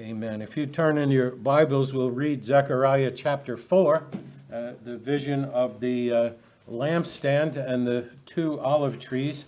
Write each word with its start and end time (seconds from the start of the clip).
Amen. 0.00 0.40
If 0.40 0.56
you 0.56 0.64
turn 0.64 0.96
in 0.96 1.10
your 1.10 1.32
Bibles, 1.32 1.92
we'll 1.92 2.10
read 2.10 2.42
Zechariah 2.42 3.10
chapter 3.10 3.58
4, 3.58 4.06
uh, 4.50 4.72
the 4.82 4.96
vision 4.96 5.44
of 5.44 5.80
the 5.80 6.10
uh, 6.10 6.30
lampstand 6.66 7.58
and 7.58 7.86
the 7.86 8.08
two 8.24 8.58
olive 8.60 8.98
trees. 8.98 9.44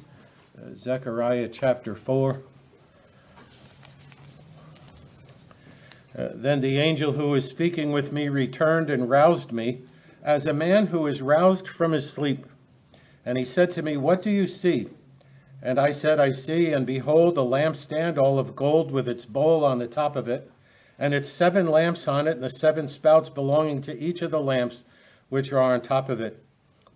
Uh, 0.54 0.74
Zechariah 0.76 1.48
chapter 1.48 1.94
4. 1.94 2.42
Uh, 6.18 6.28
then 6.34 6.60
the 6.60 6.76
angel 6.76 7.12
who 7.12 7.30
was 7.30 7.48
speaking 7.48 7.90
with 7.90 8.12
me 8.12 8.28
returned 8.28 8.90
and 8.90 9.08
roused 9.08 9.52
me, 9.52 9.80
as 10.22 10.44
a 10.44 10.52
man 10.52 10.88
who 10.88 11.06
is 11.06 11.22
roused 11.22 11.66
from 11.66 11.92
his 11.92 12.12
sleep. 12.12 12.44
And 13.24 13.38
he 13.38 13.44
said 13.46 13.70
to 13.70 13.82
me, 13.82 13.96
What 13.96 14.20
do 14.20 14.28
you 14.28 14.46
see? 14.46 14.90
And 15.62 15.78
I 15.78 15.92
said, 15.92 16.18
I 16.18 16.32
see, 16.32 16.72
and 16.72 16.84
behold, 16.84 17.38
a 17.38 17.42
lampstand 17.42 18.18
all 18.18 18.40
of 18.40 18.56
gold 18.56 18.90
with 18.90 19.08
its 19.08 19.24
bowl 19.24 19.64
on 19.64 19.78
the 19.78 19.86
top 19.86 20.16
of 20.16 20.26
it, 20.26 20.50
and 20.98 21.14
its 21.14 21.28
seven 21.28 21.68
lamps 21.68 22.08
on 22.08 22.26
it, 22.26 22.32
and 22.32 22.42
the 22.42 22.50
seven 22.50 22.88
spouts 22.88 23.28
belonging 23.28 23.80
to 23.82 23.96
each 23.96 24.22
of 24.22 24.32
the 24.32 24.40
lamps 24.40 24.82
which 25.28 25.52
are 25.52 25.60
on 25.60 25.80
top 25.80 26.08
of 26.08 26.20
it. 26.20 26.44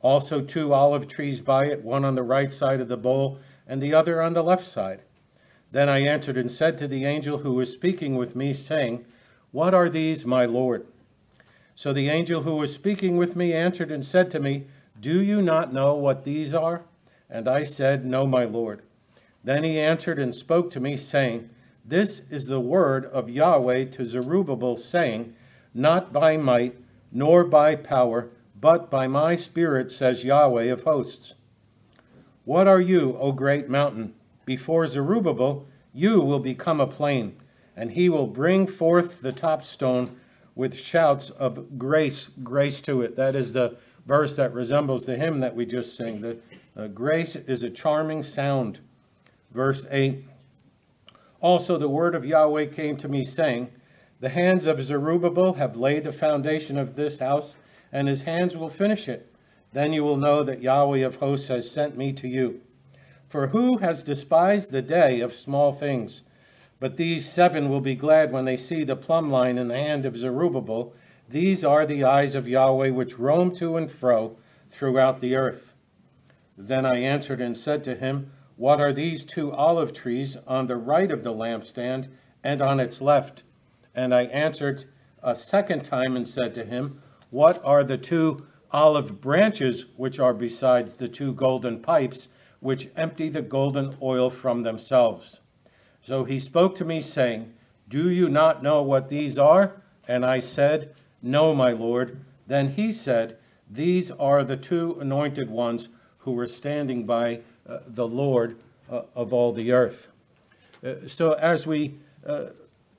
Also, 0.02 0.40
two 0.40 0.74
olive 0.74 1.06
trees 1.06 1.40
by 1.40 1.66
it, 1.66 1.82
one 1.82 2.04
on 2.04 2.16
the 2.16 2.22
right 2.22 2.52
side 2.52 2.80
of 2.80 2.88
the 2.88 2.96
bowl, 2.96 3.38
and 3.68 3.80
the 3.80 3.94
other 3.94 4.20
on 4.20 4.34
the 4.34 4.42
left 4.42 4.66
side. 4.66 5.02
Then 5.70 5.88
I 5.88 6.00
answered 6.00 6.36
and 6.36 6.50
said 6.50 6.76
to 6.78 6.88
the 6.88 7.04
angel 7.04 7.38
who 7.38 7.54
was 7.54 7.72
speaking 7.72 8.16
with 8.16 8.34
me, 8.34 8.52
saying, 8.52 9.04
What 9.52 9.74
are 9.74 9.88
these, 9.88 10.26
my 10.26 10.44
Lord? 10.44 10.86
So 11.74 11.92
the 11.92 12.08
angel 12.08 12.42
who 12.42 12.56
was 12.56 12.74
speaking 12.74 13.16
with 13.16 13.36
me 13.36 13.52
answered 13.52 13.92
and 13.92 14.04
said 14.04 14.30
to 14.32 14.40
me, 14.40 14.66
Do 14.98 15.22
you 15.22 15.40
not 15.40 15.72
know 15.72 15.94
what 15.94 16.24
these 16.24 16.52
are? 16.52 16.84
And 17.28 17.48
I 17.48 17.64
said, 17.64 18.04
No, 18.04 18.26
my 18.26 18.44
Lord. 18.44 18.82
Then 19.42 19.64
he 19.64 19.78
answered 19.78 20.18
and 20.18 20.34
spoke 20.34 20.70
to 20.70 20.80
me, 20.80 20.96
saying, 20.96 21.50
This 21.84 22.22
is 22.30 22.46
the 22.46 22.60
word 22.60 23.04
of 23.06 23.30
Yahweh 23.30 23.86
to 23.86 24.08
Zerubbabel, 24.08 24.76
saying, 24.76 25.34
Not 25.72 26.12
by 26.12 26.36
might, 26.36 26.76
nor 27.12 27.44
by 27.44 27.76
power, 27.76 28.30
but 28.60 28.90
by 28.90 29.06
my 29.06 29.36
spirit, 29.36 29.92
says 29.92 30.24
Yahweh 30.24 30.64
of 30.64 30.82
hosts. 30.82 31.34
What 32.44 32.66
are 32.66 32.80
you, 32.80 33.16
O 33.18 33.32
great 33.32 33.68
mountain? 33.68 34.14
Before 34.44 34.86
Zerubbabel, 34.86 35.66
you 35.92 36.20
will 36.20 36.38
become 36.38 36.80
a 36.80 36.86
plain, 36.86 37.36
and 37.76 37.92
he 37.92 38.08
will 38.08 38.26
bring 38.26 38.66
forth 38.66 39.20
the 39.20 39.32
top 39.32 39.62
stone 39.62 40.16
with 40.54 40.78
shouts 40.78 41.30
of 41.30 41.78
grace, 41.78 42.30
grace 42.42 42.80
to 42.82 43.02
it. 43.02 43.16
That 43.16 43.34
is 43.34 43.52
the 43.52 43.76
verse 44.06 44.36
that 44.36 44.54
resembles 44.54 45.04
the 45.04 45.16
hymn 45.16 45.40
that 45.40 45.56
we 45.56 45.66
just 45.66 45.96
sang. 45.96 46.20
The 46.20 46.40
uh, 46.76 46.86
grace 46.88 47.36
is 47.36 47.62
a 47.62 47.70
charming 47.70 48.22
sound. 48.22 48.80
Verse 49.50 49.86
8 49.90 50.24
Also, 51.40 51.76
the 51.76 51.88
word 51.88 52.14
of 52.14 52.24
Yahweh 52.24 52.66
came 52.66 52.96
to 52.98 53.08
me, 53.08 53.24
saying, 53.24 53.70
The 54.20 54.28
hands 54.30 54.66
of 54.66 54.82
Zerubbabel 54.82 55.54
have 55.54 55.76
laid 55.76 56.04
the 56.04 56.12
foundation 56.12 56.78
of 56.78 56.94
this 56.94 57.18
house, 57.18 57.56
and 57.92 58.08
his 58.08 58.22
hands 58.22 58.56
will 58.56 58.70
finish 58.70 59.08
it. 59.08 59.32
Then 59.72 59.92
you 59.92 60.04
will 60.04 60.16
know 60.16 60.42
that 60.42 60.62
Yahweh 60.62 61.04
of 61.04 61.16
hosts 61.16 61.48
has 61.48 61.70
sent 61.70 61.96
me 61.96 62.12
to 62.14 62.28
you. 62.28 62.60
For 63.28 63.48
who 63.48 63.78
has 63.78 64.02
despised 64.02 64.70
the 64.70 64.82
day 64.82 65.20
of 65.20 65.34
small 65.34 65.72
things? 65.72 66.22
But 66.78 66.96
these 66.96 67.30
seven 67.30 67.68
will 67.68 67.80
be 67.80 67.94
glad 67.94 68.32
when 68.32 68.44
they 68.44 68.56
see 68.56 68.84
the 68.84 68.96
plumb 68.96 69.30
line 69.30 69.58
in 69.58 69.68
the 69.68 69.74
hand 69.74 70.06
of 70.06 70.16
Zerubbabel. 70.16 70.94
These 71.28 71.64
are 71.64 71.84
the 71.84 72.04
eyes 72.04 72.34
of 72.34 72.46
Yahweh 72.46 72.90
which 72.90 73.18
roam 73.18 73.54
to 73.56 73.76
and 73.76 73.90
fro 73.90 74.36
throughout 74.70 75.20
the 75.20 75.34
earth. 75.34 75.74
Then 76.56 76.86
I 76.86 76.98
answered 76.98 77.40
and 77.40 77.56
said 77.56 77.82
to 77.84 77.96
him, 77.96 78.30
What 78.56 78.80
are 78.80 78.92
these 78.92 79.24
two 79.24 79.52
olive 79.52 79.92
trees 79.92 80.36
on 80.46 80.66
the 80.66 80.76
right 80.76 81.10
of 81.10 81.24
the 81.24 81.34
lampstand 81.34 82.08
and 82.44 82.62
on 82.62 82.78
its 82.78 83.00
left? 83.00 83.42
And 83.94 84.14
I 84.14 84.24
answered 84.24 84.84
a 85.22 85.34
second 85.34 85.84
time 85.84 86.16
and 86.16 86.28
said 86.28 86.54
to 86.54 86.64
him, 86.64 87.02
What 87.30 87.60
are 87.64 87.82
the 87.82 87.98
two 87.98 88.46
olive 88.70 89.20
branches 89.20 89.86
which 89.96 90.20
are 90.20 90.34
besides 90.34 90.96
the 90.96 91.08
two 91.08 91.32
golden 91.32 91.80
pipes 91.80 92.28
which 92.60 92.88
empty 92.96 93.28
the 93.28 93.42
golden 93.42 93.96
oil 94.00 94.30
from 94.30 94.62
themselves? 94.62 95.40
So 96.00 96.22
he 96.24 96.38
spoke 96.38 96.76
to 96.76 96.84
me, 96.84 97.00
saying, 97.00 97.52
Do 97.88 98.08
you 98.08 98.28
not 98.28 98.62
know 98.62 98.80
what 98.80 99.08
these 99.08 99.36
are? 99.36 99.82
And 100.06 100.24
I 100.24 100.38
said, 100.38 100.94
No, 101.26 101.56
my 101.56 101.72
Lord. 101.72 102.20
Then 102.46 102.74
he 102.74 102.92
said, 102.92 103.36
These 103.68 104.12
are 104.12 104.44
the 104.44 104.56
two 104.56 104.96
anointed 105.00 105.50
ones 105.50 105.88
who 106.18 106.30
were 106.30 106.46
standing 106.46 107.04
by 107.04 107.40
uh, 107.68 107.78
the 107.84 108.06
Lord 108.06 108.58
uh, 108.88 109.02
of 109.12 109.32
all 109.32 109.52
the 109.52 109.72
earth. 109.72 110.06
Uh, 110.84 111.08
so 111.08 111.32
as 111.32 111.66
we 111.66 111.96
uh, 112.24 112.50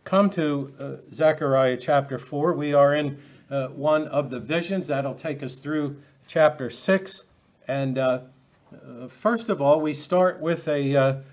come 0.03 0.29
to 0.31 0.73
uh, 0.77 0.95
Zechariah 1.13 1.77
chapter 1.77 2.19
4, 2.19 2.51
we 2.51 2.73
are 2.73 2.93
in 2.93 3.17
uh, 3.49 3.67
one 3.67 4.09
of 4.09 4.29
the 4.29 4.41
visions 4.41 4.87
that'll 4.87 5.15
take 5.15 5.41
us 5.41 5.55
through 5.55 5.95
chapter 6.27 6.69
6. 6.69 7.23
And 7.65 7.97
first 9.07 9.47
of 9.47 9.61
all, 9.61 9.79
we 9.79 9.93
start 9.93 10.41
with 10.41 10.67
a 10.67 11.23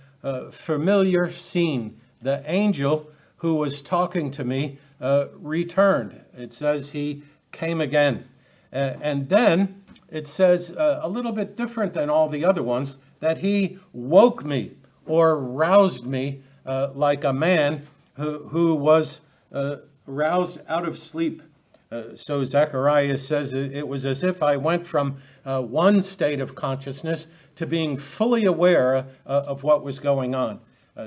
familiar 0.53 1.33
scene. 1.33 2.01
The 2.23 2.45
angel 2.47 3.11
who 3.39 3.57
was 3.57 3.83
talking 3.83 4.31
to 4.31 4.45
me 4.45 4.79
returned. 5.39 6.25
It 6.37 6.53
says 6.53 6.91
he 6.91 7.23
came 7.53 7.81
again. 7.81 8.29
and 8.73 9.29
then 9.29 9.83
it 10.15 10.29
says 10.29 10.71
uh, 10.71 11.01
a 11.03 11.09
little 11.09 11.33
bit 11.33 11.57
different 11.57 11.93
than 11.93 12.09
all 12.09 12.29
the 12.29 12.45
other 12.45 12.63
ones 12.63 12.99
that 13.19 13.39
he 13.39 13.79
woke 13.93 14.45
me 14.45 14.73
or 15.07 15.37
roused 15.37 16.07
me 16.07 16.43
uh, 16.65 16.91
like 16.95 17.25
a 17.25 17.33
man 17.33 17.83
who, 18.15 18.49
who 18.49 18.75
was 18.75 19.21
uh, 19.53 19.77
roused 20.07 20.61
out 20.69 20.87
of 20.87 20.99
sleep. 20.99 21.43
Uh, 21.91 22.15
so 22.15 22.45
Zechariah 22.45 23.19
says 23.19 23.53
it 23.53 23.89
was 23.89 24.05
as 24.05 24.23
if 24.23 24.43
I 24.43 24.57
went 24.57 24.87
from 24.87 25.19
uh, 25.45 25.63
one 25.63 26.01
state 26.01 26.41
of 26.41 26.55
consciousness 26.55 27.27
to 27.57 27.67
being 27.67 27.97
fully 27.97 28.45
aware 28.45 29.07
uh, 29.27 29.45
of 29.47 29.63
what 29.63 29.85
was 29.85 29.99
going 29.99 30.35
on. 30.35 30.61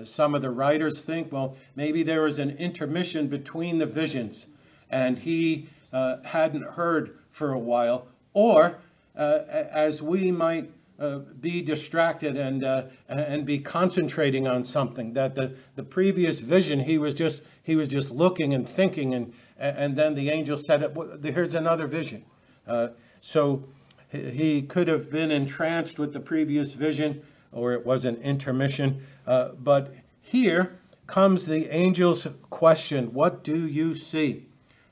Some 0.03 0.35
of 0.35 0.41
the 0.41 0.49
writers 0.49 1.05
think, 1.05 1.31
well, 1.31 1.55
maybe 1.75 2.03
there 2.03 2.21
was 2.21 2.39
an 2.39 2.51
intermission 2.57 3.27
between 3.27 3.77
the 3.77 3.85
visions 3.85 4.47
and 4.89 5.19
he 5.19 5.69
hadn't 5.91 6.63
heard 6.63 7.17
for 7.31 7.51
a 7.51 7.59
while, 7.59 8.07
or 8.33 8.79
uh, 9.17 9.43
as 9.49 10.01
we 10.01 10.31
might 10.31 10.71
uh, 10.99 11.19
be 11.39 11.61
distracted 11.61 12.35
and 12.35 12.63
uh, 12.63 12.83
and 13.07 13.45
be 13.45 13.59
concentrating 13.59 14.47
on 14.47 14.63
something 14.63 15.13
that 15.13 15.35
the, 15.35 15.55
the 15.75 15.83
previous 15.83 16.39
vision 16.39 16.79
he 16.79 16.97
was 16.97 17.13
just 17.13 17.43
he 17.61 17.75
was 17.75 17.87
just 17.87 18.09
looking 18.09 18.53
and 18.53 18.67
thinking 18.67 19.13
and 19.13 19.33
and 19.57 19.95
then 19.95 20.15
the 20.15 20.29
angel 20.29 20.57
said 20.57 20.95
here's 21.23 21.55
another 21.55 21.87
vision. 21.87 22.25
Uh, 22.67 22.89
so 23.21 23.63
he 24.09 24.61
could 24.61 24.87
have 24.87 25.11
been 25.11 25.31
entranced 25.31 25.99
with 25.99 26.13
the 26.13 26.19
previous 26.19 26.73
vision 26.73 27.21
or 27.51 27.73
it 27.73 27.85
was 27.85 28.05
an 28.05 28.15
intermission 28.17 29.05
uh, 29.27 29.49
but 29.59 29.93
here 30.21 30.79
comes 31.05 31.45
the 31.45 31.69
angel's 31.69 32.27
question 32.49 33.13
what 33.13 33.43
do 33.43 33.67
you 33.67 33.93
see 33.93 34.45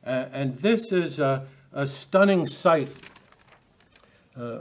uh, 0.06 0.26
and 0.32 0.58
this 0.58 0.92
is 0.92 1.18
a, 1.20 1.48
a 1.74 1.88
stunning 1.88 2.46
sight 2.46 2.90
uh, 4.38 4.60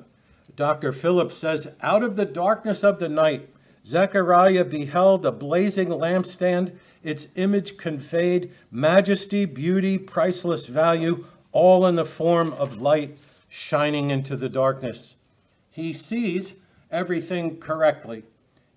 Dr. 0.57 0.93
Phillips 0.93 1.37
says, 1.37 1.69
Out 1.83 2.03
of 2.03 2.17
the 2.17 2.25
darkness 2.25 2.85
of 2.85 2.99
the 2.99 3.09
night, 3.09 3.49
Zechariah 3.87 4.65
beheld 4.65 5.27
a 5.27 5.33
blazing 5.33 5.89
lampstand. 5.89 6.77
Its 7.03 7.29
image 7.35 7.77
conveyed 7.77 8.53
majesty, 8.71 9.45
beauty, 9.45 9.99
priceless 9.99 10.67
value, 10.67 11.27
all 11.53 11.87
in 11.87 11.97
the 11.97 12.05
form 12.05 12.53
of 12.53 12.81
light 12.81 13.19
shining 13.49 14.11
into 14.11 14.37
the 14.37 14.49
darkness. 14.49 15.17
He 15.71 15.93
sees 15.93 16.55
everything 16.91 17.59
correctly. 17.59 18.23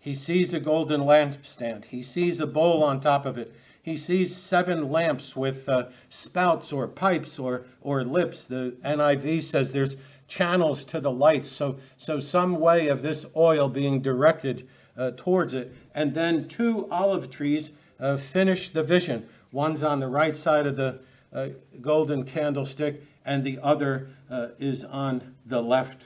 He 0.08 0.16
sees 0.16 0.54
a 0.54 0.62
golden 0.62 1.02
lampstand. 1.02 1.84
He 1.84 2.02
sees 2.02 2.40
a 2.40 2.48
bowl 2.48 2.82
on 2.82 3.02
top 3.02 3.26
of 3.26 3.38
it. 3.38 3.54
He 3.82 3.98
sees 3.98 4.34
seven 4.34 4.90
lamps 4.90 5.36
with 5.36 5.68
uh, 5.68 5.88
spouts 6.08 6.72
or 6.72 6.88
pipes 6.88 7.38
or, 7.38 7.66
or 7.82 8.06
lips. 8.06 8.46
The 8.46 8.78
NIV 8.86 9.42
says 9.42 9.74
there's 9.74 9.98
channels 10.30 10.86
to 10.86 11.02
the 11.02 11.12
lights. 11.12 11.50
So, 11.50 11.78
so 11.98 12.22
some 12.22 12.56
way 12.56 12.88
of 12.88 13.02
this 13.02 13.26
oil 13.36 13.68
being 13.68 14.02
directed 14.02 14.66
uh, 14.96 15.12
towards 15.18 15.54
it. 15.54 15.76
And 15.94 16.16
then 16.16 16.48
two 16.48 16.88
olive 16.90 17.30
trees 17.30 17.72
uh, 18.00 18.16
finish 18.16 18.70
the 18.70 18.84
vision. 18.84 19.28
One's 19.52 19.84
on 19.84 20.00
the 20.00 20.08
right 20.08 20.38
side 20.38 20.66
of 20.66 20.78
the 20.78 21.00
uh, 21.34 21.50
golden 21.82 22.24
candlestick, 22.24 23.04
and 23.26 23.44
the 23.44 23.60
other 23.62 24.08
uh, 24.32 24.52
is 24.58 24.86
on 24.86 25.36
the 25.46 25.62
left. 25.62 26.06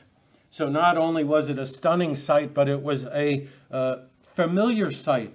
So 0.50 0.68
not 0.68 0.98
only 0.98 1.24
was 1.24 1.50
it 1.50 1.60
a 1.60 1.68
stunning 1.68 2.16
sight, 2.16 2.56
but 2.56 2.68
it 2.68 2.82
was 2.82 3.06
a 3.06 3.48
uh, 3.72 3.98
familiar 4.36 4.92
sight. 4.92 5.34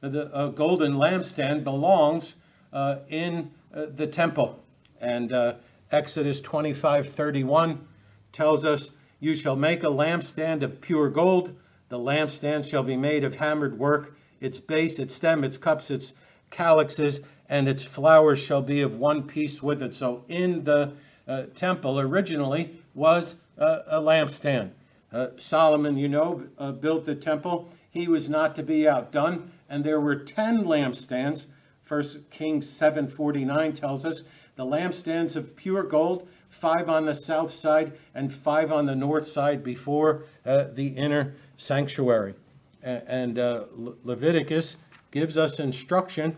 The 0.00 0.52
golden 0.56 0.94
lampstand 0.94 1.64
belongs 1.64 2.34
uh, 2.72 2.98
in 3.08 3.50
the 3.72 4.06
temple. 4.06 4.62
And 5.00 5.56
Exodus 5.90 6.40
25 6.40 7.08
31 7.08 7.86
tells 8.32 8.64
us, 8.64 8.90
You 9.18 9.34
shall 9.34 9.56
make 9.56 9.82
a 9.82 9.88
lampstand 9.88 10.62
of 10.62 10.80
pure 10.80 11.08
gold. 11.10 11.54
The 11.88 11.98
lampstand 11.98 12.68
shall 12.68 12.84
be 12.84 12.96
made 12.96 13.24
of 13.24 13.36
hammered 13.36 13.78
work, 13.78 14.16
its 14.40 14.58
base, 14.58 14.98
its 14.98 15.14
stem, 15.14 15.42
its 15.42 15.56
cups, 15.56 15.90
its 15.90 16.12
calyxes, 16.50 17.20
and 17.48 17.68
its 17.68 17.82
flowers 17.82 18.38
shall 18.38 18.62
be 18.62 18.80
of 18.80 18.96
one 18.96 19.24
piece 19.24 19.62
with 19.62 19.82
it. 19.82 19.94
So 19.94 20.24
in 20.28 20.64
the 20.64 20.92
uh, 21.26 21.44
temple 21.54 21.98
originally 21.98 22.78
was 22.94 23.36
uh, 23.58 23.80
a 23.86 24.00
lampstand. 24.00 24.70
Uh, 25.12 25.28
Solomon, 25.38 25.96
you 25.96 26.08
know, 26.08 26.44
uh, 26.58 26.72
built 26.72 27.04
the 27.04 27.14
temple. 27.14 27.68
He 27.90 28.06
was 28.06 28.28
not 28.28 28.54
to 28.54 28.62
be 28.62 28.88
outdone, 28.88 29.50
and 29.68 29.82
there 29.84 30.00
were 30.00 30.16
10 30.16 30.64
lampstands. 30.64 31.46
First 31.82 32.30
Kings 32.30 32.68
7:49 32.68 33.74
tells 33.74 34.04
us 34.04 34.22
the 34.54 34.64
lampstands 34.64 35.34
of 35.34 35.56
pure 35.56 35.82
gold, 35.82 36.28
five 36.48 36.88
on 36.88 37.06
the 37.06 37.14
south 37.14 37.52
side 37.52 37.92
and 38.14 38.32
five 38.32 38.70
on 38.70 38.86
the 38.86 38.94
north 38.94 39.26
side 39.26 39.64
before 39.64 40.24
uh, 40.46 40.64
the 40.72 40.88
inner 40.88 41.34
sanctuary. 41.56 42.34
And 42.82 43.38
uh, 43.38 43.64
Leviticus 44.04 44.76
gives 45.10 45.36
us 45.36 45.58
instruction 45.58 46.36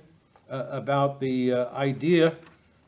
uh, 0.50 0.66
about 0.70 1.20
the 1.20 1.52
uh, 1.52 1.74
idea 1.74 2.34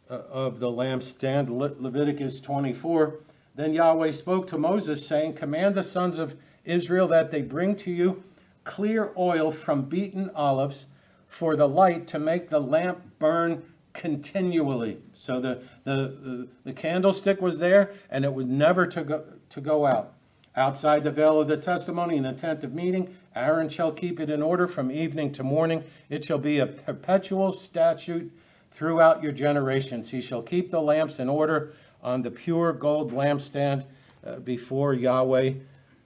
of 0.09 0.59
the 0.59 0.69
lampstand. 0.69 1.49
Le- 1.49 1.75
Leviticus 1.79 2.41
24. 2.41 3.21
Then 3.55 3.73
Yahweh 3.73 4.13
spoke 4.13 4.47
to 4.49 4.59
Moses, 4.59 5.07
saying, 5.07 5.35
Command 5.35 5.75
the 5.75 5.85
sons 5.85 6.19
of 6.19 6.37
Israel 6.65 7.07
that 7.09 7.31
they 7.31 7.43
bring 7.43 7.77
to 7.77 7.91
you 7.91 8.25
clear 8.65 9.13
oil 9.17 9.53
from 9.53 9.83
beaten 9.83 10.31
olives 10.35 10.87
for 11.27 11.55
the 11.57 11.69
light 11.69 12.07
to 12.09 12.19
make 12.19 12.49
the 12.49 12.61
lamp 12.61 13.19
burn 13.19 13.63
continually. 13.93 14.99
So 15.15 15.41
the, 15.41 15.63
the, 15.85 16.49
the, 16.65 16.73
candlestick 16.73 17.41
was 17.41 17.59
there 17.59 17.93
and 18.11 18.25
it 18.25 18.35
was 18.35 18.47
never 18.47 18.87
to 18.87 19.05
go, 19.05 19.25
to 19.51 19.61
go 19.61 19.87
out. 19.87 20.15
Outside 20.57 21.05
the 21.05 21.11
veil 21.11 21.41
of 21.41 21.49
the 21.49 21.57
testimony 21.57 22.17
in 22.17 22.23
the 22.23 22.33
tent 22.33 22.63
of 22.65 22.75
meeting, 22.75 23.17
Aaron 23.35 23.69
shall 23.69 23.93
keep 23.93 24.21
it 24.21 24.31
in 24.31 24.43
order 24.43 24.69
from 24.69 24.91
evening 24.91 25.33
to 25.33 25.43
morning. 25.43 25.85
It 26.09 26.25
shall 26.25 26.39
be 26.39 26.59
a 26.59 26.67
perpetual 26.67 27.53
statute 27.53 28.33
throughout 28.71 29.23
your 29.23 29.33
generations. 29.33 30.11
He 30.11 30.21
shall 30.21 30.43
keep 30.43 30.71
the 30.71 30.81
lamps 30.81 31.19
in 31.19 31.29
order 31.29 31.73
on 32.05 32.23
the 32.23 32.31
pure 32.31 32.73
gold 32.73 33.13
lampstand 33.13 33.85
uh, 34.25 34.37
before 34.37 34.93
Yahweh 34.93 35.55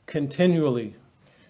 continually. 0.06 0.94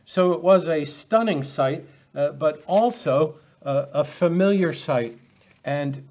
So 0.05 0.33
it 0.33 0.43
was 0.43 0.67
a 0.67 0.87
stunning 0.87 1.43
sight, 1.43 1.85
uh, 2.15 2.33
but 2.33 2.65
also 2.67 3.37
uh, 3.63 3.87
a 3.93 4.05
familiar 4.05 4.73
sight. 4.73 5.19
And 5.65 6.09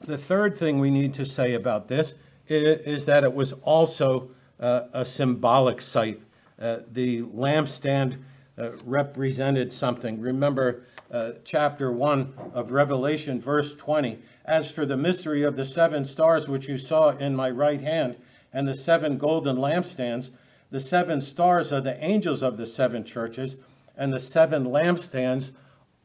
the 0.00 0.16
third 0.16 0.56
thing 0.56 0.78
we 0.78 0.90
need 0.90 1.12
to 1.14 1.26
say 1.26 1.54
about 1.54 1.88
this 1.88 2.14
is, 2.46 2.78
is 2.86 3.06
that 3.06 3.24
it 3.24 3.34
was 3.34 3.52
also 3.64 4.30
uh, 4.60 4.82
a 4.92 5.04
symbolic 5.04 5.80
sight. 5.80 6.20
Uh, 6.60 6.78
the 6.90 7.22
lampstand 7.22 8.18
uh, 8.56 8.70
represented 8.84 9.72
something. 9.72 10.20
Remember 10.20 10.84
uh, 11.12 11.32
chapter 11.44 11.92
1 11.92 12.32
of 12.54 12.72
Revelation, 12.72 13.40
verse 13.40 13.74
20. 13.74 14.18
As 14.44 14.70
for 14.70 14.86
the 14.86 14.96
mystery 14.96 15.42
of 15.42 15.56
the 15.56 15.64
seven 15.64 16.04
stars 16.04 16.48
which 16.48 16.68
you 16.68 16.78
saw 16.78 17.10
in 17.10 17.36
my 17.36 17.50
right 17.50 17.80
hand, 17.80 18.16
and 18.52 18.66
the 18.66 18.74
seven 18.74 19.18
golden 19.18 19.56
lampstands, 19.56 20.30
the 20.70 20.80
seven 20.80 21.20
stars 21.20 21.70
are 21.70 21.80
the 21.80 22.02
angels 22.02 22.42
of 22.42 22.56
the 22.56 22.66
seven 22.66 23.04
churches, 23.04 23.56
and 23.96 24.12
the 24.12 24.20
seven 24.20 24.64
lampstands 24.64 25.52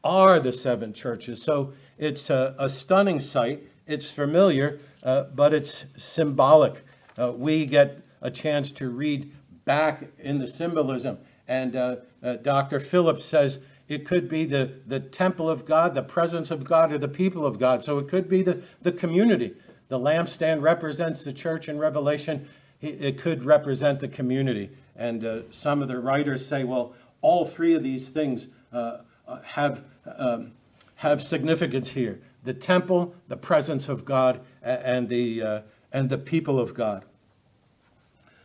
are 0.04 0.38
the 0.38 0.52
seven 0.52 0.92
churches. 0.92 1.42
So 1.42 1.72
it's 1.96 2.28
a, 2.30 2.54
a 2.58 2.68
stunning 2.68 3.18
sight. 3.18 3.62
It's 3.86 4.10
familiar, 4.10 4.78
uh, 5.02 5.24
but 5.34 5.54
it's 5.54 5.86
symbolic. 5.96 6.84
Uh, 7.18 7.32
we 7.32 7.64
get 7.66 8.02
a 8.20 8.30
chance 8.30 8.70
to 8.72 8.90
read 8.90 9.32
back 9.64 10.04
in 10.18 10.38
the 10.38 10.46
symbolism. 10.46 11.18
And 11.46 11.74
uh, 11.74 11.96
uh 12.22 12.34
Dr. 12.34 12.78
Phillips 12.78 13.24
says 13.24 13.60
it 13.88 14.04
could 14.04 14.28
be 14.28 14.44
the, 14.44 14.72
the 14.86 15.00
temple 15.00 15.48
of 15.48 15.64
God, 15.64 15.94
the 15.94 16.02
presence 16.02 16.50
of 16.50 16.64
God, 16.64 16.92
or 16.92 16.98
the 16.98 17.08
people 17.08 17.46
of 17.46 17.58
God. 17.58 17.82
So 17.82 17.98
it 17.98 18.08
could 18.08 18.28
be 18.28 18.42
the, 18.42 18.62
the 18.82 18.92
community. 18.92 19.54
The 19.88 19.98
lampstand 19.98 20.60
represents 20.60 21.24
the 21.24 21.32
church 21.32 21.68
in 21.68 21.78
Revelation, 21.78 22.46
it 22.80 23.18
could 23.18 23.44
represent 23.44 23.98
the 23.98 24.08
community. 24.08 24.70
And 24.94 25.24
uh, 25.24 25.50
some 25.50 25.82
of 25.82 25.88
the 25.88 25.98
writers 25.98 26.46
say, 26.46 26.62
well, 26.64 26.94
all 27.22 27.44
three 27.44 27.74
of 27.74 27.82
these 27.82 28.08
things 28.08 28.48
uh, 28.72 28.98
uh 29.26 29.40
have, 29.42 29.82
um, 30.16 30.52
have 30.96 31.22
significance 31.22 31.90
here 31.90 32.20
the 32.44 32.54
temple, 32.54 33.14
the 33.26 33.36
presence 33.36 33.88
of 33.88 34.04
God, 34.04 34.40
and 34.62 35.08
the, 35.08 35.42
uh, 35.42 35.60
and 35.92 36.08
the 36.08 36.16
people 36.16 36.58
of 36.60 36.72
God. 36.72 37.04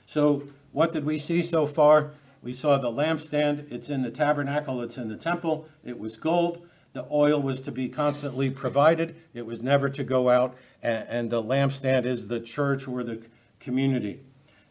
So, 0.06 0.44
what 0.72 0.92
did 0.92 1.06
we 1.06 1.18
see 1.20 1.44
so 1.44 1.68
far? 1.68 2.12
We 2.44 2.52
saw 2.52 2.78
the 2.78 2.92
lampstand, 2.92 3.72
it's 3.72 3.90
in 3.90 4.02
the 4.02 4.12
tabernacle, 4.12 4.82
it's 4.82 4.98
in 4.98 5.08
the 5.08 5.16
temple, 5.16 5.66
it 5.86 5.98
was 5.98 6.18
gold. 6.18 6.68
The 6.92 7.08
oil 7.10 7.42
was 7.42 7.62
to 7.62 7.72
be 7.72 7.88
constantly 7.88 8.50
provided, 8.50 9.16
it 9.34 9.46
was 9.46 9.64
never 9.64 9.88
to 9.88 10.04
go 10.04 10.30
out, 10.30 10.56
and, 10.84 11.08
and 11.08 11.30
the 11.32 11.42
lampstand 11.42 12.06
is 12.06 12.28
the 12.28 12.42
church 12.42 12.86
or 12.86 13.02
the 13.02 13.24
community. 13.62 14.20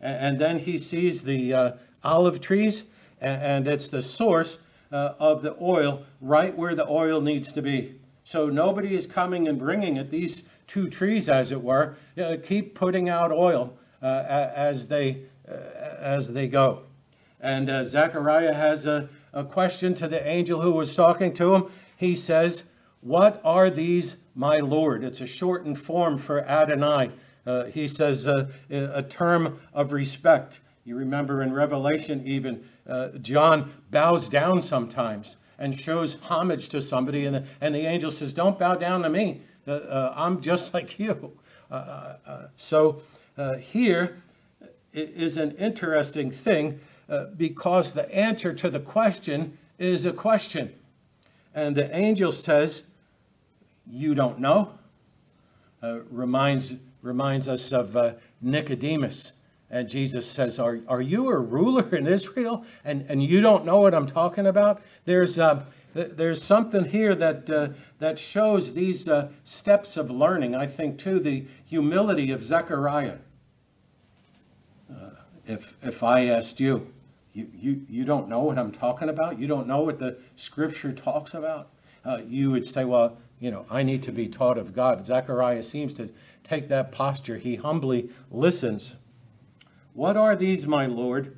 And, 0.03 0.17
and 0.17 0.39
then 0.39 0.59
he 0.61 0.77
sees 0.77 1.23
the 1.23 1.55
uh, 1.55 1.73
olive 2.05 2.43
trees, 2.43 2.83
and, 3.23 3.43
and, 3.43 3.67
it's 3.67 3.89
the 3.89 4.03
source 4.03 4.59
uh, 4.93 5.15
of 5.19 5.41
the 5.41 5.57
oil 5.59 6.05
right 6.21 6.55
where 6.55 6.75
the 6.75 6.87
oil 6.87 7.23
needs 7.23 7.53
to 7.55 7.63
be. 7.63 7.95
So 8.23 8.51
nobody 8.51 8.95
is 8.95 9.07
coming 9.07 9.49
and 9.49 9.59
bringing 9.59 9.97
it. 9.97 10.11
These 10.11 10.43
two 10.67 10.91
trees, 10.91 11.27
as 11.27 11.51
it 11.51 11.63
were, 11.63 11.97
uh, 12.19 12.37
keep 12.43 12.75
putting 12.75 13.09
out 13.09 13.33
oil 13.33 13.79
uh, 14.03 14.25
as 14.55 14.89
they 14.89 15.23
uh, 15.49 15.55
as 15.99 16.33
they 16.33 16.47
go. 16.47 16.85
And 17.43 17.69
uh, 17.69 17.83
Zechariah 17.83 18.55
has 18.55 18.87
a, 18.87 19.09
a 19.33 19.43
question 19.43 19.94
to 19.94 20.06
the 20.06 20.25
angel 20.25 20.62
who 20.62 20.71
was 20.71 20.94
talking 20.94 21.35
to 21.35 21.56
him. 21.56 21.65
He 21.97 22.15
says, 22.15 22.65
What 23.00 23.41
are 23.44 23.69
these, 23.69 24.17
my 24.37 24.59
Lord? 24.59 25.03
It's 25.03 25.21
a 25.21 25.27
shortened 25.27 25.81
form 25.81 26.19
for 26.19 26.41
Adonai. 26.49 27.11
Uh, 27.44 27.65
he 27.65 27.89
says 27.89 28.29
uh, 28.29 28.47
a 28.71 29.03
term 29.03 29.61
of 29.75 29.93
respect. 29.93 30.61
You 30.85 30.94
remember 30.94 31.43
in 31.43 31.53
Revelation, 31.53 32.23
even 32.25 32.65
uh, 32.87 33.09
John 33.21 33.73
bows 33.91 34.29
down 34.29 34.62
sometimes 34.62 35.37
and 35.59 35.79
shows 35.79 36.17
homage 36.23 36.69
to 36.71 36.81
somebody, 36.81 37.27
and 37.27 37.35
the, 37.35 37.45
and 37.61 37.75
the 37.75 37.87
angel 37.87 38.12
says, 38.12 38.33
Don't 38.33 38.56
bow 38.56 38.77
down 38.77 39.03
to 39.03 39.11
me. 39.11 39.43
Uh, 39.67 39.73
uh, 39.73 40.15
I'm 40.17 40.41
just 40.41 40.73
like 40.75 41.00
you. 41.00 41.37
so 42.55 43.03
here 43.61 44.23
is 44.93 45.37
an 45.37 45.53
interesting 45.53 46.31
thing 46.31 46.79
uh, 47.12 47.26
because 47.37 47.93
the 47.93 48.12
answer 48.14 48.55
to 48.55 48.70
the 48.70 48.81
question 48.81 49.59
is 49.79 50.06
a 50.06 50.12
question. 50.12 50.73
And 51.55 51.76
the 51.76 51.94
angel 51.94 52.32
says, 52.32 52.85
You 53.87 54.14
don't 54.14 54.38
know. 54.38 54.73
Uh, 55.82 56.00
reminds, 56.11 56.75
reminds 57.02 57.49
us 57.49 57.71
of 57.71 57.97
uh, 57.97 58.14
Nicodemus. 58.40 59.33
And 59.69 59.88
Jesus 59.88 60.31
says, 60.31 60.59
are, 60.59 60.81
are 60.87 61.00
you 61.00 61.28
a 61.31 61.38
ruler 61.38 61.95
in 61.97 62.07
Israel 62.07 62.64
and, 62.85 63.04
and 63.09 63.23
you 63.23 63.40
don't 63.40 63.64
know 63.64 63.81
what 63.81 63.95
I'm 63.95 64.07
talking 64.07 64.47
about? 64.47 64.81
There's, 65.07 65.38
uh, 65.38 65.64
there's 65.95 66.42
something 66.42 66.85
here 66.85 67.14
that, 67.14 67.50
uh, 67.50 67.69
that 67.99 68.19
shows 68.19 68.75
these 68.75 69.09
uh, 69.09 69.31
steps 69.45 69.97
of 69.97 70.11
learning. 70.11 70.54
I 70.54 70.66
think, 70.66 70.99
too, 70.99 71.19
the 71.19 71.47
humility 71.64 72.31
of 72.31 72.45
Zechariah. 72.45 73.16
Uh, 74.90 75.11
if, 75.47 75.75
if 75.83 76.02
I 76.02 76.26
asked 76.26 76.61
you, 76.61 76.92
you, 77.33 77.49
you, 77.55 77.83
you 77.89 78.05
don't 78.05 78.29
know 78.29 78.41
what 78.41 78.59
I'm 78.59 78.73
talking 78.73 79.09
about? 79.09 79.39
You 79.39 79.47
don't 79.47 79.67
know 79.67 79.81
what 79.81 79.99
the 79.99 80.19
scripture 80.37 80.93
talks 80.93 81.35
about? 81.35 81.71
Uh, 82.05 82.21
you 82.27 82.51
would 82.51 82.67
say, 82.67 82.85
well, 82.85 83.17
you 83.41 83.51
know, 83.51 83.65
I 83.71 83.83
need 83.83 84.03
to 84.05 84.12
be 84.12 84.29
taught 84.29 84.59
of 84.59 84.75
God. 84.75 85.07
Zechariah 85.07 85.62
seems 85.62 85.95
to 85.95 86.11
take 86.43 86.69
that 86.69 86.93
posture. 86.93 87.39
He 87.39 87.57
humbly 87.57 88.11
listens. 88.31 88.95
What 89.95 90.17
are 90.17 90.37
these, 90.37 90.67
my 90.67 90.87
Lord? 90.87 91.37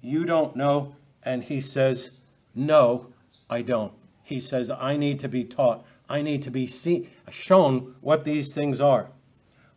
You 0.00 0.24
don't 0.24 0.54
know. 0.54 0.96
And 1.22 1.44
he 1.44 1.60
says, 1.60 2.10
No, 2.54 3.12
I 3.48 3.62
don't. 3.62 3.92
He 4.22 4.40
says, 4.40 4.70
I 4.70 4.96
need 4.96 5.18
to 5.20 5.28
be 5.28 5.44
taught. 5.44 5.84
I 6.08 6.22
need 6.22 6.42
to 6.42 6.50
be 6.50 6.66
see, 6.66 7.08
shown 7.30 7.94
what 8.00 8.24
these 8.24 8.52
things 8.52 8.80
are. 8.80 9.10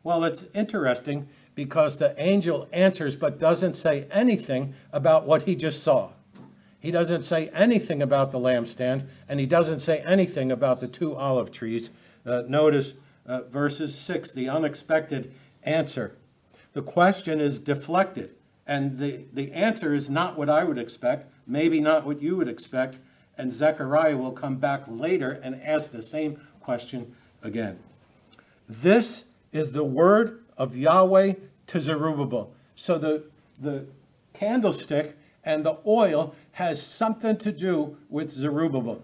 Well, 0.03 0.23
it's 0.23 0.45
interesting 0.53 1.27
because 1.55 1.97
the 1.97 2.13
angel 2.21 2.67
answers 2.71 3.15
but 3.15 3.39
doesn't 3.39 3.75
say 3.75 4.07
anything 4.11 4.75
about 4.91 5.25
what 5.25 5.43
he 5.43 5.55
just 5.55 5.81
saw. 5.81 6.11
He 6.79 6.91
doesn't 6.91 7.23
say 7.23 7.49
anything 7.49 8.01
about 8.01 8.31
the 8.31 8.37
lampstand, 8.37 9.07
and 9.27 9.39
he 9.39 9.47
doesn't 9.47 9.79
say 9.79 10.01
anything 10.01 10.51
about 10.51 10.81
the 10.81 10.87
two 10.87 11.15
olive 11.15 11.51
trees. 11.51 11.89
Uh, 12.23 12.43
notice 12.47 12.93
uh, 13.25 13.41
verses 13.43 13.97
6, 13.97 14.31
the 14.33 14.47
unexpected 14.47 15.33
answer. 15.63 16.15
The 16.73 16.83
question 16.83 17.39
is 17.39 17.57
deflected, 17.57 18.35
and 18.67 18.99
the, 18.99 19.25
the 19.33 19.51
answer 19.53 19.95
is 19.95 20.11
not 20.11 20.37
what 20.37 20.49
I 20.49 20.63
would 20.63 20.77
expect, 20.77 21.31
maybe 21.47 21.79
not 21.79 22.05
what 22.05 22.21
you 22.21 22.35
would 22.35 22.47
expect, 22.47 22.99
and 23.37 23.51
Zechariah 23.51 24.17
will 24.17 24.31
come 24.31 24.57
back 24.57 24.83
later 24.87 25.31
and 25.31 25.59
ask 25.63 25.91
the 25.91 26.03
same 26.03 26.39
question 26.59 27.15
again. 27.41 27.79
This 28.69 29.25
is 29.51 29.71
the 29.71 29.83
word 29.83 30.44
of 30.57 30.75
Yahweh 30.75 31.33
to 31.67 31.81
Zerubbabel. 31.81 32.53
So 32.75 32.97
the, 32.97 33.23
the 33.59 33.85
candlestick 34.33 35.17
and 35.43 35.65
the 35.65 35.77
oil 35.85 36.35
has 36.53 36.81
something 36.81 37.37
to 37.37 37.51
do 37.51 37.97
with 38.09 38.31
Zerubbabel. 38.31 39.01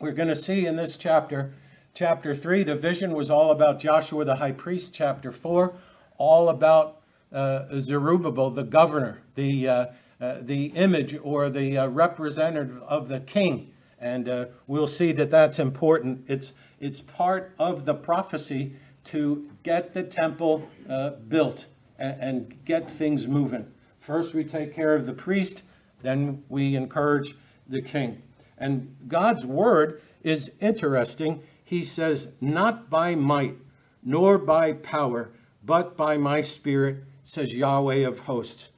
We're 0.00 0.12
going 0.12 0.28
to 0.28 0.36
see 0.36 0.66
in 0.66 0.76
this 0.76 0.96
chapter 0.96 1.52
chapter 1.94 2.34
3, 2.34 2.62
the 2.64 2.74
vision 2.74 3.12
was 3.12 3.30
all 3.30 3.50
about 3.50 3.78
Joshua 3.78 4.24
the 4.24 4.36
high 4.36 4.52
priest. 4.52 4.92
Chapter 4.94 5.30
4, 5.30 5.74
all 6.18 6.48
about 6.48 7.00
uh, 7.32 7.80
Zerubbabel, 7.80 8.50
the 8.50 8.62
governor, 8.62 9.22
the, 9.34 9.68
uh, 9.68 9.86
uh, 10.20 10.36
the 10.40 10.66
image 10.66 11.18
or 11.22 11.48
the 11.48 11.78
uh, 11.78 11.86
representative 11.88 12.82
of 12.84 13.08
the 13.08 13.20
king. 13.20 13.72
And 13.98 14.28
uh, 14.28 14.46
we'll 14.66 14.88
see 14.88 15.12
that 15.12 15.30
that's 15.30 15.58
important. 15.58 16.24
It's, 16.28 16.52
it's 16.80 17.00
part 17.00 17.54
of 17.58 17.84
the 17.84 17.94
prophecy 17.94 18.74
to 19.04 19.50
get 19.62 19.94
the 19.94 20.02
temple 20.02 20.68
uh, 20.88 21.10
built 21.28 21.66
and, 21.98 22.20
and 22.20 22.64
get 22.64 22.90
things 22.90 23.26
moving. 23.26 23.66
First, 24.00 24.34
we 24.34 24.44
take 24.44 24.74
care 24.74 24.94
of 24.94 25.06
the 25.06 25.12
priest, 25.12 25.62
then 26.02 26.42
we 26.48 26.74
encourage 26.74 27.34
the 27.68 27.82
king. 27.82 28.22
And 28.58 28.96
God's 29.08 29.46
word 29.46 30.02
is 30.22 30.50
interesting. 30.60 31.42
He 31.64 31.84
says, 31.84 32.28
Not 32.40 32.90
by 32.90 33.14
might, 33.14 33.56
nor 34.02 34.38
by 34.38 34.72
power, 34.72 35.30
but 35.64 35.96
by 35.96 36.16
my 36.16 36.42
spirit, 36.42 37.04
says 37.24 37.54
Yahweh 37.54 38.06
of 38.06 38.20
hosts. 38.20 38.68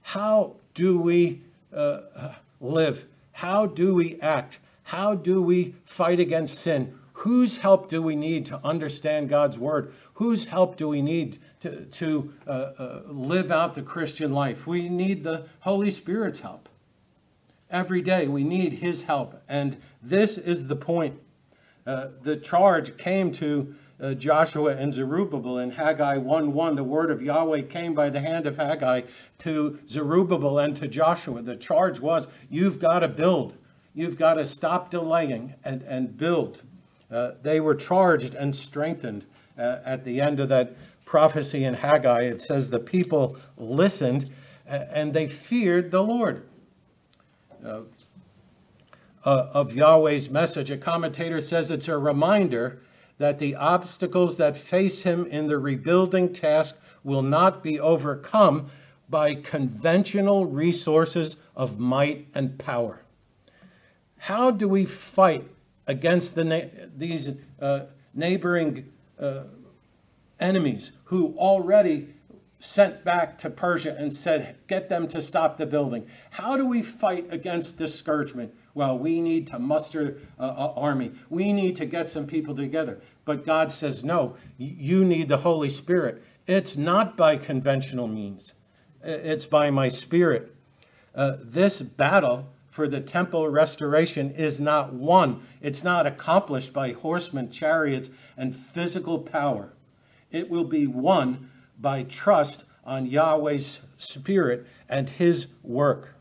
How 0.00 0.56
do 0.74 0.98
we 0.98 1.42
uh, 1.74 2.32
live? 2.60 3.06
How 3.32 3.66
do 3.66 3.94
we 3.94 4.20
act? 4.20 4.58
How 4.84 5.14
do 5.14 5.40
we 5.42 5.74
fight 5.84 6.20
against 6.20 6.58
sin? 6.58 6.98
Whose 7.22 7.58
help 7.58 7.88
do 7.88 8.02
we 8.02 8.16
need 8.16 8.46
to 8.46 8.60
understand 8.64 9.28
God's 9.28 9.56
word? 9.56 9.92
Whose 10.14 10.46
help 10.46 10.74
do 10.74 10.88
we 10.88 11.00
need 11.00 11.38
to, 11.60 11.84
to 11.84 12.34
uh, 12.48 12.50
uh, 12.50 13.02
live 13.06 13.52
out 13.52 13.76
the 13.76 13.82
Christian 13.82 14.32
life? 14.32 14.66
We 14.66 14.88
need 14.88 15.22
the 15.22 15.46
Holy 15.60 15.92
Spirit's 15.92 16.40
help. 16.40 16.68
Every 17.70 18.02
day 18.02 18.26
we 18.26 18.42
need 18.42 18.74
his 18.74 19.04
help. 19.04 19.40
And 19.48 19.76
this 20.02 20.36
is 20.36 20.66
the 20.66 20.74
point. 20.74 21.20
Uh, 21.86 22.08
the 22.20 22.36
charge 22.36 22.96
came 22.96 23.30
to 23.34 23.76
uh, 24.00 24.14
Joshua 24.14 24.76
and 24.76 24.92
Zerubbabel 24.92 25.58
in 25.58 25.70
Haggai 25.70 26.16
1 26.16 26.52
1. 26.52 26.74
The 26.74 26.82
word 26.82 27.12
of 27.12 27.22
Yahweh 27.22 27.62
came 27.62 27.94
by 27.94 28.10
the 28.10 28.20
hand 28.20 28.48
of 28.48 28.56
Haggai 28.56 29.02
to 29.38 29.78
Zerubbabel 29.88 30.58
and 30.58 30.74
to 30.74 30.88
Joshua. 30.88 31.40
The 31.40 31.54
charge 31.54 32.00
was 32.00 32.26
you've 32.50 32.80
got 32.80 32.98
to 32.98 33.08
build, 33.08 33.54
you've 33.94 34.18
got 34.18 34.34
to 34.34 34.44
stop 34.44 34.90
delaying 34.90 35.54
and, 35.62 35.82
and 35.82 36.16
build. 36.16 36.62
Uh, 37.12 37.32
they 37.42 37.60
were 37.60 37.74
charged 37.74 38.34
and 38.34 38.56
strengthened 38.56 39.24
uh, 39.58 39.78
at 39.84 40.04
the 40.04 40.20
end 40.20 40.40
of 40.40 40.48
that 40.48 40.74
prophecy 41.04 41.64
in 41.64 41.74
Haggai. 41.74 42.22
It 42.22 42.40
says 42.40 42.70
the 42.70 42.78
people 42.78 43.36
listened 43.56 44.30
and 44.66 45.12
they 45.12 45.28
feared 45.28 45.90
the 45.90 46.02
Lord. 46.02 46.46
Uh, 47.64 47.80
uh, 49.24 49.48
of 49.52 49.74
Yahweh's 49.74 50.28
message, 50.30 50.70
a 50.70 50.76
commentator 50.76 51.40
says 51.40 51.70
it's 51.70 51.86
a 51.86 51.96
reminder 51.96 52.80
that 53.18 53.38
the 53.38 53.54
obstacles 53.54 54.36
that 54.36 54.56
face 54.56 55.02
him 55.02 55.26
in 55.26 55.46
the 55.46 55.58
rebuilding 55.58 56.32
task 56.32 56.76
will 57.04 57.22
not 57.22 57.62
be 57.62 57.78
overcome 57.78 58.68
by 59.08 59.34
conventional 59.34 60.46
resources 60.46 61.36
of 61.54 61.78
might 61.78 62.26
and 62.34 62.58
power. 62.58 63.02
How 64.16 64.50
do 64.50 64.66
we 64.66 64.86
fight 64.86 65.44
against 65.86 66.34
the 66.34 66.44
na- 66.44 66.86
these 66.96 67.30
uh, 67.60 67.86
neighboring 68.14 68.92
uh, 69.18 69.44
enemies 70.40 70.92
who 71.04 71.34
already 71.36 72.14
sent 72.60 73.04
back 73.04 73.38
to 73.38 73.50
Persia 73.50 73.96
and 73.98 74.12
said, 74.12 74.56
Get 74.68 74.88
them 74.88 75.08
to 75.08 75.20
stop 75.20 75.58
the 75.58 75.66
building? 75.66 76.06
How 76.30 76.56
do 76.56 76.64
we 76.64 76.82
fight 76.82 77.26
against 77.30 77.76
discouragement? 77.76 78.54
Well, 78.74 78.98
we 78.98 79.20
need 79.20 79.46
to 79.48 79.58
muster 79.58 80.18
an 80.38 80.50
army. 80.50 81.12
We 81.28 81.52
need 81.52 81.76
to 81.76 81.86
get 81.86 82.08
some 82.08 82.26
people 82.26 82.54
together. 82.54 83.00
But 83.24 83.44
God 83.44 83.70
says, 83.70 84.02
no, 84.02 84.36
you 84.58 85.04
need 85.04 85.28
the 85.28 85.38
Holy 85.38 85.70
Spirit. 85.70 86.22
It's 86.46 86.76
not 86.76 87.16
by 87.16 87.36
conventional 87.36 88.08
means, 88.08 88.54
it's 89.02 89.46
by 89.46 89.70
my 89.70 89.88
Spirit. 89.88 90.54
Uh, 91.14 91.36
this 91.40 91.82
battle 91.82 92.48
for 92.72 92.88
the 92.88 93.02
temple 93.02 93.50
restoration 93.50 94.30
is 94.30 94.58
not 94.58 94.94
won, 94.94 95.42
it's 95.60 95.84
not 95.84 96.06
accomplished 96.06 96.72
by 96.72 96.92
horsemen, 96.92 97.50
chariots, 97.50 98.08
and 98.34 98.56
physical 98.56 99.18
power. 99.18 99.74
It 100.30 100.48
will 100.48 100.64
be 100.64 100.86
won 100.86 101.50
by 101.78 102.02
trust 102.02 102.64
on 102.82 103.06
Yahweh's 103.06 103.80
Spirit 103.98 104.66
and 104.88 105.10
His 105.10 105.48
work. 105.62 106.14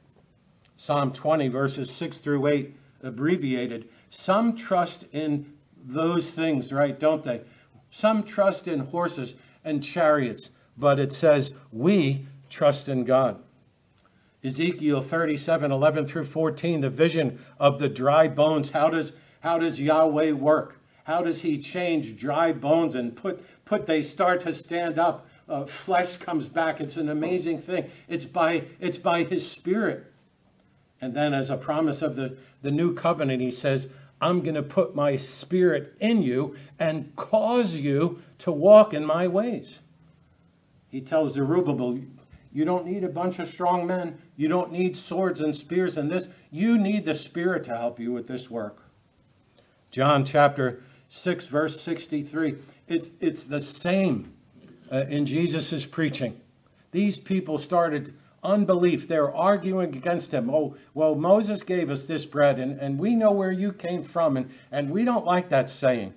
Psalm 0.75 1.13
20, 1.13 1.47
verses 1.47 1.89
6 1.89 2.17
through 2.17 2.45
8, 2.45 2.75
abbreviated. 3.01 3.87
Some 4.09 4.53
trust 4.53 5.05
in 5.13 5.53
those 5.81 6.31
things, 6.31 6.73
right, 6.73 6.99
don't 6.99 7.23
they? 7.23 7.43
Some 7.91 8.23
trust 8.23 8.67
in 8.67 8.81
horses 8.81 9.35
and 9.63 9.81
chariots, 9.81 10.49
but 10.77 10.99
it 10.99 11.13
says 11.13 11.53
we 11.71 12.27
trust 12.49 12.89
in 12.89 13.05
God. 13.05 13.41
Ezekiel 14.43 15.01
37, 15.01 15.71
11 15.71 16.07
through 16.07 16.25
14, 16.25 16.81
the 16.81 16.89
vision 16.89 17.39
of 17.59 17.79
the 17.79 17.89
dry 17.89 18.27
bones. 18.27 18.71
How 18.71 18.89
does, 18.89 19.13
how 19.41 19.59
does 19.59 19.79
Yahweh 19.79 20.31
work? 20.31 20.77
How 21.03 21.21
does 21.21 21.41
he 21.41 21.57
change 21.57 22.17
dry 22.17 22.51
bones 22.51 22.95
and 22.95 23.15
put, 23.15 23.43
put 23.65 23.85
they 23.85 24.01
start 24.01 24.41
to 24.41 24.53
stand 24.53 24.97
up? 24.97 25.27
Uh, 25.47 25.65
flesh 25.65 26.17
comes 26.17 26.47
back. 26.47 26.79
It's 26.79 26.97
an 26.97 27.09
amazing 27.09 27.59
thing. 27.59 27.89
It's 28.07 28.25
by, 28.25 28.63
it's 28.79 28.97
by 28.97 29.23
his 29.23 29.49
spirit. 29.49 30.11
And 31.01 31.13
then, 31.13 31.33
as 31.33 31.49
a 31.49 31.57
promise 31.57 32.01
of 32.01 32.15
the, 32.15 32.37
the 32.61 32.71
new 32.71 32.93
covenant, 32.93 33.41
he 33.41 33.51
says, 33.51 33.89
I'm 34.21 34.41
going 34.41 34.55
to 34.55 34.63
put 34.63 34.95
my 34.95 35.17
spirit 35.17 35.95
in 35.99 36.21
you 36.21 36.55
and 36.79 37.15
cause 37.15 37.75
you 37.75 38.21
to 38.39 38.51
walk 38.51 38.93
in 38.93 39.03
my 39.03 39.27
ways. 39.27 39.79
He 40.89 41.01
tells 41.01 41.33
Zerubbabel, 41.33 41.99
You 42.53 42.65
don't 42.65 42.85
need 42.85 43.03
a 43.03 43.09
bunch 43.09 43.39
of 43.39 43.47
strong 43.47 43.87
men. 43.87 44.21
You 44.35 44.47
don't 44.47 44.71
need 44.71 44.97
swords 44.97 45.39
and 45.41 45.55
spears 45.55 45.97
and 45.97 46.11
this. 46.11 46.27
You 46.51 46.77
need 46.77 47.05
the 47.05 47.15
Spirit 47.15 47.63
to 47.65 47.77
help 47.77 47.99
you 47.99 48.11
with 48.11 48.27
this 48.27 48.49
work. 48.49 48.83
John 49.89 50.25
chapter 50.25 50.83
6, 51.09 51.45
verse 51.47 51.79
63. 51.79 52.55
It's, 52.87 53.11
it's 53.19 53.45
the 53.45 53.61
same 53.61 54.33
uh, 54.91 55.05
in 55.07 55.25
Jesus' 55.25 55.85
preaching. 55.85 56.39
These 56.91 57.17
people 57.17 57.57
started 57.57 58.13
unbelief. 58.43 59.07
They're 59.07 59.33
arguing 59.33 59.95
against 59.95 60.33
him. 60.33 60.49
Oh, 60.49 60.75
well, 60.93 61.15
Moses 61.15 61.63
gave 61.63 61.89
us 61.89 62.07
this 62.07 62.25
bread, 62.25 62.59
and, 62.59 62.79
and 62.79 62.99
we 62.99 63.15
know 63.15 63.31
where 63.31 63.51
you 63.51 63.71
came 63.71 64.03
from, 64.03 64.35
and, 64.35 64.51
and 64.71 64.89
we 64.89 65.05
don't 65.05 65.25
like 65.25 65.49
that 65.49 65.69
saying. 65.69 66.13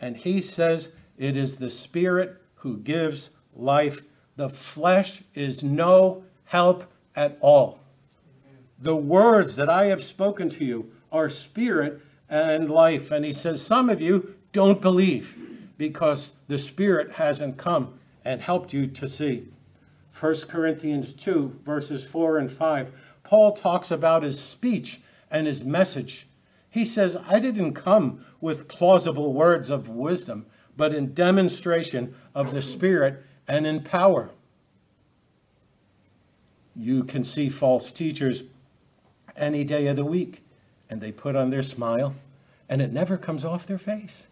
And 0.00 0.16
he 0.16 0.40
says, 0.40 0.90
It 1.16 1.36
is 1.36 1.58
the 1.58 1.70
Spirit 1.70 2.40
who 2.56 2.78
gives 2.78 3.30
life. 3.54 4.02
The 4.36 4.50
flesh 4.50 5.22
is 5.34 5.62
no 5.62 6.24
help 6.44 6.92
at 7.14 7.38
all. 7.40 7.80
The 8.78 8.96
words 8.96 9.56
that 9.56 9.70
I 9.70 9.86
have 9.86 10.04
spoken 10.04 10.50
to 10.50 10.64
you 10.64 10.92
are 11.10 11.30
spirit 11.30 12.00
and 12.28 12.70
life. 12.70 13.10
And 13.10 13.24
he 13.24 13.32
says, 13.32 13.62
Some 13.62 13.88
of 13.88 14.00
you 14.00 14.34
don't 14.52 14.80
believe 14.80 15.36
because 15.78 16.32
the 16.48 16.58
Spirit 16.58 17.12
hasn't 17.12 17.56
come 17.56 17.98
and 18.24 18.40
helped 18.40 18.72
you 18.72 18.86
to 18.86 19.08
see. 19.08 19.48
1 20.18 20.34
Corinthians 20.48 21.12
2, 21.12 21.60
verses 21.64 22.04
4 22.04 22.38
and 22.38 22.50
5, 22.50 22.92
Paul 23.22 23.52
talks 23.52 23.90
about 23.90 24.22
his 24.22 24.40
speech 24.40 25.00
and 25.30 25.46
his 25.46 25.64
message. 25.64 26.26
He 26.70 26.84
says, 26.84 27.16
I 27.28 27.38
didn't 27.38 27.74
come 27.74 28.24
with 28.40 28.68
plausible 28.68 29.32
words 29.32 29.68
of 29.68 29.88
wisdom, 29.88 30.46
but 30.76 30.94
in 30.94 31.12
demonstration 31.12 32.14
of 32.34 32.54
the 32.54 32.62
Spirit 32.62 33.22
and 33.48 33.66
in 33.66 33.82
power. 33.82 34.30
You 36.74 37.04
can 37.04 37.24
see 37.24 37.48
false 37.48 37.90
teachers 37.90 38.42
any 39.36 39.64
day 39.64 39.86
of 39.86 39.96
the 39.96 40.04
week, 40.04 40.42
and 40.90 41.00
they 41.00 41.12
put 41.12 41.36
on 41.36 41.50
their 41.50 41.62
smile, 41.62 42.14
and 42.68 42.82
it 42.82 42.92
never 42.92 43.16
comes 43.16 43.44
off 43.44 43.66
their 43.66 43.78
face. 43.78 44.26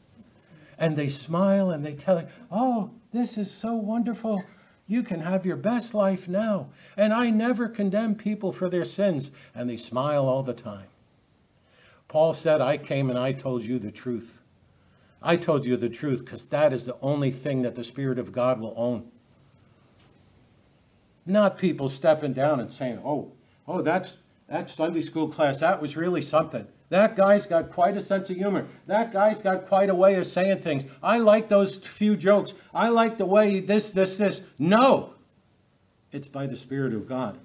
And 0.79 0.97
they 0.97 1.09
smile 1.09 1.71
and 1.71 1.85
they 1.85 1.95
tell 1.95 2.21
you, 2.21 2.27
Oh, 2.51 2.91
this 3.13 3.39
is 3.39 3.51
so 3.51 3.75
wonderful. 3.75 4.45
You 4.87 5.03
can 5.03 5.21
have 5.21 5.47
your 5.47 5.57
best 5.57 5.95
life 5.95 6.29
now. 6.29 6.69
And 6.97 7.13
I 7.13 7.31
never 7.31 7.69
condemn 7.69 8.17
people 8.17 8.53
for 8.53 8.69
their 8.69 8.85
sins. 8.85 9.31
And 9.55 9.71
they 9.71 9.77
smile 9.77 10.27
all 10.27 10.43
the 10.43 10.53
time. 10.53 10.89
Paul 12.09 12.35
said, 12.35 12.61
I 12.61 12.77
came 12.77 13.09
and 13.09 13.19
I 13.19 13.33
told 13.33 13.65
you 13.65 13.79
the 13.79 13.91
truth. 13.91 14.41
I 15.27 15.37
told 15.37 15.65
you 15.65 15.77
the 15.79 15.89
truth 15.89 16.23
because 16.23 16.47
that 16.49 16.73
is 16.75 16.85
the 16.85 16.97
only 17.01 17.31
thing 17.31 17.63
that 17.63 17.75
the 17.75 17.83
Spirit 17.83 18.19
of 18.19 18.31
God 18.31 18.61
will 18.61 18.75
own. 18.77 19.11
Not 21.25 21.57
people 21.57 21.89
stepping 21.89 22.35
down 22.35 22.61
and 22.61 22.71
saying, 22.71 23.01
oh, 23.03 23.33
oh, 23.67 23.81
that's 23.81 24.19
that 24.49 24.69
Sunday 24.69 25.01
school 25.01 25.29
class, 25.29 25.61
that 25.61 25.81
was 25.81 25.97
really 25.97 26.21
something. 26.21 26.67
That 26.91 27.17
guy's 27.17 27.47
got 27.47 27.73
quite 27.73 27.97
a 27.97 28.03
sense 28.03 28.29
of 28.29 28.37
humor. 28.37 28.67
That 28.87 29.11
guy's 29.11 29.41
got 29.41 29.67
quite 29.67 29.89
a 29.89 29.95
way 29.95 30.17
of 30.17 30.27
saying 30.27 30.59
things. 30.59 30.85
I 31.03 31.17
like 31.19 31.49
those 31.49 31.77
few 31.77 32.15
jokes. 32.15 32.53
I 32.75 32.91
like 32.91 33.17
the 33.17 33.25
way 33.25 33.61
this, 33.61 33.91
this, 33.91 34.19
this. 34.19 34.43
No, 34.59 35.15
it's 36.13 36.29
by 36.29 36.47
the 36.47 36.59
Spirit 36.59 36.93
of 36.93 37.09
God. 37.09 37.39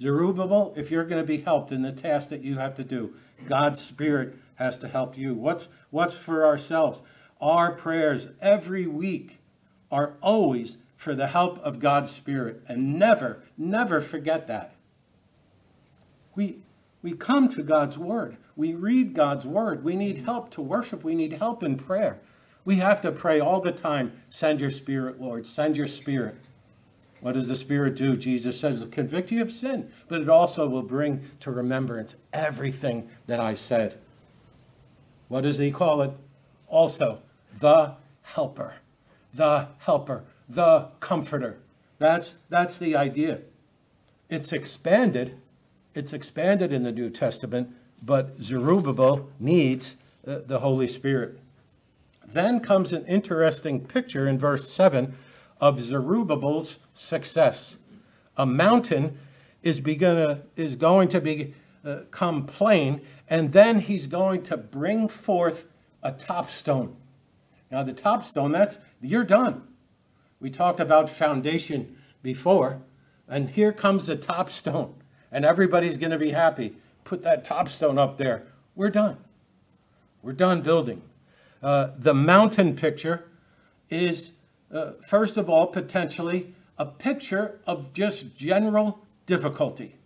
Zerubbabel, 0.00 0.74
if 0.76 0.90
you're 0.90 1.04
going 1.04 1.22
to 1.22 1.26
be 1.26 1.38
helped 1.38 1.70
in 1.70 1.82
the 1.82 1.92
task 1.92 2.30
that 2.30 2.42
you 2.42 2.58
have 2.58 2.74
to 2.74 2.84
do, 2.84 3.14
God's 3.46 3.80
Spirit 3.80 4.36
has 4.56 4.78
to 4.78 4.88
help 4.88 5.16
you? 5.16 5.34
What's, 5.34 5.68
what's 5.90 6.14
for 6.14 6.46
ourselves? 6.46 7.02
Our 7.40 7.72
prayers 7.72 8.28
every 8.40 8.86
week 8.86 9.40
are 9.90 10.14
always 10.20 10.78
for 10.96 11.14
the 11.14 11.26
help 11.28 11.58
of 11.58 11.80
God's 11.80 12.10
Spirit. 12.10 12.62
And 12.68 12.98
never, 12.98 13.42
never 13.58 14.00
forget 14.00 14.46
that. 14.46 14.74
We, 16.34 16.58
we 17.02 17.12
come 17.12 17.48
to 17.48 17.62
God's 17.62 17.98
Word. 17.98 18.38
We 18.56 18.74
read 18.74 19.14
God's 19.14 19.46
Word. 19.46 19.84
We 19.84 19.96
need 19.96 20.24
help 20.24 20.50
to 20.52 20.62
worship. 20.62 21.04
We 21.04 21.14
need 21.14 21.34
help 21.34 21.62
in 21.62 21.76
prayer. 21.76 22.20
We 22.64 22.76
have 22.76 23.00
to 23.02 23.12
pray 23.12 23.40
all 23.40 23.60
the 23.60 23.72
time 23.72 24.12
send 24.30 24.60
your 24.60 24.70
Spirit, 24.70 25.20
Lord. 25.20 25.46
Send 25.46 25.76
your 25.76 25.86
Spirit. 25.86 26.36
What 27.20 27.32
does 27.32 27.48
the 27.48 27.56
Spirit 27.56 27.96
do? 27.96 28.16
Jesus 28.16 28.58
says, 28.58 28.84
convict 28.90 29.30
you 29.30 29.42
of 29.42 29.52
sin, 29.52 29.90
but 30.08 30.20
it 30.20 30.28
also 30.28 30.68
will 30.68 30.82
bring 30.82 31.24
to 31.40 31.50
remembrance 31.50 32.16
everything 32.32 33.08
that 33.26 33.40
I 33.40 33.54
said. 33.54 33.98
What 35.28 35.42
does 35.42 35.58
he 35.58 35.70
call 35.70 36.02
it? 36.02 36.12
Also, 36.68 37.20
the 37.58 37.94
helper. 38.22 38.74
The 39.32 39.68
helper. 39.80 40.24
The 40.48 40.88
comforter. 41.00 41.58
That's, 41.98 42.36
that's 42.48 42.78
the 42.78 42.96
idea. 42.96 43.40
It's 44.28 44.52
expanded. 44.52 45.38
It's 45.94 46.12
expanded 46.12 46.72
in 46.72 46.82
the 46.82 46.92
New 46.92 47.10
Testament, 47.10 47.74
but 48.02 48.42
Zerubbabel 48.42 49.28
needs 49.38 49.96
uh, 50.26 50.38
the 50.46 50.60
Holy 50.60 50.88
Spirit. 50.88 51.38
Then 52.26 52.60
comes 52.60 52.92
an 52.92 53.04
interesting 53.06 53.80
picture 53.80 54.26
in 54.26 54.38
verse 54.38 54.70
7 54.70 55.16
of 55.60 55.80
Zerubbabel's 55.80 56.78
success. 56.94 57.76
A 58.36 58.44
mountain 58.44 59.18
is, 59.62 59.80
begonna, 59.80 60.42
is 60.56 60.76
going 60.76 61.08
to 61.08 61.20
become 61.20 62.42
uh, 62.42 62.52
plain, 62.52 63.00
and 63.28 63.52
then 63.52 63.80
he's 63.80 64.06
going 64.06 64.42
to 64.44 64.56
bring 64.56 65.08
forth 65.08 65.70
a 66.02 66.12
top 66.12 66.50
stone. 66.50 66.96
Now, 67.70 67.82
the 67.82 67.92
top 67.92 68.24
stone, 68.24 68.52
that's, 68.52 68.78
you're 69.00 69.24
done. 69.24 69.66
We 70.40 70.50
talked 70.50 70.80
about 70.80 71.08
foundation 71.08 71.96
before, 72.22 72.82
and 73.26 73.50
here 73.50 73.72
comes 73.72 74.06
the 74.06 74.16
top 74.16 74.50
stone, 74.50 74.94
and 75.32 75.44
everybody's 75.44 75.96
going 75.96 76.10
to 76.10 76.18
be 76.18 76.30
happy. 76.30 76.76
Put 77.04 77.22
that 77.22 77.44
top 77.44 77.68
stone 77.68 77.98
up 77.98 78.18
there. 78.18 78.46
We're 78.74 78.90
done. 78.90 79.16
We're 80.22 80.32
done 80.32 80.62
building. 80.62 81.02
Uh, 81.62 81.88
the 81.96 82.14
mountain 82.14 82.76
picture 82.76 83.24
is 83.88 84.30
uh, 84.74 84.92
first 85.06 85.36
of 85.36 85.48
all, 85.48 85.68
potentially 85.68 86.52
a 86.76 86.84
picture 86.84 87.60
of 87.66 87.92
just 87.92 88.36
general 88.36 89.04
difficulty. 89.24 89.96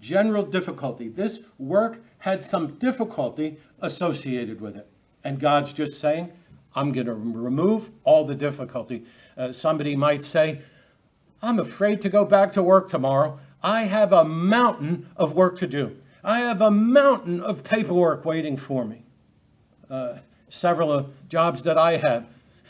General 0.00 0.44
difficulty. 0.44 1.08
This 1.08 1.40
work 1.58 2.02
had 2.18 2.44
some 2.44 2.78
difficulty 2.78 3.58
associated 3.80 4.60
with 4.60 4.76
it. 4.76 4.88
And 5.22 5.38
God's 5.38 5.72
just 5.72 6.00
saying, 6.00 6.32
I'm 6.74 6.92
going 6.92 7.06
to 7.06 7.14
remove 7.14 7.90
all 8.04 8.24
the 8.24 8.34
difficulty. 8.34 9.04
Uh, 9.36 9.52
somebody 9.52 9.96
might 9.96 10.22
say, 10.22 10.62
I'm 11.42 11.58
afraid 11.58 12.00
to 12.02 12.08
go 12.08 12.24
back 12.24 12.52
to 12.52 12.62
work 12.62 12.88
tomorrow. 12.88 13.38
I 13.62 13.82
have 13.82 14.12
a 14.12 14.24
mountain 14.24 15.08
of 15.16 15.34
work 15.34 15.58
to 15.58 15.66
do. 15.66 15.96
I 16.22 16.40
have 16.40 16.60
a 16.60 16.70
mountain 16.70 17.40
of 17.40 17.64
paperwork 17.64 18.24
waiting 18.24 18.56
for 18.56 18.84
me. 18.84 19.04
Uh, 19.88 20.18
several 20.48 21.10
jobs 21.28 21.62
that 21.62 21.78
I 21.78 21.96
have, 21.96 22.26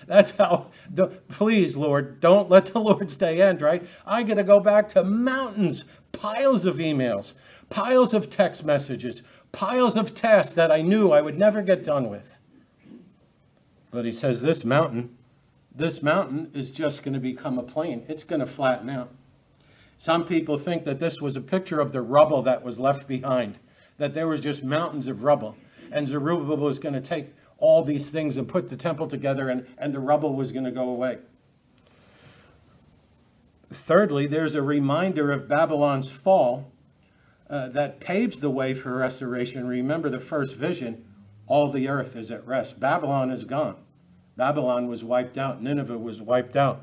that's 0.07 0.33
how, 0.33 0.67
the, 0.89 1.09
please, 1.29 1.77
Lord, 1.77 2.21
don't 2.21 2.49
let 2.49 2.67
the 2.67 2.79
Lord's 2.81 3.17
day 3.17 3.41
end, 3.41 3.63
right? 3.63 3.87
I 4.07 4.23
got 4.23 4.35
to 4.35 4.45
go 4.45 4.61
back 4.61 4.89
to 4.91 5.05
mountains, 5.05 5.85
piles 6.12 6.67
of 6.67 6.76
emails, 6.76 7.35
piles 7.69 8.14
of 8.14 8.31
text 8.31 8.64
messages, 8.64 9.23
piles 9.52 9.97
of 9.97 10.14
tasks 10.14 10.55
that 10.55 10.71
I 10.71 10.83
knew 10.83 11.12
I 11.12 11.21
would 11.21 11.38
never 11.38 11.62
get 11.62 11.85
done 11.85 12.09
with. 12.09 12.40
But 13.90 14.05
he 14.05 14.12
says 14.12 14.40
this 14.40 14.64
mountain, 14.64 15.17
this 15.75 16.02
mountain 16.02 16.50
is 16.55 16.71
just 16.71 17.02
going 17.02 17.14
to 17.14 17.21
become 17.21 17.59
a 17.59 17.62
plain. 17.62 18.05
It's 18.09 18.25
going 18.25 18.40
to 18.40 18.47
flatten 18.47 18.91
out. 18.91 19.11
Some 19.99 20.25
people 20.25 20.56
think 20.56 20.85
that 20.85 20.99
this 20.99 21.21
was 21.21 21.37
a 21.37 21.41
picture 21.41 21.80
of 21.80 21.93
the 21.93 22.00
rubble 22.00 22.43
that 22.43 22.63
was 22.63 22.80
left 22.80 23.06
behind, 23.06 23.58
that 23.99 24.15
there 24.15 24.26
was 24.26 24.41
just 24.41 24.65
mountains 24.65 25.08
of 25.08 25.23
rubble. 25.23 25.56
And 25.93 26.08
Zerubbabel 26.08 26.56
was 26.56 26.78
going 26.78 26.95
to 26.95 27.00
take 27.00 27.35
all 27.58 27.82
these 27.82 28.08
things 28.08 28.37
and 28.37 28.49
put 28.49 28.69
the 28.69 28.76
temple 28.76 29.06
together, 29.06 29.49
and, 29.49 29.67
and 29.76 29.93
the 29.93 30.00
rubble 30.00 30.35
was 30.35 30.52
going 30.52 30.65
to 30.65 30.71
go 30.71 30.89
away. 30.89 31.19
Thirdly, 33.73 34.26
there's 34.26 34.54
a 34.54 34.63
reminder 34.63 35.30
of 35.30 35.49
Babylon's 35.49 36.11
fall 36.11 36.73
uh, 37.49 37.69
that 37.69 38.00
paves 38.00 38.41
the 38.41 38.50
way 38.50 38.75
for 38.75 38.97
restoration. 38.97 39.67
Remember 39.67 40.09
the 40.09 40.21
first 40.21 40.56
vision 40.56 41.04
all 41.47 41.69
the 41.69 41.89
earth 41.89 42.15
is 42.15 42.30
at 42.30 42.47
rest. 42.47 42.78
Babylon 42.78 43.30
is 43.30 43.45
gone. 43.45 43.76
Babylon 44.37 44.87
was 44.87 45.04
wiped 45.04 45.37
out. 45.37 45.61
Nineveh 45.61 45.99
was 45.99 46.23
wiped 46.23 46.56
out. 46.56 46.83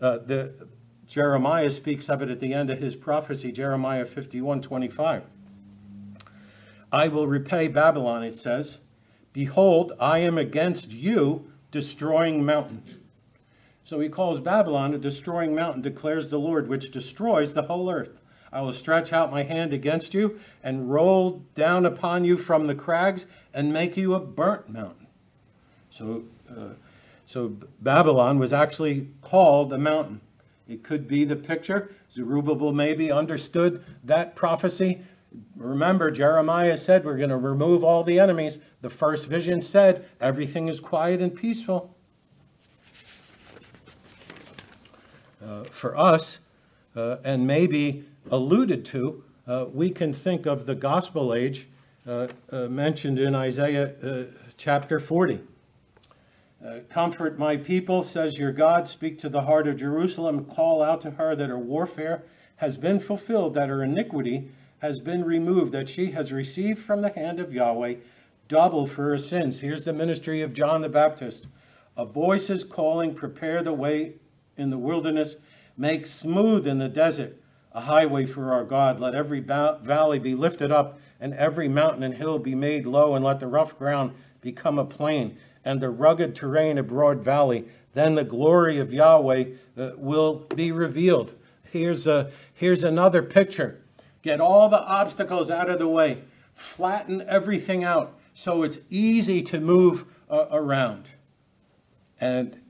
Uh, 0.00 0.18
the, 0.18 0.68
Jeremiah 1.06 1.70
speaks 1.70 2.08
of 2.08 2.20
it 2.22 2.30
at 2.30 2.40
the 2.40 2.52
end 2.52 2.70
of 2.70 2.78
his 2.78 2.96
prophecy, 2.96 3.52
Jeremiah 3.52 4.04
51 4.04 4.62
25. 4.62 5.22
I 6.90 7.08
will 7.08 7.26
repay 7.26 7.68
Babylon, 7.68 8.24
it 8.24 8.34
says, 8.34 8.78
Behold, 9.32 9.92
I 10.00 10.18
am 10.18 10.38
against 10.38 10.90
you, 10.90 11.50
destroying 11.70 12.44
mountain. 12.44 12.82
So 13.86 14.00
he 14.00 14.08
calls 14.08 14.40
Babylon 14.40 14.94
a 14.94 14.98
destroying 14.98 15.54
mountain, 15.54 15.80
declares 15.80 16.28
the 16.28 16.40
Lord, 16.40 16.66
which 16.66 16.90
destroys 16.90 17.54
the 17.54 17.62
whole 17.62 17.88
earth. 17.88 18.20
I 18.52 18.60
will 18.62 18.72
stretch 18.72 19.12
out 19.12 19.30
my 19.30 19.44
hand 19.44 19.72
against 19.72 20.12
you 20.12 20.40
and 20.60 20.90
roll 20.90 21.44
down 21.54 21.86
upon 21.86 22.24
you 22.24 22.36
from 22.36 22.66
the 22.66 22.74
crags 22.74 23.26
and 23.54 23.72
make 23.72 23.96
you 23.96 24.12
a 24.14 24.18
burnt 24.18 24.68
mountain. 24.68 25.06
So, 25.88 26.24
uh, 26.50 26.70
so 27.26 27.58
Babylon 27.80 28.40
was 28.40 28.52
actually 28.52 29.10
called 29.22 29.72
a 29.72 29.78
mountain. 29.78 30.20
It 30.66 30.82
could 30.82 31.06
be 31.06 31.24
the 31.24 31.36
picture. 31.36 31.94
Zerubbabel 32.12 32.72
maybe 32.72 33.12
understood 33.12 33.84
that 34.02 34.34
prophecy 34.34 35.02
Remember, 35.54 36.10
Jeremiah 36.10 36.78
said 36.78 37.04
we're 37.04 37.18
going 37.18 37.28
to 37.28 37.36
remove 37.36 37.84
all 37.84 38.02
the 38.02 38.18
enemies. 38.18 38.58
The 38.80 38.88
first 38.88 39.26
vision 39.26 39.60
said 39.60 40.08
everything 40.18 40.68
is 40.68 40.80
quiet 40.80 41.20
and 41.20 41.34
peaceful. 41.34 41.94
Uh, 45.25 45.25
for 45.70 45.96
us, 45.96 46.38
uh, 46.96 47.16
and 47.24 47.46
maybe 47.46 48.04
alluded 48.30 48.84
to, 48.86 49.22
uh, 49.46 49.66
we 49.72 49.90
can 49.90 50.12
think 50.12 50.46
of 50.46 50.66
the 50.66 50.74
gospel 50.74 51.32
age 51.32 51.68
uh, 52.06 52.28
uh, 52.50 52.68
mentioned 52.68 53.18
in 53.18 53.34
Isaiah 53.34 53.94
uh, 54.02 54.24
chapter 54.56 55.00
40. 55.00 55.40
Comfort 56.88 57.38
my 57.38 57.56
people, 57.56 58.02
says 58.02 58.38
your 58.38 58.50
God. 58.50 58.88
Speak 58.88 59.20
to 59.20 59.28
the 59.28 59.42
heart 59.42 59.68
of 59.68 59.76
Jerusalem. 59.76 60.46
Call 60.46 60.82
out 60.82 61.00
to 61.02 61.12
her 61.12 61.36
that 61.36 61.48
her 61.48 61.58
warfare 61.58 62.24
has 62.56 62.76
been 62.76 62.98
fulfilled, 62.98 63.54
that 63.54 63.68
her 63.68 63.84
iniquity 63.84 64.50
has 64.78 64.98
been 64.98 65.24
removed, 65.24 65.70
that 65.72 65.88
she 65.88 66.10
has 66.10 66.32
received 66.32 66.80
from 66.80 67.02
the 67.02 67.10
hand 67.10 67.38
of 67.38 67.52
Yahweh 67.52 67.94
double 68.48 68.86
for 68.86 69.10
her 69.10 69.18
sins. 69.18 69.60
Here's 69.60 69.84
the 69.84 69.92
ministry 69.92 70.42
of 70.42 70.54
John 70.54 70.80
the 70.80 70.88
Baptist. 70.88 71.46
A 71.96 72.04
voice 72.04 72.50
is 72.50 72.64
calling, 72.64 73.14
prepare 73.14 73.62
the 73.62 73.72
way 73.72 74.14
in 74.56 74.70
the 74.70 74.78
wilderness, 74.78 75.36
make 75.76 76.06
smooth 76.06 76.66
in 76.66 76.78
the 76.78 76.88
desert 76.88 77.40
a 77.72 77.82
highway 77.82 78.24
for 78.24 78.52
our 78.52 78.64
God. 78.64 78.98
Let 78.98 79.14
every 79.14 79.40
ba- 79.40 79.78
valley 79.82 80.18
be 80.18 80.34
lifted 80.34 80.72
up, 80.72 80.98
and 81.20 81.34
every 81.34 81.68
mountain 81.68 82.02
and 82.02 82.14
hill 82.14 82.38
be 82.38 82.54
made 82.54 82.86
low, 82.86 83.14
and 83.14 83.24
let 83.24 83.40
the 83.40 83.46
rough 83.46 83.78
ground 83.78 84.12
become 84.40 84.78
a 84.78 84.84
plain, 84.84 85.36
and 85.64 85.80
the 85.80 85.90
rugged 85.90 86.34
terrain 86.34 86.78
a 86.78 86.82
broad 86.82 87.22
valley. 87.22 87.66
Then 87.92 88.14
the 88.14 88.24
glory 88.24 88.78
of 88.78 88.92
Yahweh 88.92 89.44
uh, 89.76 89.90
will 89.96 90.46
be 90.54 90.72
revealed. 90.72 91.34
Here's, 91.70 92.06
a, 92.06 92.30
here's 92.54 92.84
another 92.84 93.22
picture 93.22 93.80
Get 94.22 94.40
all 94.40 94.68
the 94.68 94.82
obstacles 94.82 95.52
out 95.52 95.70
of 95.70 95.78
the 95.78 95.86
way. 95.86 96.24
Flatten 96.52 97.22
everything 97.28 97.84
out 97.84 98.18
so 98.34 98.64
it's 98.64 98.80
easy 98.90 99.40
to 99.40 99.60
move 99.60 100.04
uh, 100.28 100.46
around. 100.50 101.04
And 102.20 102.60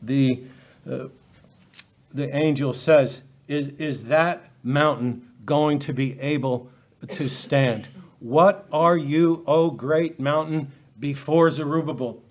the, 0.00 0.44
the 0.86 2.36
angel 2.36 2.72
says, 2.72 3.22
is, 3.48 3.68
is 3.78 4.04
that 4.04 4.50
mountain 4.62 5.28
going 5.44 5.78
to 5.80 5.92
be 5.92 6.18
able 6.20 6.70
to 7.08 7.28
stand? 7.28 7.88
What 8.20 8.66
are 8.72 8.96
you, 8.96 9.44
O 9.46 9.70
great 9.70 10.18
mountain, 10.18 10.72
before 10.98 11.50
Zerubbabel? 11.50 12.22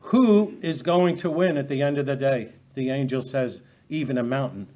Who 0.00 0.56
is 0.62 0.82
going 0.82 1.18
to 1.18 1.30
win 1.30 1.56
at 1.56 1.68
the 1.68 1.82
end 1.82 1.98
of 1.98 2.06
the 2.06 2.16
day? 2.16 2.54
The 2.74 2.90
angel 2.90 3.20
says, 3.20 3.62
even 3.88 4.18
a 4.18 4.22
mountain 4.22 4.68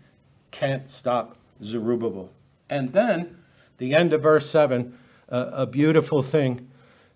can't 0.51 0.91
stop 0.91 1.37
Zerubbabel. 1.63 2.31
And 2.69 2.93
then, 2.93 3.39
the 3.79 3.95
end 3.95 4.13
of 4.13 4.23
verse 4.23 4.49
7, 4.49 4.97
uh, 5.29 5.51
a 5.53 5.67
beautiful 5.67 6.23
thing. 6.23 6.69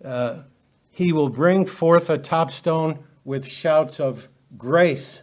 Uh, 0.04 0.38
he 0.90 1.12
will 1.12 1.28
bring 1.28 1.66
forth 1.66 2.08
a 2.08 2.18
top 2.18 2.50
stone 2.50 2.98
with 3.24 3.46
shouts 3.46 4.00
of 4.00 4.28
grace, 4.56 5.22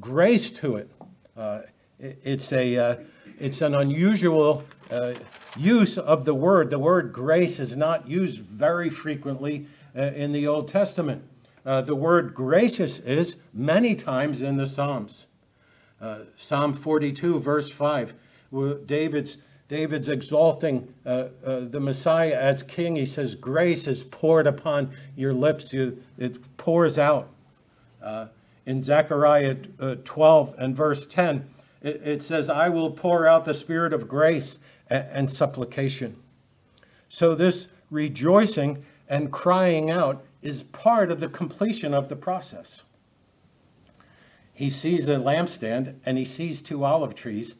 grace 0.00 0.50
to 0.52 0.76
it. 0.76 0.90
Uh, 1.36 1.60
it 1.98 2.18
it's, 2.24 2.52
a, 2.52 2.76
uh, 2.76 2.96
it's 3.38 3.60
an 3.60 3.74
unusual 3.74 4.64
uh, 4.90 5.14
use 5.56 5.98
of 5.98 6.24
the 6.24 6.34
word. 6.34 6.70
The 6.70 6.78
word 6.78 7.12
grace 7.12 7.58
is 7.58 7.76
not 7.76 8.08
used 8.08 8.40
very 8.40 8.90
frequently 8.90 9.66
uh, 9.96 10.02
in 10.02 10.32
the 10.32 10.46
Old 10.46 10.68
Testament. 10.68 11.24
Uh, 11.64 11.80
the 11.80 11.94
word 11.94 12.34
gracious 12.34 12.98
is 12.98 13.36
many 13.52 13.94
times 13.94 14.42
in 14.42 14.56
the 14.56 14.66
Psalms. 14.66 15.26
Psalm 16.36 16.74
42, 16.74 17.40
verse 17.40 17.70
5, 17.70 18.12
David's, 18.84 19.38
David's 19.68 20.08
exalting 20.08 20.92
uh, 21.06 21.28
uh, 21.44 21.60
the 21.60 21.80
Messiah 21.80 22.34
as 22.34 22.62
king. 22.62 22.96
He 22.96 23.06
says, 23.06 23.34
Grace 23.34 23.86
is 23.86 24.04
poured 24.04 24.46
upon 24.46 24.90
your 25.16 25.32
lips, 25.32 25.72
you, 25.72 26.02
it 26.18 26.56
pours 26.56 26.98
out. 26.98 27.30
Uh, 28.02 28.26
in 28.66 28.82
Zechariah 28.82 29.56
uh, 29.78 29.96
12 30.04 30.54
and 30.58 30.76
verse 30.76 31.06
10, 31.06 31.48
it, 31.82 32.22
says, 32.22 32.48
I 32.48 32.70
will 32.70 32.90
pour 32.90 33.26
out 33.26 33.44
the 33.44 33.52
spirit 33.52 33.92
of 33.92 34.08
grace 34.08 34.58
and 34.88 35.30
supplication. 35.30 36.16
So, 37.08 37.34
this 37.34 37.68
rejoicing 37.90 38.84
and 39.08 39.30
crying 39.30 39.90
out 39.90 40.24
is 40.40 40.62
part 40.62 41.10
of 41.10 41.20
the 41.20 41.28
completion 41.28 41.92
of 41.92 42.08
the 42.08 42.16
process. 42.16 42.82
He 44.54 44.70
sees 44.70 45.08
a 45.08 45.16
lampstand 45.16 45.96
and 46.06 46.16
he 46.16 46.24
sees 46.24 46.62
two 46.62 46.84
olive 46.84 47.14
trees, 47.14 47.56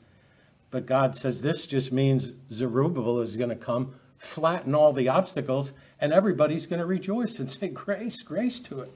but 0.71 0.87
God 0.87 1.15
says 1.15 1.43
this 1.43 1.67
just 1.67 1.93
means 1.93 2.33
Zerubbabel 2.51 3.21
is 3.21 3.37
going 3.37 3.51
to 3.51 3.57
come, 3.57 3.95
flatten 4.17 4.75
all 4.75 4.93
the 4.93 5.09
obstacles, 5.09 5.73
and 6.01 6.13
everybody's 6.13 6.67
going 6.67 6.81
to 6.81 6.87
rejoice 6.87 7.39
and 7.39 7.51
say, 7.51 7.69
Grace, 7.69 8.23
grace 8.23 8.59
to 8.61 8.81
it. 8.81 8.93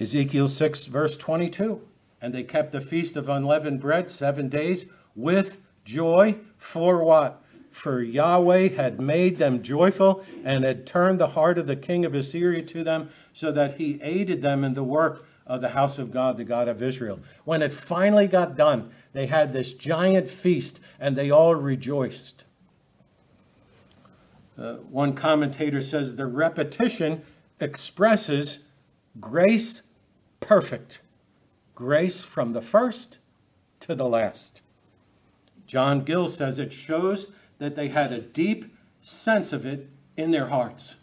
Ezekiel 0.00 0.48
6, 0.48 0.86
verse 0.86 1.16
22. 1.16 1.80
And 2.20 2.34
they 2.34 2.42
kept 2.42 2.72
the 2.72 2.80
feast 2.80 3.16
of 3.16 3.28
unleavened 3.28 3.80
bread 3.80 4.10
seven 4.10 4.48
days 4.48 4.86
with 5.14 5.60
joy 5.84 6.36
for 6.56 7.02
what? 7.02 7.42
For 7.70 8.02
Yahweh 8.02 8.70
had 8.70 9.00
made 9.00 9.36
them 9.36 9.62
joyful 9.62 10.24
and 10.44 10.64
had 10.64 10.86
turned 10.86 11.20
the 11.20 11.28
heart 11.28 11.58
of 11.58 11.66
the 11.66 11.76
king 11.76 12.04
of 12.04 12.14
Assyria 12.14 12.62
to 12.62 12.82
them, 12.82 13.10
so 13.32 13.52
that 13.52 13.76
he 13.76 14.00
aided 14.02 14.42
them 14.42 14.64
in 14.64 14.74
the 14.74 14.82
work 14.82 15.24
of 15.46 15.60
the 15.60 15.70
house 15.70 15.98
of 15.98 16.10
God, 16.10 16.36
the 16.36 16.44
God 16.44 16.68
of 16.68 16.82
Israel. 16.82 17.20
When 17.44 17.62
it 17.62 17.72
finally 17.72 18.26
got 18.26 18.56
done, 18.56 18.90
they 19.12 19.26
had 19.26 19.52
this 19.52 19.72
giant 19.72 20.28
feast 20.28 20.80
and 20.98 21.16
they 21.16 21.30
all 21.30 21.54
rejoiced. 21.54 22.44
Uh, 24.58 24.74
one 24.74 25.14
commentator 25.14 25.80
says 25.80 26.16
the 26.16 26.26
repetition 26.26 27.22
expresses 27.60 28.58
grace 29.20 29.82
perfect, 30.40 31.00
grace 31.74 32.22
from 32.22 32.52
the 32.52 32.62
first 32.62 33.18
to 33.80 33.94
the 33.94 34.08
last. 34.08 34.62
John 35.66 36.02
Gill 36.02 36.28
says 36.28 36.58
it 36.58 36.72
shows 36.72 37.32
that 37.58 37.76
they 37.76 37.88
had 37.88 38.12
a 38.12 38.20
deep 38.20 38.74
sense 39.02 39.52
of 39.52 39.66
it 39.66 39.88
in 40.16 40.30
their 40.30 40.46
hearts. 40.46 40.96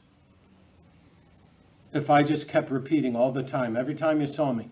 If 1.93 2.09
I 2.09 2.23
just 2.23 2.47
kept 2.47 2.69
repeating 2.69 3.15
all 3.15 3.31
the 3.31 3.43
time, 3.43 3.77
every 3.77 3.95
time 3.95 4.19
you 4.19 4.27
saw 4.27 4.51
me, 4.51 4.69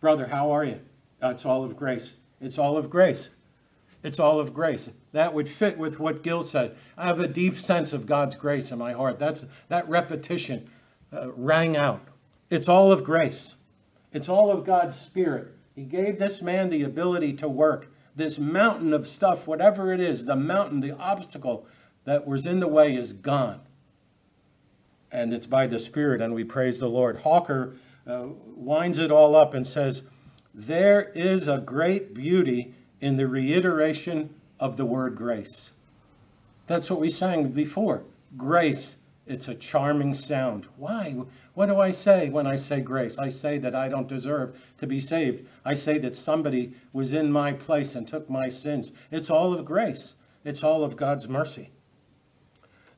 brother, 0.00 0.28
how 0.28 0.50
are 0.50 0.64
you? 0.64 0.80
It's 1.20 1.44
all 1.44 1.64
of 1.64 1.76
grace. 1.76 2.14
It's 2.40 2.58
all 2.58 2.76
of 2.76 2.88
grace. 2.88 3.30
It's 4.02 4.20
all 4.20 4.38
of 4.38 4.54
grace. 4.54 4.88
That 5.12 5.34
would 5.34 5.48
fit 5.48 5.76
with 5.76 5.98
what 5.98 6.22
Gill 6.22 6.44
said. 6.44 6.76
I 6.96 7.06
have 7.06 7.18
a 7.18 7.26
deep 7.26 7.56
sense 7.56 7.92
of 7.92 8.06
God's 8.06 8.36
grace 8.36 8.70
in 8.70 8.78
my 8.78 8.92
heart. 8.92 9.18
That's 9.18 9.44
that 9.68 9.88
repetition 9.88 10.70
uh, 11.12 11.32
rang 11.32 11.76
out. 11.76 12.06
It's 12.48 12.68
all 12.68 12.92
of 12.92 13.02
grace. 13.02 13.56
It's 14.12 14.28
all 14.28 14.50
of 14.50 14.64
God's 14.64 14.98
spirit. 14.98 15.54
He 15.74 15.84
gave 15.84 16.18
this 16.18 16.42
man 16.42 16.70
the 16.70 16.82
ability 16.82 17.34
to 17.34 17.48
work 17.48 17.88
this 18.18 18.38
mountain 18.38 18.92
of 18.92 19.06
stuff, 19.06 19.46
whatever 19.46 19.92
it 19.92 20.00
is, 20.00 20.26
the 20.26 20.36
mountain, 20.36 20.80
the 20.80 20.96
obstacle 20.98 21.66
that 22.04 22.26
was 22.26 22.44
in 22.44 22.58
the 22.58 22.66
way 22.66 22.94
is 22.94 23.12
gone. 23.12 23.60
And 25.10 25.32
it's 25.32 25.46
by 25.46 25.68
the 25.68 25.78
Spirit, 25.78 26.20
and 26.20 26.34
we 26.34 26.44
praise 26.44 26.80
the 26.80 26.88
Lord. 26.88 27.18
Hawker 27.18 27.76
uh, 28.06 28.26
winds 28.56 28.98
it 28.98 29.12
all 29.12 29.36
up 29.36 29.54
and 29.54 29.66
says, 29.66 30.02
There 30.52 31.12
is 31.14 31.46
a 31.46 31.58
great 31.58 32.12
beauty 32.12 32.74
in 33.00 33.16
the 33.16 33.28
reiteration 33.28 34.34
of 34.58 34.76
the 34.76 34.84
word 34.84 35.14
grace. 35.14 35.70
That's 36.66 36.90
what 36.90 37.00
we 37.00 37.10
sang 37.10 37.48
before. 37.50 38.02
Grace, 38.36 38.96
it's 39.28 39.48
a 39.48 39.54
charming 39.54 40.14
sound. 40.14 40.66
Why? 40.76 41.14
What 41.54 41.66
do 41.66 41.78
I 41.78 41.90
say 41.90 42.30
when 42.30 42.46
I 42.46 42.56
say 42.56 42.80
grace? 42.80 43.18
I 43.18 43.28
say 43.28 43.58
that 43.58 43.74
I 43.74 43.88
don't 43.88 44.08
deserve 44.08 44.58
to 44.78 44.86
be 44.86 45.00
saved. 45.00 45.46
I 45.64 45.74
say 45.74 45.98
that 45.98 46.16
somebody 46.16 46.72
was 46.92 47.12
in 47.12 47.30
my 47.30 47.52
place 47.52 47.94
and 47.94 48.06
took 48.06 48.30
my 48.30 48.48
sins. 48.48 48.92
It's 49.10 49.30
all 49.30 49.52
of 49.52 49.64
grace, 49.64 50.14
it's 50.44 50.62
all 50.62 50.82
of 50.82 50.96
God's 50.96 51.28
mercy. 51.28 51.70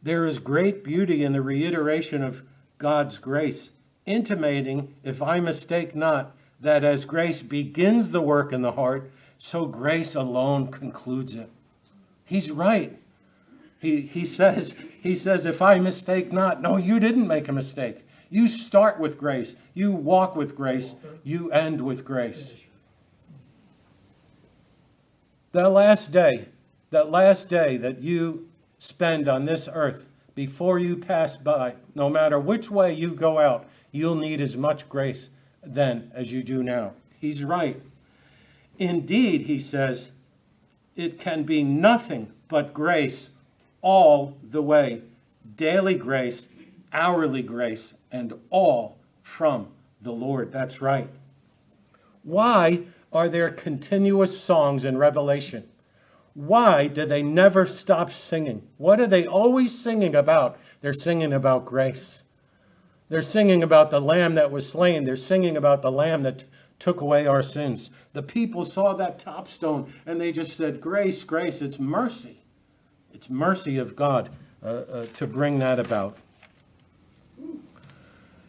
There 0.02 0.24
is 0.24 0.38
great 0.38 0.82
beauty 0.84 1.24
in 1.24 1.32
the 1.32 1.42
reiteration 1.42 2.22
of 2.22 2.42
God's 2.78 3.18
grace, 3.18 3.70
intimating, 4.06 4.94
if 5.02 5.20
I 5.20 5.40
mistake 5.40 5.94
not, 5.94 6.34
that 6.60 6.84
as 6.84 7.04
grace 7.04 7.42
begins 7.42 8.12
the 8.12 8.22
work 8.22 8.52
in 8.52 8.62
the 8.62 8.72
heart, 8.72 9.10
so 9.36 9.66
grace 9.66 10.14
alone 10.14 10.70
concludes 10.70 11.34
it. 11.34 11.50
He's 12.24 12.50
right. 12.50 12.99
He, 13.80 14.02
he 14.02 14.24
says, 14.26 14.74
he 15.02 15.14
says, 15.14 15.46
if 15.46 15.62
I 15.62 15.78
mistake 15.78 16.32
not, 16.32 16.60
no, 16.60 16.76
you 16.76 17.00
didn't 17.00 17.26
make 17.26 17.48
a 17.48 17.52
mistake. 17.52 18.06
You 18.28 18.46
start 18.46 19.00
with 19.00 19.18
grace, 19.18 19.56
you 19.74 19.90
walk 19.90 20.36
with 20.36 20.54
grace, 20.54 20.94
you 21.24 21.50
end 21.50 21.80
with 21.80 22.04
grace. 22.04 22.54
That 25.52 25.70
last 25.70 26.12
day, 26.12 26.48
that 26.90 27.10
last 27.10 27.48
day 27.48 27.76
that 27.78 28.02
you 28.02 28.48
spend 28.78 29.28
on 29.28 29.46
this 29.46 29.68
earth 29.72 30.08
before 30.34 30.78
you 30.78 30.96
pass 30.96 31.34
by, 31.36 31.74
no 31.94 32.08
matter 32.08 32.38
which 32.38 32.70
way 32.70 32.92
you 32.92 33.12
go 33.12 33.38
out, 33.38 33.66
you'll 33.90 34.14
need 34.14 34.40
as 34.40 34.56
much 34.56 34.88
grace 34.88 35.30
then 35.62 36.12
as 36.14 36.30
you 36.30 36.42
do 36.42 36.62
now. 36.62 36.92
He's 37.18 37.42
right. 37.42 37.80
Indeed, 38.78 39.42
he 39.42 39.58
says, 39.58 40.12
it 40.96 41.18
can 41.18 41.42
be 41.44 41.62
nothing 41.64 42.32
but 42.48 42.72
grace 42.72 43.28
all 43.82 44.36
the 44.42 44.62
way. 44.62 45.02
Daily 45.56 45.94
grace, 45.94 46.48
hourly 46.92 47.42
grace, 47.42 47.94
and 48.10 48.34
all 48.50 48.98
from 49.22 49.68
the 50.00 50.12
Lord. 50.12 50.52
That's 50.52 50.80
right. 50.80 51.08
Why 52.22 52.82
are 53.12 53.28
there 53.28 53.50
continuous 53.50 54.40
songs 54.40 54.84
in 54.84 54.98
Revelation? 54.98 55.68
Why 56.34 56.86
do 56.86 57.04
they 57.04 57.22
never 57.22 57.66
stop 57.66 58.12
singing? 58.12 58.66
What 58.76 59.00
are 59.00 59.06
they 59.06 59.26
always 59.26 59.76
singing 59.76 60.14
about? 60.14 60.58
They're 60.80 60.94
singing 60.94 61.32
about 61.32 61.66
grace. 61.66 62.22
They're 63.08 63.22
singing 63.22 63.62
about 63.62 63.90
the 63.90 64.00
lamb 64.00 64.36
that 64.36 64.52
was 64.52 64.68
slain. 64.68 65.04
They're 65.04 65.16
singing 65.16 65.56
about 65.56 65.82
the 65.82 65.90
lamb 65.90 66.22
that 66.22 66.44
took 66.78 67.00
away 67.00 67.26
our 67.26 67.42
sins. 67.42 67.90
The 68.12 68.22
people 68.22 68.64
saw 68.64 68.94
that 68.94 69.18
top 69.18 69.48
stone 69.48 69.92
and 70.06 70.20
they 70.20 70.30
just 70.30 70.56
said, 70.56 70.80
Grace, 70.80 71.24
grace. 71.24 71.60
It's 71.60 71.78
mercy. 71.78 72.38
It's 73.12 73.30
mercy 73.30 73.78
of 73.78 73.96
God 73.96 74.30
uh, 74.62 74.66
uh, 74.66 75.06
to 75.14 75.26
bring 75.26 75.58
that 75.58 75.78
about. 75.78 76.16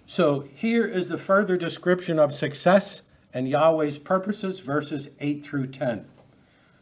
So 0.06 0.46
here 0.54 0.86
is 0.86 1.08
the 1.08 1.18
further 1.18 1.56
description 1.56 2.20
of 2.20 2.34
success 2.34 3.02
and 3.34 3.48
Yahweh's 3.48 3.98
purposes, 3.98 4.60
verses 4.60 5.10
8 5.20 5.46
through 5.46 5.68
10. 5.68 6.06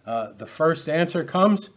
Uh, 0.05 0.31
the 0.31 0.47
first 0.47 0.89
answer 0.89 1.23
comes, 1.23 1.69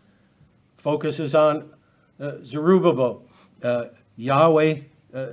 focuses 0.79 1.35
on 1.35 1.71
uh, 2.19 2.37
Zerubbabel. 2.43 3.23
Uh, 3.63 3.89
Yahweh 4.17 4.81
uh, 5.13 5.27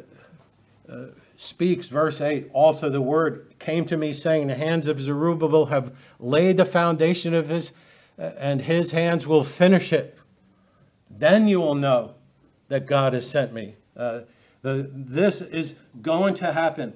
speaks, 1.38 1.88
verse 1.88 2.19
8, 2.19 2.49
also 2.51 2.89
the 2.89 3.01
word 3.01 3.55
came 3.60 3.86
to 3.86 3.95
me 3.95 4.12
saying, 4.12 4.47
The 4.47 4.55
hands 4.55 4.89
of 4.89 4.99
Zerubbabel 4.99 5.67
have 5.67 5.95
laid 6.19 6.58
the 6.58 6.65
foundation 6.65 7.34
of 7.34 7.47
his, 7.47 7.71
and 8.17 8.63
his 8.63 8.91
hands 8.91 9.25
will 9.25 9.45
finish 9.45 9.93
it. 9.93 10.18
Then 11.19 11.47
you 11.47 11.60
will 11.60 11.75
know 11.75 12.15
that 12.69 12.86
God 12.86 13.13
has 13.13 13.29
sent 13.29 13.53
me. 13.53 13.75
Uh, 13.95 14.21
the, 14.62 14.89
this 14.91 15.41
is 15.41 15.75
going 16.01 16.34
to 16.36 16.53
happen. 16.53 16.93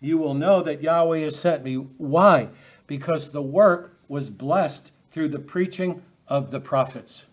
You 0.00 0.18
will 0.18 0.34
know 0.34 0.62
that 0.62 0.82
Yahweh 0.82 1.18
has 1.20 1.38
sent 1.38 1.62
me. 1.62 1.74
Why? 1.74 2.48
Because 2.86 3.32
the 3.32 3.42
work 3.42 3.96
was 4.08 4.30
blessed 4.30 4.92
through 5.10 5.28
the 5.28 5.38
preaching 5.38 6.02
of 6.26 6.50
the 6.50 6.60
prophets. 6.60 7.26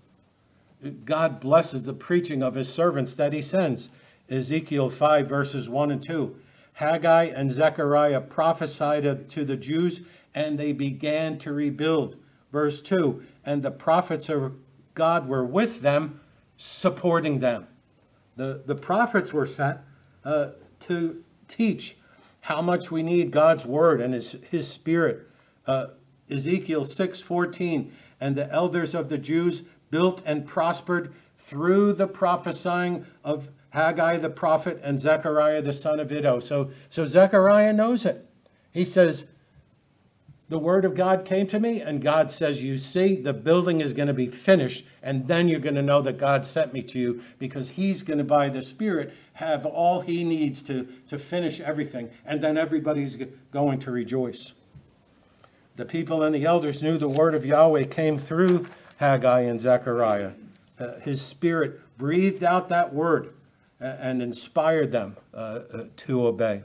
God 1.05 1.39
blesses 1.39 1.83
the 1.83 1.93
preaching 1.93 2.43
of 2.43 2.55
his 2.55 2.71
servants 2.71 3.15
that 3.15 3.31
he 3.31 3.41
sends. 3.41 3.89
Ezekiel 4.29 4.89
5, 4.89 5.27
verses 5.27 5.69
1 5.69 5.91
and 5.91 6.03
2. 6.03 6.35
Haggai 6.73 7.25
and 7.25 7.51
Zechariah 7.51 8.21
prophesied 8.21 9.29
to 9.29 9.45
the 9.45 9.55
Jews, 9.55 10.01
and 10.33 10.57
they 10.57 10.73
began 10.73 11.37
to 11.39 11.53
rebuild. 11.53 12.17
Verse 12.51 12.81
2 12.81 13.23
And 13.45 13.63
the 13.63 13.71
prophets 13.71 14.27
of 14.27 14.55
God 14.93 15.27
were 15.27 15.45
with 15.45 15.81
them, 15.81 16.19
supporting 16.57 17.39
them. 17.39 17.67
The, 18.35 18.63
the 18.65 18.75
prophets 18.75 19.31
were 19.33 19.45
sent 19.45 19.79
uh, 20.25 20.51
to 20.81 21.23
teach 21.47 21.97
how 22.41 22.61
much 22.61 22.91
we 22.91 23.03
need 23.03 23.31
God's 23.31 23.65
word 23.65 24.01
and 24.01 24.13
his, 24.13 24.35
his 24.49 24.67
spirit. 24.67 25.27
Uh, 25.65 25.87
Ezekiel 26.29 26.81
6:14 26.81 27.91
and 28.19 28.35
the 28.35 28.49
elders 28.51 28.93
of 28.95 29.09
the 29.09 29.17
Jews 29.17 29.63
built 29.91 30.21
and 30.25 30.45
prospered 30.45 31.13
through 31.37 31.93
the 31.93 32.07
prophesying 32.07 33.05
of 33.23 33.49
Haggai 33.69 34.17
the 34.17 34.29
prophet 34.29 34.79
and 34.83 34.99
Zechariah 34.99 35.61
the 35.61 35.73
son 35.73 35.99
of 35.99 36.11
Iddo. 36.11 36.39
So, 36.39 36.71
so 36.89 37.05
Zechariah 37.05 37.73
knows 37.73 38.05
it. 38.05 38.29
He 38.71 38.85
says, 38.85 39.25
the 40.49 40.59
word 40.59 40.85
of 40.85 40.95
God 40.95 41.25
came 41.25 41.47
to 41.47 41.59
me, 41.59 41.81
and 41.81 42.01
God 42.01 42.29
says, 42.29 42.61
You 42.61 42.77
see, 42.77 43.15
the 43.15 43.33
building 43.33 43.81
is 43.81 43.93
going 43.93 44.07
to 44.07 44.13
be 44.13 44.27
finished, 44.27 44.85
and 45.01 45.27
then 45.27 45.47
you're 45.47 45.59
going 45.59 45.75
to 45.75 45.81
know 45.81 46.01
that 46.01 46.17
God 46.17 46.45
sent 46.45 46.73
me 46.73 46.83
to 46.83 46.99
you 46.99 47.21
because 47.39 47.71
He's 47.71 48.03
going 48.03 48.17
to, 48.17 48.23
by 48.23 48.49
the 48.49 48.61
Spirit, 48.61 49.13
have 49.33 49.65
all 49.65 50.01
He 50.01 50.23
needs 50.23 50.61
to, 50.63 50.87
to 51.07 51.17
finish 51.17 51.59
everything, 51.59 52.11
and 52.25 52.41
then 52.41 52.57
everybody's 52.57 53.17
going 53.51 53.79
to 53.79 53.91
rejoice. 53.91 54.53
The 55.75 55.85
people 55.85 56.21
and 56.21 56.35
the 56.35 56.45
elders 56.45 56.83
knew 56.83 56.97
the 56.97 57.09
word 57.09 57.33
of 57.33 57.45
Yahweh 57.45 57.85
came 57.85 58.19
through 58.19 58.67
Haggai 58.97 59.41
and 59.41 59.59
Zechariah. 59.59 60.33
Uh, 60.77 60.99
his 60.99 61.21
Spirit 61.21 61.79
breathed 61.97 62.43
out 62.43 62.69
that 62.69 62.93
word 62.93 63.33
and 63.79 64.21
inspired 64.21 64.91
them 64.91 65.17
uh, 65.33 65.37
uh, 65.37 65.85
to 65.97 66.25
obey. 66.27 66.63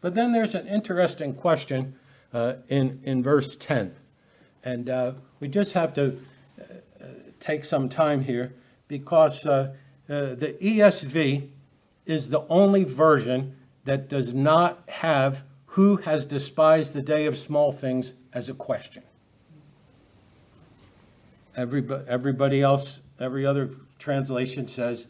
But 0.00 0.14
then 0.14 0.32
there's 0.32 0.54
an 0.54 0.66
interesting 0.68 1.34
question 1.34 1.96
uh, 2.36 2.56
in, 2.68 3.00
in 3.02 3.22
verse 3.22 3.56
10. 3.56 3.96
And 4.62 4.90
uh, 4.90 5.12
we 5.40 5.48
just 5.48 5.72
have 5.72 5.94
to 5.94 6.20
uh, 6.60 7.04
take 7.40 7.64
some 7.64 7.88
time 7.88 8.24
here 8.24 8.52
because 8.88 9.46
uh, 9.46 9.72
the 10.06 10.54
ESV 10.60 11.48
is 12.04 12.28
the 12.28 12.42
only 12.48 12.84
version 12.84 13.56
that 13.84 14.10
does 14.10 14.34
not 14.34 14.82
have 14.88 15.44
who 15.64 15.96
has 15.96 16.26
despised 16.26 16.92
the 16.92 17.00
day 17.00 17.24
of 17.24 17.38
small 17.38 17.72
things 17.72 18.12
as 18.34 18.50
a 18.50 18.54
question. 18.54 19.02
Everybody, 21.56 22.04
everybody 22.06 22.60
else, 22.60 23.00
every 23.18 23.46
other 23.46 23.70
translation 23.98 24.66
says 24.66 25.06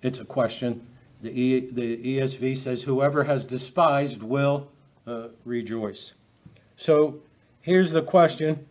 it's 0.00 0.20
a 0.20 0.24
question. 0.24 0.86
The, 1.22 1.30
e, 1.30 1.70
the 1.72 2.18
ESV 2.18 2.56
says, 2.56 2.84
Whoever 2.84 3.24
has 3.24 3.48
despised 3.48 4.22
will 4.22 4.68
uh, 5.08 5.28
rejoice. 5.44 6.12
So 6.82 7.20
here's 7.60 7.92
the 7.92 8.02
question 8.02 8.66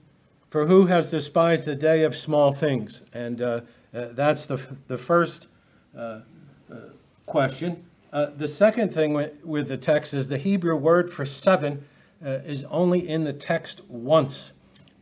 For 0.50 0.68
who 0.68 0.88
has 0.88 1.12
despised 1.12 1.66
the 1.66 1.76
day 1.76 2.04
of 2.04 2.14
small 2.14 2.52
things? 2.52 3.04
And 3.14 3.42
uh, 3.42 3.62
uh, 3.94 4.08
that's 4.12 4.46
the, 4.46 4.60
the 4.88 4.98
first 4.98 5.48
uh, 5.98 6.20
uh 6.70 6.76
question. 7.26 7.86
Uh, 8.12 8.26
the 8.36 8.50
second 8.50 8.94
thing 8.94 9.14
with, 9.14 9.42
with, 9.46 9.70
the 9.70 9.78
text 9.78 10.14
is 10.14 10.28
the 10.28 10.38
Hebrew 10.38 10.76
word 10.76 11.10
for 11.10 11.24
seven 11.24 11.86
uh, 12.22 12.40
is 12.44 12.66
only 12.66 13.08
in 13.08 13.24
the 13.24 13.32
text 13.32 13.82
once. 13.88 14.52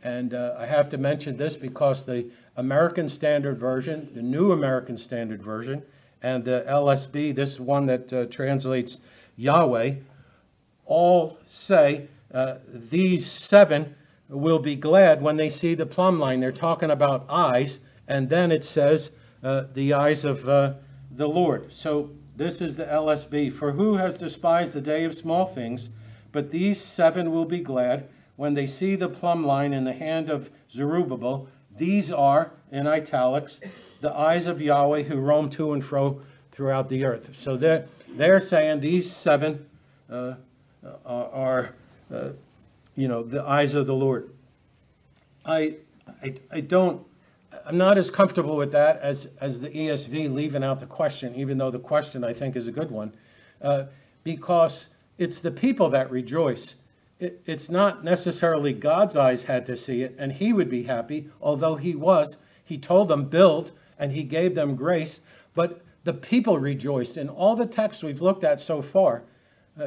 And 0.04 0.36
I 0.36 0.68
have 0.68 0.88
to 0.90 0.98
mention 1.00 1.38
this 1.38 1.58
because 1.58 2.06
the 2.06 2.30
American 2.56 3.10
Standard 3.10 3.58
Version, 3.58 4.10
the 4.14 4.22
New 4.22 4.52
American 4.52 4.98
Standard 4.98 5.42
Version, 5.42 5.82
and 6.22 6.46
the 6.46 6.64
LSB, 6.70 7.34
this 7.34 7.60
one 7.60 7.88
that 7.88 8.30
translates 8.32 9.02
Yahweh, 9.36 9.96
all 10.86 11.40
say 11.48 12.08
uh, 12.34 12.56
these 12.68 13.30
seven 13.30 13.96
will 14.28 14.60
be 14.60 14.76
glad 14.76 15.22
when 15.22 15.38
they 15.38 15.50
see 15.50 15.74
the 15.74 15.86
plumb 15.86 16.20
line. 16.20 16.40
They're 16.40 16.52
talking 16.52 16.92
about 16.92 17.26
eyes, 17.30 17.80
and 18.08 18.30
then 18.30 18.52
it 18.52 18.64
says 18.64 19.12
uh, 19.44 19.64
the 19.74 19.94
eyes 19.94 20.24
of 20.24 20.48
uh, 20.48 20.74
the 21.12 21.28
Lord. 21.28 21.74
So 21.74 22.12
this 22.36 22.62
is 22.62 22.76
the 22.76 22.86
LSB. 22.86 23.52
For 23.52 23.74
who 23.74 23.98
has 23.98 24.18
despised 24.18 24.74
the 24.74 24.82
day 24.82 25.04
of 25.04 25.16
small 25.16 25.46
things? 25.46 25.90
But 26.32 26.52
these 26.52 26.80
seven 26.80 27.32
will 27.32 27.46
be 27.46 27.60
glad 27.60 28.08
when 28.36 28.54
they 28.54 28.68
see 28.68 28.96
the 28.96 29.10
plumb 29.10 29.46
line 29.46 29.74
in 29.74 29.84
the 29.84 29.94
hand 29.94 30.30
of 30.30 30.52
Zerubbabel. 30.72 31.48
These 31.76 32.12
are, 32.12 32.54
in 32.72 32.88
italics, 32.88 33.60
the 34.02 34.16
eyes 34.16 34.46
of 34.46 34.62
Yahweh 34.62 35.04
who 35.04 35.18
roam 35.18 35.50
to 35.52 35.74
and 35.74 35.84
fro 35.84 36.22
throughout 36.52 36.90
the 36.90 37.04
earth. 37.06 37.36
So 37.38 37.58
they're, 37.58 37.88
they're 38.08 38.40
saying 38.40 38.82
these 38.82 39.12
seven 39.12 39.66
uh, 40.10 40.36
are 41.06 41.74
uh, 42.14 42.30
you 42.96 43.08
know, 43.08 43.24
the 43.24 43.44
eyes 43.44 43.74
of 43.74 43.88
the 43.88 43.94
Lord. 43.94 44.30
I, 45.46 45.78
I, 46.22 46.36
I 46.52 46.62
don't, 46.62 47.06
I'm 47.66 47.78
not 47.78 47.98
as 47.98 48.12
comfortable 48.12 48.56
with 48.56 48.72
that 48.72 49.00
as, 49.00 49.30
as 49.40 49.62
the 49.62 49.70
ESV 49.70 50.34
leaving 50.34 50.64
out 50.64 50.80
the 50.80 50.86
question, 50.86 51.36
even 51.36 51.58
though 51.58 51.72
the 51.72 51.80
question 51.80 52.24
I 52.24 52.34
think 52.34 52.56
is 52.56 52.68
a 52.68 52.72
good 52.72 52.92
one, 52.92 53.14
uh, 53.62 53.86
because 54.24 54.90
it's 55.18 55.40
the 55.40 55.52
people 55.52 55.90
that 55.90 56.12
rejoice. 56.12 56.76
It, 57.20 57.42
it's 57.46 57.70
not 57.70 58.04
necessarily 58.04 58.74
God's 58.74 59.16
eyes 59.16 59.44
had 59.44 59.66
to 59.68 59.78
see 59.78 60.02
it, 60.02 60.16
and 60.18 60.34
he 60.34 60.54
would 60.54 60.70
be 60.70 60.84
happy, 60.84 61.30
although 61.42 61.76
he 61.76 61.96
was. 61.96 62.38
He 62.64 62.78
told 62.78 63.08
them, 63.08 63.26
build, 63.26 63.72
and 63.98 64.14
he 64.14 64.24
gave 64.24 64.56
them 64.56 64.76
grace, 64.76 65.22
but 65.56 65.82
the 66.04 66.14
people 66.14 66.58
rejoiced. 66.58 67.18
In 67.18 67.30
all 67.30 67.56
the 67.56 67.66
texts 67.66 68.04
we've 68.04 68.22
looked 68.22 68.44
at 68.44 68.60
so 68.60 68.82
far, 68.82 69.24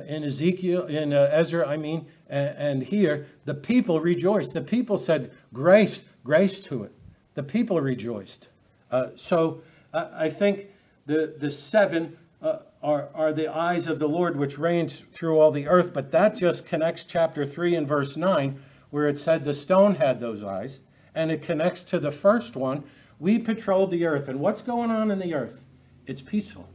in 0.08 0.24
Ezekiel, 0.24 0.86
in 0.86 1.12
uh, 1.12 1.28
Ezra, 1.30 1.68
I 1.68 1.76
mean, 1.76 2.06
and, 2.28 2.56
and 2.56 2.82
here, 2.82 3.26
the 3.44 3.54
people 3.54 4.00
rejoiced. 4.00 4.54
The 4.54 4.62
people 4.62 4.98
said, 4.98 5.32
grace, 5.52 6.04
grace 6.24 6.60
to 6.60 6.84
it. 6.84 6.92
The 7.34 7.42
people 7.42 7.80
rejoiced. 7.80 8.48
Uh, 8.90 9.08
so 9.16 9.62
I 9.92 10.30
think 10.30 10.66
the, 11.06 11.34
the 11.38 11.50
seven 11.50 12.16
uh, 12.40 12.58
are, 12.82 13.10
are 13.14 13.32
the 13.32 13.54
eyes 13.54 13.86
of 13.86 13.98
the 13.98 14.08
Lord 14.08 14.36
which 14.36 14.58
reigns 14.58 15.02
through 15.12 15.38
all 15.38 15.50
the 15.50 15.68
earth, 15.68 15.92
but 15.92 16.10
that 16.12 16.36
just 16.36 16.66
connects 16.66 17.04
chapter 17.04 17.46
3 17.46 17.74
and 17.74 17.86
verse 17.86 18.16
9, 18.16 18.60
where 18.90 19.06
it 19.06 19.18
said 19.18 19.44
the 19.44 19.54
stone 19.54 19.96
had 19.96 20.20
those 20.20 20.42
eyes, 20.42 20.80
and 21.14 21.30
it 21.30 21.42
connects 21.42 21.82
to 21.84 21.98
the 21.98 22.12
first 22.12 22.56
one. 22.56 22.84
We 23.18 23.38
patrolled 23.38 23.90
the 23.90 24.04
earth, 24.06 24.28
and 24.28 24.40
what's 24.40 24.62
going 24.62 24.90
on 24.90 25.10
in 25.10 25.18
the 25.18 25.34
earth? 25.34 25.66
It's 26.06 26.22
peaceful. 26.22 26.68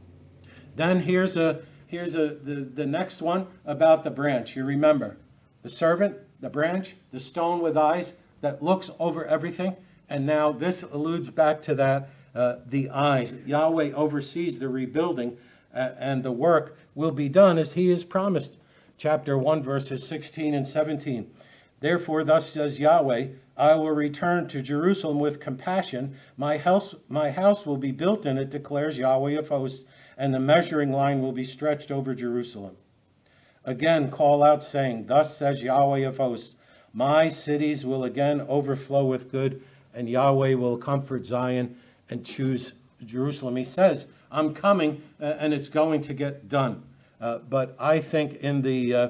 Then 0.76 1.00
here's 1.00 1.36
a 1.36 1.62
here's 1.88 2.14
a, 2.14 2.28
the, 2.28 2.54
the 2.54 2.86
next 2.86 3.20
one 3.20 3.48
about 3.64 4.04
the 4.04 4.10
branch. 4.10 4.54
You 4.54 4.64
remember 4.64 5.16
the 5.62 5.68
servant, 5.68 6.16
the 6.40 6.50
branch, 6.50 6.94
the 7.10 7.18
stone 7.18 7.60
with 7.60 7.76
eyes 7.76 8.14
that 8.40 8.62
looks 8.62 8.90
over 9.00 9.24
everything. 9.24 9.74
And 10.08 10.24
now 10.24 10.52
this 10.52 10.82
alludes 10.84 11.30
back 11.30 11.60
to 11.62 11.74
that 11.74 12.08
uh, 12.34 12.56
the 12.64 12.88
eyes. 12.90 13.34
Yahweh 13.46 13.92
oversees 13.92 14.58
the 14.58 14.68
rebuilding, 14.68 15.36
uh, 15.74 15.90
and 15.98 16.22
the 16.22 16.32
work 16.32 16.78
will 16.94 17.10
be 17.10 17.28
done 17.28 17.58
as 17.58 17.72
he 17.72 17.88
has 17.88 18.04
promised. 18.04 18.58
Chapter 18.96 19.36
1, 19.36 19.62
verses 19.62 20.06
16 20.06 20.54
and 20.54 20.66
17. 20.66 21.30
Therefore, 21.80 22.24
thus 22.24 22.50
says 22.50 22.78
Yahweh, 22.78 23.28
I 23.56 23.74
will 23.74 23.90
return 23.90 24.48
to 24.48 24.62
Jerusalem 24.62 25.18
with 25.18 25.40
compassion. 25.40 26.16
My 26.36 26.58
house, 26.58 26.94
my 27.08 27.30
house 27.30 27.66
will 27.66 27.76
be 27.76 27.92
built 27.92 28.24
in 28.24 28.38
it, 28.38 28.50
declares 28.50 28.98
Yahweh 28.98 29.38
of 29.38 29.48
hosts 29.48 29.84
and 30.18 30.34
the 30.34 30.40
measuring 30.40 30.90
line 30.90 31.22
will 31.22 31.32
be 31.32 31.44
stretched 31.44 31.92
over 31.92 32.14
Jerusalem. 32.14 32.76
Again, 33.64 34.10
call 34.10 34.42
out, 34.42 34.62
saying, 34.62 35.06
Thus 35.06 35.36
says 35.36 35.62
Yahweh 35.62 36.00
of 36.00 36.16
hosts, 36.16 36.56
My 36.92 37.28
cities 37.28 37.86
will 37.86 38.02
again 38.02 38.40
overflow 38.48 39.04
with 39.04 39.30
good, 39.30 39.62
and 39.94 40.08
Yahweh 40.08 40.54
will 40.54 40.76
comfort 40.76 41.24
Zion 41.24 41.76
and 42.10 42.26
choose 42.26 42.72
Jerusalem. 43.04 43.56
He 43.56 43.64
says, 43.64 44.08
I'm 44.30 44.54
coming, 44.54 45.02
uh, 45.20 45.34
and 45.38 45.54
it's 45.54 45.68
going 45.68 46.00
to 46.02 46.14
get 46.14 46.48
done. 46.48 46.82
Uh, 47.20 47.38
but 47.38 47.76
I 47.78 48.00
think 48.00 48.34
in 48.34 48.62
the 48.62 48.94
uh, 48.94 49.08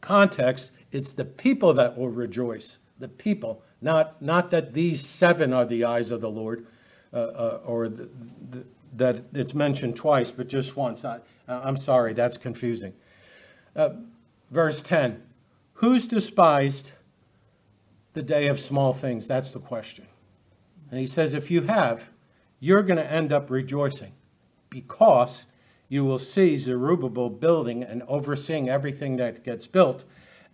context, 0.00 0.70
it's 0.92 1.12
the 1.12 1.24
people 1.24 1.72
that 1.74 1.96
will 1.96 2.08
rejoice. 2.08 2.78
The 2.98 3.08
people, 3.08 3.62
not, 3.80 4.20
not 4.20 4.50
that 4.50 4.74
these 4.74 5.06
seven 5.06 5.52
are 5.52 5.64
the 5.64 5.84
eyes 5.84 6.10
of 6.10 6.20
the 6.20 6.30
Lord, 6.30 6.66
uh, 7.12 7.16
uh, 7.16 7.60
or 7.64 7.88
the, 7.88 8.08
the, 8.50 8.64
that 8.96 9.24
it's 9.32 9.54
mentioned 9.54 9.96
twice, 9.96 10.30
but 10.30 10.48
just 10.48 10.76
once. 10.76 11.04
I, 11.04 11.20
I'm 11.46 11.76
sorry, 11.76 12.12
that's 12.12 12.36
confusing. 12.36 12.94
Uh, 13.74 13.90
verse 14.50 14.82
10 14.82 15.22
Who's 15.74 16.08
despised 16.08 16.92
the 18.14 18.22
day 18.22 18.48
of 18.48 18.58
small 18.58 18.92
things? 18.92 19.28
That's 19.28 19.52
the 19.52 19.60
question. 19.60 20.06
And 20.90 20.98
he 20.98 21.06
says, 21.06 21.34
if 21.34 21.50
you 21.50 21.62
have, 21.62 22.10
you're 22.58 22.82
going 22.82 22.96
to 22.96 23.12
end 23.12 23.32
up 23.32 23.50
rejoicing 23.50 24.12
because 24.70 25.46
you 25.88 26.04
will 26.04 26.18
see 26.18 26.56
Zerubbabel 26.58 27.30
building 27.30 27.82
and 27.82 28.02
overseeing 28.08 28.68
everything 28.68 29.16
that 29.16 29.44
gets 29.44 29.66
built, 29.66 30.04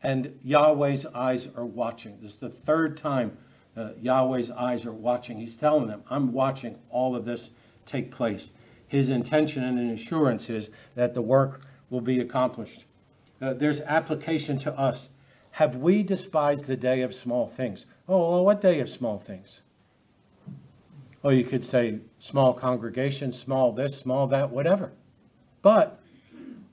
and 0.03 0.39
Yahweh's 0.45 1.07
eyes 1.07 1.49
are 1.57 1.65
watching. 1.65 2.19
This 2.21 2.35
is 2.35 2.41
the 2.41 2.51
third 2.51 2.97
time 2.97 3.39
uh, 3.77 3.91
Yahweh's 4.01 4.51
eyes 4.51 4.87
are 4.87 4.93
watching. 4.93 5.39
He's 5.39 5.57
telling 5.57 5.89
them, 5.89 6.03
I'm 6.09 6.33
watching 6.33 6.79
all 6.91 7.17
of 7.17 7.25
this 7.25 7.51
take 7.87 8.11
place. 8.11 8.53
His 8.87 9.09
intention 9.09 9.65
and 9.65 9.91
assurance 9.91 10.49
is 10.49 10.71
that 10.95 11.15
the 11.15 11.23
work 11.23 11.63
will 11.91 12.01
be 12.01 12.21
accomplished. 12.21 12.85
Uh, 13.41 13.55
there's 13.55 13.81
application 13.83 14.59
to 14.59 14.79
us. 14.79 15.09
Have 15.53 15.77
we 15.77 16.03
despised 16.03 16.67
the 16.67 16.77
day 16.77 17.03
of 17.03 17.15
small 17.15 17.47
things? 17.47 17.87
Oh, 18.09 18.31
well, 18.31 18.45
what 18.45 18.61
day 18.61 18.81
of 18.81 18.91
small 18.91 19.19
things? 19.19 19.63
Oh, 21.23 21.31
you 21.31 21.45
could 21.45 21.65
say 21.65 22.01
small 22.19 22.53
congregation, 22.53 23.33
small 23.33 23.73
this, 23.73 23.97
small 23.97 24.27
that, 24.27 24.51
whatever. 24.51 24.93
But 25.63 26.01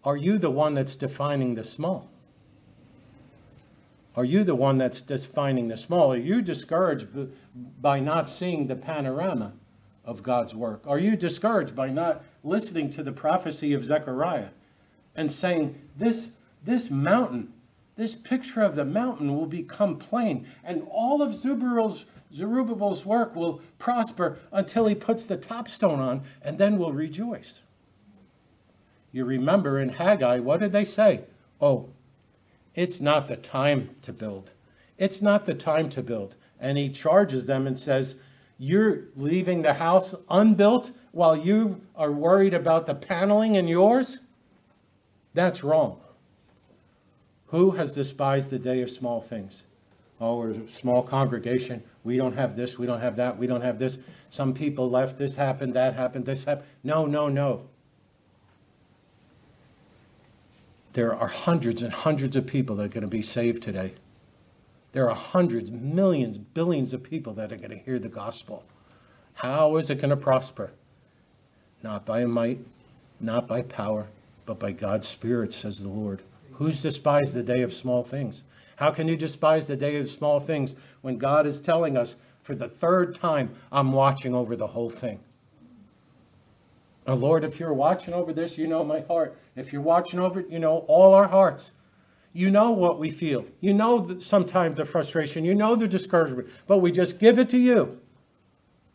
are 0.03 0.17
you 0.17 0.37
the 0.37 0.51
one 0.51 0.73
that's 0.73 0.95
defining 0.95 1.55
the 1.55 1.63
small? 1.63 2.09
Are 4.15 4.25
you 4.25 4.43
the 4.43 4.55
one 4.55 4.77
that's 4.77 5.01
defining 5.01 5.69
the 5.69 5.77
small? 5.77 6.11
Are 6.11 6.17
you 6.17 6.41
discouraged 6.41 7.07
by 7.81 7.99
not 7.99 8.29
seeing 8.29 8.67
the 8.67 8.75
panorama? 8.75 9.53
Of 10.03 10.23
God's 10.23 10.55
work? 10.55 10.83
Are 10.87 10.99
you 10.99 11.15
discouraged 11.15 11.75
by 11.75 11.89
not 11.89 12.23
listening 12.43 12.89
to 12.91 13.03
the 13.03 13.11
prophecy 13.11 13.73
of 13.73 13.85
Zechariah 13.85 14.49
and 15.15 15.31
saying, 15.31 15.79
This, 15.97 16.29
this 16.63 16.89
mountain, 16.89 17.53
this 17.95 18.15
picture 18.15 18.61
of 18.61 18.75
the 18.75 18.85
mountain 18.85 19.35
will 19.35 19.45
become 19.45 19.97
plain, 19.97 20.47
and 20.63 20.87
all 20.89 21.21
of 21.21 21.35
Zerubbabel's, 21.35 22.05
Zerubbabel's 22.33 23.05
work 23.05 23.35
will 23.35 23.61
prosper 23.77 24.39
until 24.51 24.87
he 24.87 24.95
puts 24.95 25.25
the 25.25 25.37
top 25.37 25.67
stone 25.67 25.99
on, 25.99 26.23
and 26.41 26.57
then 26.57 26.77
we'll 26.77 26.93
rejoice. 26.93 27.61
You 29.11 29.25
remember 29.25 29.77
in 29.77 29.89
Haggai, 29.89 30.39
what 30.39 30.61
did 30.61 30.71
they 30.71 30.85
say? 30.85 31.25
Oh, 31.59 31.89
it's 32.73 33.01
not 33.01 33.27
the 33.27 33.35
time 33.35 33.95
to 34.01 34.13
build. 34.13 34.53
It's 34.97 35.21
not 35.21 35.45
the 35.45 35.53
time 35.53 35.89
to 35.89 36.01
build. 36.01 36.35
And 36.59 36.77
he 36.77 36.89
charges 36.89 37.45
them 37.45 37.67
and 37.67 37.77
says, 37.77 38.15
You're 38.63 39.05
leaving 39.15 39.63
the 39.63 39.73
house 39.73 40.13
unbuilt 40.29 40.91
while 41.13 41.35
you 41.35 41.81
are 41.95 42.11
worried 42.11 42.53
about 42.53 42.85
the 42.85 42.93
paneling 42.93 43.55
in 43.55 43.67
yours? 43.67 44.19
That's 45.33 45.63
wrong. 45.63 45.99
Who 47.47 47.71
has 47.71 47.93
despised 47.93 48.51
the 48.51 48.59
day 48.59 48.83
of 48.83 48.91
small 48.91 49.19
things? 49.19 49.63
Oh, 50.19 50.37
we're 50.37 50.51
a 50.51 50.71
small 50.71 51.01
congregation. 51.01 51.81
We 52.03 52.17
don't 52.17 52.37
have 52.37 52.55
this, 52.55 52.77
we 52.77 52.85
don't 52.85 52.99
have 52.99 53.15
that, 53.15 53.39
we 53.39 53.47
don't 53.47 53.61
have 53.61 53.79
this. 53.79 53.97
Some 54.29 54.53
people 54.53 54.87
left, 54.87 55.17
this 55.17 55.37
happened, 55.37 55.73
that 55.73 55.95
happened, 55.95 56.27
this 56.27 56.43
happened. 56.43 56.67
No, 56.83 57.07
no, 57.07 57.29
no. 57.29 57.63
There 60.93 61.15
are 61.15 61.29
hundreds 61.29 61.81
and 61.81 61.91
hundreds 61.91 62.35
of 62.35 62.45
people 62.45 62.75
that 62.75 62.83
are 62.83 62.89
going 62.89 63.01
to 63.01 63.07
be 63.07 63.23
saved 63.23 63.63
today. 63.63 63.95
There 64.91 65.09
are 65.09 65.15
hundreds, 65.15 65.71
millions, 65.71 66.37
billions 66.37 66.93
of 66.93 67.03
people 67.03 67.33
that 67.33 67.51
are 67.51 67.57
going 67.57 67.69
to 67.69 67.77
hear 67.77 67.99
the 67.99 68.09
gospel. 68.09 68.65
How 69.35 69.77
is 69.77 69.89
it 69.89 69.95
going 69.95 70.09
to 70.09 70.17
prosper? 70.17 70.71
Not 71.81 72.05
by 72.05 72.25
might, 72.25 72.59
not 73.19 73.47
by 73.47 73.61
power, 73.61 74.07
but 74.45 74.59
by 74.59 74.71
God's 74.71 75.07
Spirit, 75.07 75.53
says 75.53 75.79
the 75.79 75.89
Lord. 75.89 76.21
Who's 76.53 76.81
despised 76.81 77.33
the 77.33 77.43
day 77.43 77.61
of 77.61 77.73
small 77.73 78.03
things? 78.03 78.43
How 78.75 78.91
can 78.91 79.07
you 79.07 79.15
despise 79.15 79.67
the 79.67 79.77
day 79.77 79.97
of 79.97 80.09
small 80.09 80.39
things 80.39 80.75
when 81.01 81.17
God 81.17 81.45
is 81.45 81.61
telling 81.61 81.97
us 81.97 82.15
for 82.41 82.55
the 82.55 82.67
third 82.67 83.15
time, 83.15 83.53
I'm 83.71 83.93
watching 83.93 84.35
over 84.35 84.55
the 84.55 84.67
whole 84.67 84.89
thing? 84.89 85.19
Lord, 87.07 87.43
if 87.43 87.59
you're 87.59 87.73
watching 87.73 88.13
over 88.13 88.31
this, 88.33 88.57
you 88.57 88.67
know 88.67 88.83
my 88.83 89.01
heart. 89.01 89.37
If 89.55 89.73
you're 89.73 89.81
watching 89.81 90.19
over 90.19 90.41
it, 90.41 90.49
you 90.49 90.59
know 90.59 90.79
all 90.87 91.13
our 91.13 91.27
hearts. 91.27 91.71
You 92.33 92.49
know 92.49 92.71
what 92.71 92.97
we 92.97 93.09
feel. 93.09 93.45
You 93.59 93.73
know 93.73 94.19
sometimes 94.19 94.77
the 94.77 94.85
frustration. 94.85 95.43
You 95.43 95.53
know 95.53 95.75
the 95.75 95.87
discouragement. 95.87 96.49
But 96.67 96.77
we 96.77 96.91
just 96.91 97.19
give 97.19 97.37
it 97.37 97.49
to 97.49 97.57
you 97.57 97.99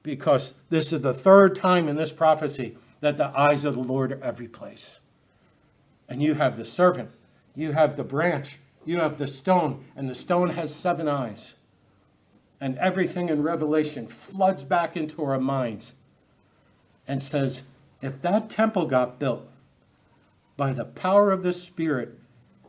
because 0.03 0.55
this 0.71 0.93
is 0.93 1.01
the 1.03 1.13
third 1.13 1.57
time 1.57 1.89
in 1.89 1.97
this 1.97 2.13
prophecy 2.13 2.77
that 3.01 3.17
the 3.17 3.37
eyes 3.39 3.65
of 3.65 3.75
the 3.75 3.83
Lord 3.83 4.13
are 4.13 4.23
every 4.23 4.49
place. 4.49 5.01
And 6.09 6.23
you 6.23 6.35
have 6.35 6.57
the 6.57 6.65
servant, 6.65 7.11
you 7.55 7.73
have 7.73 7.97
the 7.97 8.05
branch, 8.05 8.59
you 8.85 9.01
have 9.01 9.19
the 9.19 9.27
stone, 9.27 9.85
and 9.97 10.09
the 10.09 10.15
stone 10.15 10.51
has 10.51 10.75
seven 10.75 11.09
eyes. 11.09 11.55
And 12.61 12.79
everything 12.79 13.29
in 13.29 13.43
Revelation 13.43 14.07
floods 14.07 14.65
back 14.65 14.97
into 14.97 15.23
our 15.25 15.39
minds 15.39 15.93
and 17.07 17.23
says, 17.23 17.65
if 18.01 18.23
that 18.23 18.49
temple 18.49 18.87
got 18.87 19.19
built 19.19 19.49
by 20.57 20.73
the 20.73 20.85
power 20.85 21.33
of 21.33 21.43
the 21.43 21.53
Spirit, 21.53 22.19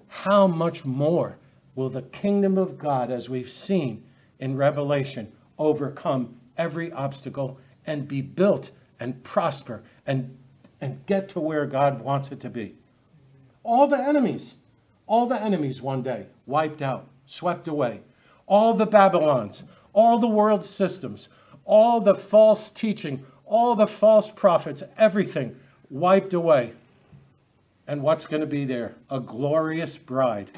how 0.08 0.48
much 0.48 0.86
more 0.86 1.38
will 1.76 1.90
the 1.90 2.02
kingdom 2.02 2.58
of 2.58 2.78
God, 2.78 3.12
as 3.12 3.30
we've 3.30 3.50
seen 3.50 4.04
in 4.40 4.56
Revelation, 4.56 5.32
overcome 5.58 6.36
every 6.58 6.92
obstacle 6.92 7.60
and 7.86 8.08
be 8.08 8.22
built 8.22 8.72
and 9.00 9.24
prosper 9.24 9.84
and, 10.06 10.38
and 10.82 11.06
get 11.06 11.30
to 11.30 11.40
where 11.40 11.66
God 11.66 12.02
wants 12.02 12.32
it 12.32 12.40
to 12.42 12.50
be? 12.50 12.76
All 13.64 13.88
the 13.88 13.98
enemies, 13.98 14.56
all 15.06 15.26
the 15.26 15.42
enemies 15.42 15.82
one 15.82 16.02
day 16.02 16.28
wiped 16.46 16.82
out, 16.82 17.08
swept 17.26 17.68
away. 17.68 18.02
All 18.48 18.74
the 18.74 18.86
Babylons, 18.86 19.64
all 19.94 20.20
the 20.20 20.28
world 20.28 20.64
systems, 20.64 21.28
all 21.66 22.00
the 22.00 22.16
false 22.16 22.72
teaching, 22.72 23.26
all 23.46 23.76
the 23.76 23.88
false 23.88 24.32
prophets, 24.32 24.84
everything 24.98 25.56
wiped 25.90 26.34
away. 26.34 26.74
And 27.88 28.04
what's 28.04 28.26
going 28.26 28.42
to 28.42 28.48
be 28.48 28.66
there? 28.66 28.96
A 29.10 29.20
glorious 29.20 29.98
bride. 29.98 30.52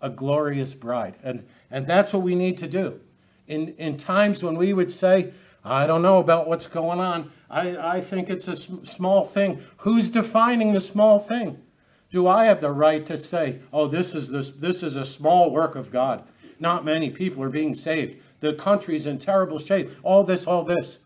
A 0.00 0.10
glorious 0.10 0.74
bride. 0.74 1.16
And, 1.22 1.46
and 1.70 1.86
that's 1.86 2.12
what 2.12 2.22
we 2.22 2.34
need 2.34 2.58
to 2.58 2.68
do. 2.68 3.00
In, 3.48 3.74
in 3.78 3.96
times 3.96 4.42
when 4.42 4.56
we 4.56 4.72
would 4.72 4.90
say, 4.90 5.32
I 5.64 5.86
don't 5.86 6.02
know 6.02 6.18
about 6.18 6.46
what's 6.46 6.66
going 6.66 7.00
on, 7.00 7.32
I, 7.48 7.96
I 7.96 8.00
think 8.00 8.28
it's 8.28 8.48
a 8.48 8.56
sm- 8.56 8.84
small 8.84 9.24
thing. 9.24 9.62
Who's 9.78 10.10
defining 10.10 10.74
the 10.74 10.80
small 10.80 11.18
thing? 11.18 11.62
Do 12.10 12.26
I 12.26 12.44
have 12.44 12.60
the 12.60 12.70
right 12.70 13.06
to 13.06 13.16
say, 13.16 13.60
oh, 13.72 13.86
this 13.86 14.14
is, 14.14 14.28
this, 14.28 14.50
this 14.50 14.82
is 14.82 14.96
a 14.96 15.04
small 15.04 15.50
work 15.50 15.74
of 15.74 15.90
God? 15.90 16.24
Not 16.60 16.84
many 16.84 17.08
people 17.08 17.42
are 17.42 17.48
being 17.48 17.74
saved. 17.74 18.20
The 18.40 18.52
country's 18.52 19.06
in 19.06 19.18
terrible 19.18 19.58
shape. 19.58 19.90
All 20.02 20.24
this, 20.24 20.46
all 20.46 20.64
this 20.64 20.98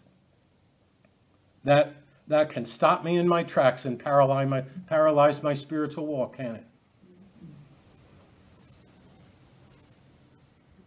that, 1.64 1.96
that 2.28 2.50
can 2.50 2.64
stop 2.64 3.04
me 3.04 3.16
in 3.16 3.28
my 3.28 3.42
tracks 3.42 3.84
and 3.84 3.98
paralyze 3.98 4.48
my, 4.48 4.62
paralyze 4.86 5.42
my 5.42 5.54
spiritual 5.54 6.06
walk, 6.06 6.36
can 6.36 6.56
it? 6.56 6.64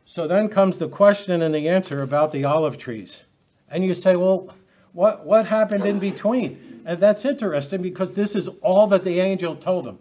So 0.05 0.27
then 0.27 0.49
comes 0.49 0.79
the 0.79 0.89
question 0.89 1.41
and 1.41 1.53
the 1.53 1.69
answer 1.69 2.01
about 2.01 2.31
the 2.31 2.43
olive 2.43 2.77
trees. 2.77 3.23
And 3.69 3.85
you 3.85 3.93
say, 3.93 4.15
well, 4.15 4.53
what, 4.91 5.25
what 5.25 5.45
happened 5.45 5.85
in 5.85 5.99
between? 5.99 6.81
And 6.85 6.99
that's 6.99 7.23
interesting 7.25 7.81
because 7.81 8.15
this 8.15 8.35
is 8.35 8.47
all 8.61 8.87
that 8.87 9.03
the 9.03 9.19
angel 9.19 9.55
told 9.55 9.85
him. 9.85 9.99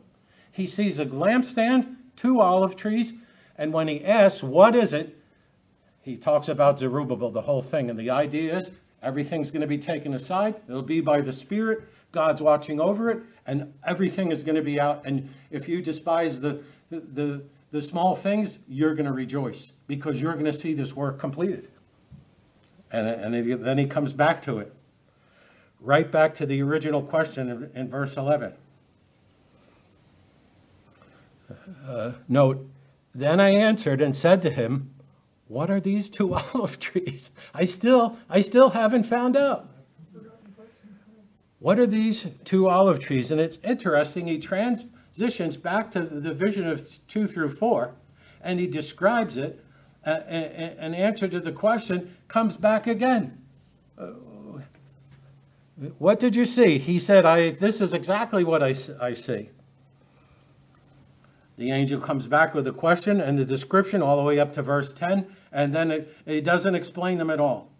He 0.51 0.67
sees 0.67 0.99
a 0.99 1.07
lampstand, 1.07 1.97
two 2.17 2.41
olive 2.41 2.75
trees, 2.75 3.13
and 3.57 3.73
when 3.73 3.87
he 3.87 4.05
asks, 4.05 4.43
what 4.43 4.75
is 4.75 4.93
it? 4.93 5.19
He 6.01 6.17
talks 6.17 6.49
about 6.49 6.79
Zerubbabel, 6.79 7.31
the 7.31 7.43
whole 7.43 7.61
thing. 7.61 7.91
And 7.91 7.99
the 7.99 8.09
idea 8.09 8.59
is 8.59 8.71
Everything's 9.03 9.51
going 9.51 9.61
to 9.61 9.67
be 9.69 9.79
taken 9.79 10.13
aside. 10.15 10.57
It'll 10.69 10.83
be 10.83 11.01
by 11.01 11.21
the 11.21 11.33
Spirit. 11.33 11.83
God's 12.11 12.41
watching 12.41 12.81
over 12.81 13.11
it, 13.11 13.23
and 13.47 13.75
everything 13.85 14.33
is 14.33 14.43
going 14.43 14.57
to 14.57 14.63
be 14.63 14.81
out. 14.81 15.03
And 15.05 15.29
if 15.51 15.69
you 15.69 15.83
despise 15.83 16.41
the, 16.41 16.63
the, 16.91 17.43
the 17.71 17.83
small 17.83 18.15
things, 18.15 18.59
you're 18.67 18.95
going 18.95 19.07
to 19.07 19.13
rejoice 19.13 19.73
because 19.87 20.21
you're 20.21 20.33
going 20.33 20.47
to 20.47 20.53
see 20.53 20.73
this 20.73 20.97
work 20.97 21.19
completed. 21.19 21.69
And, 22.91 23.07
and 23.07 23.65
then 23.65 23.79
he 23.79 23.87
comes 23.87 24.13
back 24.13 24.41
to 24.43 24.59
it. 24.59 24.73
Right 25.81 26.11
back 26.11 26.35
to 26.37 26.47
the 26.47 26.63
original 26.63 27.03
question 27.03 27.71
in, 27.75 27.89
verse 27.89 28.17
11. 28.17 28.55
Uh, 31.87 32.13
note, 32.27 32.69
then 33.15 33.39
I 33.39 33.51
answered 33.51 34.01
and 34.01 34.17
said 34.17 34.43
to 34.43 34.51
him, 34.51 34.91
what 35.49 35.71
are 35.71 35.81
these 35.81 36.09
two 36.11 36.35
olive 36.55 36.79
trees? 36.79 37.31
I 37.55 37.65
still, 37.65 38.19
I 38.31 38.41
still 38.43 38.71
haven't 38.71 39.05
found 39.05 39.37
out. 39.37 39.69
What 41.59 41.79
are 41.81 41.87
these 41.87 42.29
two 42.45 42.69
olive 42.69 43.01
trees? 43.01 43.31
And 43.31 43.41
it's 43.41 43.59
interesting, 43.65 44.29
he 44.29 44.39
transitions 44.39 45.57
back 45.57 45.91
to 45.91 46.03
the 46.03 46.33
vision 46.33 46.67
of 46.69 46.87
two 47.09 47.27
through 47.27 47.51
four, 47.51 47.95
and 48.41 48.61
he 48.61 48.67
describes 48.69 49.37
it. 49.37 49.65
Uh, 50.07 50.11
an 50.11 50.95
answer 50.95 51.27
to 51.27 51.41
the 51.41 51.51
question 51.51 52.17
comes 52.29 52.57
back 52.57 52.87
again. 52.87 53.43
Uh, 53.99 54.13
what 55.99 56.21
did 56.21 56.37
you 56.37 56.47
see? 56.47 56.79
He 56.79 56.99
said, 56.99 57.27
I, 57.27 57.51
This 57.51 57.81
is 57.81 57.93
exactly 57.93 58.45
what 58.45 58.63
I, 58.63 58.75
I 59.01 59.13
see. 59.13 59.51
The 61.57 61.73
angel 61.73 62.01
comes 62.01 62.29
back 62.29 62.55
with 62.55 62.67
a 62.69 62.73
question 62.73 63.21
and 63.21 63.37
the 63.37 63.45
description 63.45 64.01
all 64.01 64.17
the 64.17 64.23
way 64.23 64.39
up 64.39 64.53
to 64.53 64.63
verse 64.63 64.95
10 64.95 65.27
and 65.53 65.75
then 65.75 65.91
it, 65.91 66.17
he 66.27 66.41
doesn't 66.41 66.75
explain 66.75 67.19
them 67.19 67.31
at 67.31 67.41
all. 67.41 67.71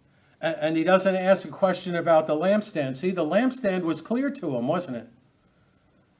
And, 0.41 0.55
and 0.59 0.77
he 0.77 0.83
doesn't 0.83 1.15
ask 1.15 1.47
a 1.47 1.51
question 1.51 1.95
about 1.95 2.27
the 2.27 2.35
lampstand. 2.35 2.97
See, 2.97 3.11
the 3.11 3.25
lampstand 3.25 3.83
was 3.83 4.01
clear 4.01 4.29
to 4.31 4.55
him, 4.55 4.67
wasn't 4.67 4.97
it? 4.97 5.07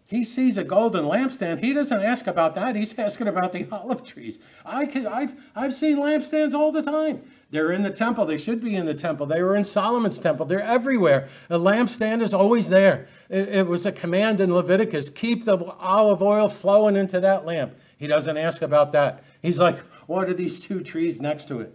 He 0.10 0.26
sees 0.26 0.58
a 0.58 0.64
golden 0.64 1.06
lampstand. 1.06 1.64
He 1.64 1.72
doesn't 1.72 2.02
ask 2.02 2.26
about 2.26 2.56
that. 2.56 2.76
He's 2.76 2.94
asking 2.98 3.28
about 3.28 3.52
the 3.52 3.68
olive 3.72 4.04
trees. 4.04 4.40
I 4.66 4.88
can, 4.88 5.06
I've, 5.06 5.36
I've 5.56 5.74
seen 5.74 5.98
lampstands 5.98 6.54
all 6.54 6.72
the 6.72 6.82
time. 6.82 7.22
They're 7.52 7.72
in 7.72 7.84
the 7.84 7.92
temple. 7.92 8.26
They 8.26 8.38
should 8.38 8.60
be 8.60 8.76
in 8.76 8.88
the 8.88 8.96
temple. 8.96 9.28
They 9.28 9.44
were 9.44 9.56
in 9.56 9.64
Solomon's 9.64 10.20
temple. 10.20 10.48
They're 10.48 10.62
everywhere. 10.62 11.28
A 11.50 11.60
lampstand 11.60 12.24
is 12.24 12.34
always 12.34 12.70
there. 12.70 13.08
It, 13.30 13.50
it 13.50 13.68
was 13.68 13.86
a 13.86 13.92
command 13.92 14.42
in 14.42 14.54
Leviticus 14.54 15.10
keep 15.10 15.46
the 15.46 15.58
olive 15.80 16.24
oil 16.24 16.50
flowing 16.50 16.96
into 16.96 17.20
that 17.20 17.46
lamp. 17.46 17.76
He 17.98 18.08
doesn't 18.08 18.38
ask 18.38 18.62
about 18.62 18.94
that. 18.94 19.24
He's 19.42 19.60
like, 19.60 19.78
what 20.10 20.28
are 20.28 20.34
these 20.34 20.60
two 20.60 20.82
trees 20.82 21.22
next 21.22 21.48
to 21.48 21.60
it? 21.60 21.72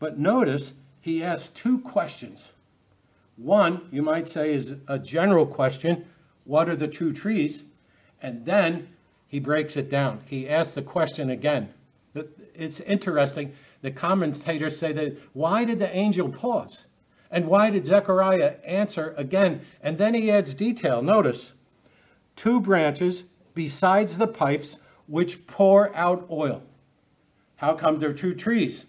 But 0.00 0.18
notice 0.18 0.72
he 1.00 1.22
asks 1.22 1.48
two 1.48 1.78
questions. 1.78 2.50
One, 3.36 3.82
you 3.92 4.02
might 4.02 4.26
say, 4.26 4.52
is 4.52 4.74
a 4.88 4.98
general 4.98 5.46
question 5.46 6.06
What 6.42 6.68
are 6.68 6.74
the 6.74 6.88
two 6.88 7.12
trees? 7.12 7.62
And 8.20 8.46
then 8.46 8.88
he 9.28 9.38
breaks 9.38 9.76
it 9.76 9.88
down. 9.88 10.22
He 10.26 10.48
asks 10.48 10.74
the 10.74 10.82
question 10.82 11.30
again. 11.30 11.72
It's 12.52 12.80
interesting. 12.80 13.54
The 13.80 13.92
commentators 13.92 14.76
say 14.76 14.92
that 14.94 15.16
why 15.32 15.64
did 15.64 15.78
the 15.78 15.96
angel 15.96 16.30
pause? 16.30 16.86
And 17.30 17.46
why 17.46 17.70
did 17.70 17.86
Zechariah 17.86 18.56
answer 18.64 19.14
again? 19.16 19.60
And 19.80 19.98
then 19.98 20.14
he 20.14 20.32
adds 20.32 20.52
detail. 20.52 21.00
Notice 21.00 21.52
two 22.34 22.58
branches 22.58 23.22
besides 23.54 24.18
the 24.18 24.26
pipes 24.26 24.78
which 25.06 25.46
pour 25.46 25.94
out 25.94 26.26
oil. 26.28 26.64
How 27.60 27.74
come 27.74 27.98
there 27.98 28.08
are 28.08 28.14
two 28.14 28.34
trees? 28.34 28.86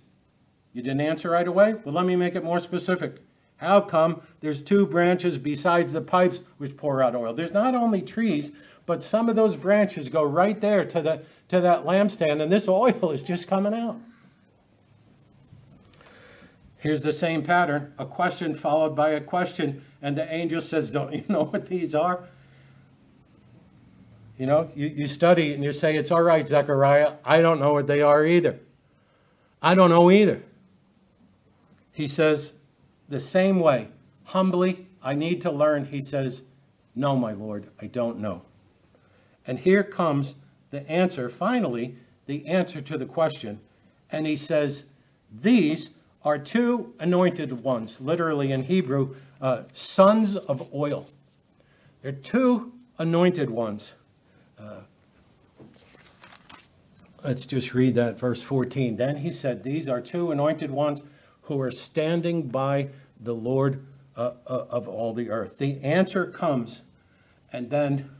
You 0.71 0.81
didn't 0.81 1.01
answer 1.01 1.31
right 1.31 1.45
away? 1.45 1.73
Well, 1.83 1.93
let 1.93 2.05
me 2.05 2.15
make 2.15 2.35
it 2.35 2.43
more 2.43 2.61
specific. 2.61 3.17
How 3.57 3.81
come 3.81 4.21
there's 4.39 4.61
two 4.61 4.85
branches 4.85 5.37
besides 5.37 5.91
the 5.91 5.99
pipes 5.99 6.45
which 6.57 6.77
pour 6.77 7.03
out 7.03 7.13
oil? 7.13 7.33
There's 7.33 7.51
not 7.51 7.75
only 7.75 8.01
trees, 8.01 8.51
but 8.85 9.03
some 9.03 9.27
of 9.27 9.35
those 9.35 9.57
branches 9.57 10.07
go 10.07 10.23
right 10.23 10.61
there 10.61 10.85
to, 10.85 11.01
the, 11.01 11.23
to 11.49 11.59
that 11.59 11.83
lampstand, 11.83 12.41
and 12.41 12.49
this 12.49 12.69
oil 12.69 13.11
is 13.11 13.23
just 13.23 13.45
coming 13.45 13.73
out. 13.73 13.99
Here's 16.77 17.01
the 17.01 17.11
same 17.11 17.43
pattern 17.43 17.93
a 17.99 18.05
question 18.05 18.55
followed 18.55 18.95
by 18.95 19.09
a 19.09 19.19
question, 19.19 19.83
and 20.01 20.17
the 20.17 20.33
angel 20.33 20.61
says, 20.61 20.91
Don't 20.91 21.11
you 21.11 21.25
know 21.27 21.43
what 21.43 21.67
these 21.67 21.93
are? 21.93 22.23
You 24.41 24.47
know, 24.47 24.71
you, 24.73 24.87
you 24.87 25.07
study 25.07 25.53
and 25.53 25.63
you 25.63 25.71
say, 25.71 25.95
It's 25.95 26.09
all 26.09 26.23
right, 26.23 26.47
Zechariah. 26.47 27.13
I 27.23 27.41
don't 27.41 27.59
know 27.59 27.73
what 27.73 27.85
they 27.85 28.01
are 28.01 28.25
either. 28.25 28.59
I 29.61 29.75
don't 29.75 29.91
know 29.91 30.09
either. 30.09 30.41
He 31.91 32.07
says, 32.07 32.53
the 33.07 33.19
same 33.19 33.59
way, 33.59 33.89
humbly, 34.23 34.87
I 35.03 35.13
need 35.13 35.43
to 35.43 35.51
learn. 35.51 35.85
He 35.85 36.01
says, 36.01 36.41
No, 36.95 37.15
my 37.15 37.33
Lord, 37.33 37.69
I 37.79 37.85
don't 37.85 38.17
know. 38.17 38.41
And 39.45 39.59
here 39.59 39.83
comes 39.83 40.33
the 40.71 40.89
answer, 40.89 41.29
finally, 41.29 41.97
the 42.25 42.47
answer 42.47 42.81
to 42.81 42.97
the 42.97 43.05
question. 43.05 43.59
And 44.11 44.25
he 44.25 44.35
says, 44.35 44.85
These 45.31 45.91
are 46.25 46.39
two 46.39 46.95
anointed 46.99 47.63
ones, 47.63 48.01
literally 48.01 48.51
in 48.51 48.63
Hebrew, 48.63 49.17
uh, 49.39 49.65
sons 49.73 50.35
of 50.35 50.67
oil. 50.73 51.05
They're 52.01 52.11
two 52.11 52.73
anointed 52.97 53.51
ones. 53.51 53.93
Uh, 54.61 54.81
let's 57.23 57.45
just 57.45 57.73
read 57.73 57.95
that 57.95 58.19
verse 58.19 58.43
14. 58.43 58.97
Then 58.97 59.17
he 59.17 59.31
said, 59.31 59.63
These 59.63 59.89
are 59.89 59.99
two 59.99 60.31
anointed 60.31 60.69
ones 60.69 61.03
who 61.43 61.59
are 61.61 61.71
standing 61.71 62.47
by 62.47 62.89
the 63.19 63.33
Lord 63.33 63.85
uh, 64.15 64.33
uh, 64.45 64.65
of 64.69 64.87
all 64.87 65.13
the 65.13 65.29
earth. 65.29 65.57
The 65.57 65.81
answer 65.81 66.27
comes, 66.27 66.81
and 67.51 67.71
then 67.71 68.11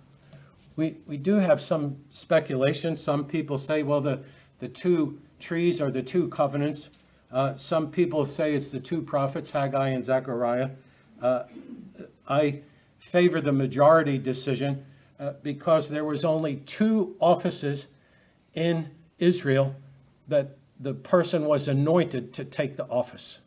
we, 0.76 0.98
we 1.06 1.18
do 1.18 1.36
have 1.36 1.62
some 1.62 1.98
speculation. 2.10 2.98
Some 2.98 3.26
people 3.26 3.58
say, 3.58 3.84
well, 3.84 4.02
the, 4.02 4.22
the 4.60 4.68
two 4.68 5.20
trees 5.40 5.80
are 5.80 5.92
the 5.92 6.02
two 6.02 6.28
covenants. 6.30 6.90
Uh, 7.32 7.56
some 7.56 7.92
people 7.92 8.26
say 8.26 8.56
it's 8.56 8.72
the 8.72 8.80
two 8.80 9.02
prophets, 9.02 9.52
Haggai 9.52 9.90
and 9.90 10.04
Zechariah. 10.04 10.72
Uh, 11.22 11.44
I 12.28 12.62
favor 12.98 13.42
the 13.42 13.52
majority 13.52 14.18
decision 14.18 14.86
uh, 15.22 15.34
because 15.44 15.90
there 15.90 16.04
was 16.04 16.26
only 16.26 16.56
two 16.56 17.16
offices 17.20 17.86
in 18.56 18.90
Israel 19.20 19.76
that 20.28 20.58
the 20.80 20.96
person 20.96 21.46
was 21.46 21.68
anointed 21.68 22.34
to 22.34 22.44
take 22.44 22.76
the 22.76 22.88
office 22.88 23.38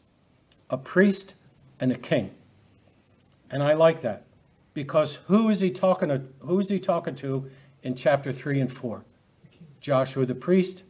a 0.71 0.79
priest 0.79 1.35
and 1.81 1.91
a 1.91 1.99
king. 1.99 2.31
And 3.51 3.63
I 3.63 3.75
like 3.75 4.03
that 4.03 4.25
because 4.73 5.17
who 5.27 5.49
is 5.49 5.61
he 5.61 5.71
talking 5.71 6.09
to? 6.11 6.23
Who 6.41 6.61
is 6.61 6.69
he 6.69 6.79
talking 6.79 7.17
to 7.17 7.51
in 7.83 7.97
chapter 7.97 8.33
3 8.33 8.61
and 8.61 8.73
4? 8.73 9.05
Joshua 9.81 10.25
the 10.27 10.35
priest, 10.35 10.85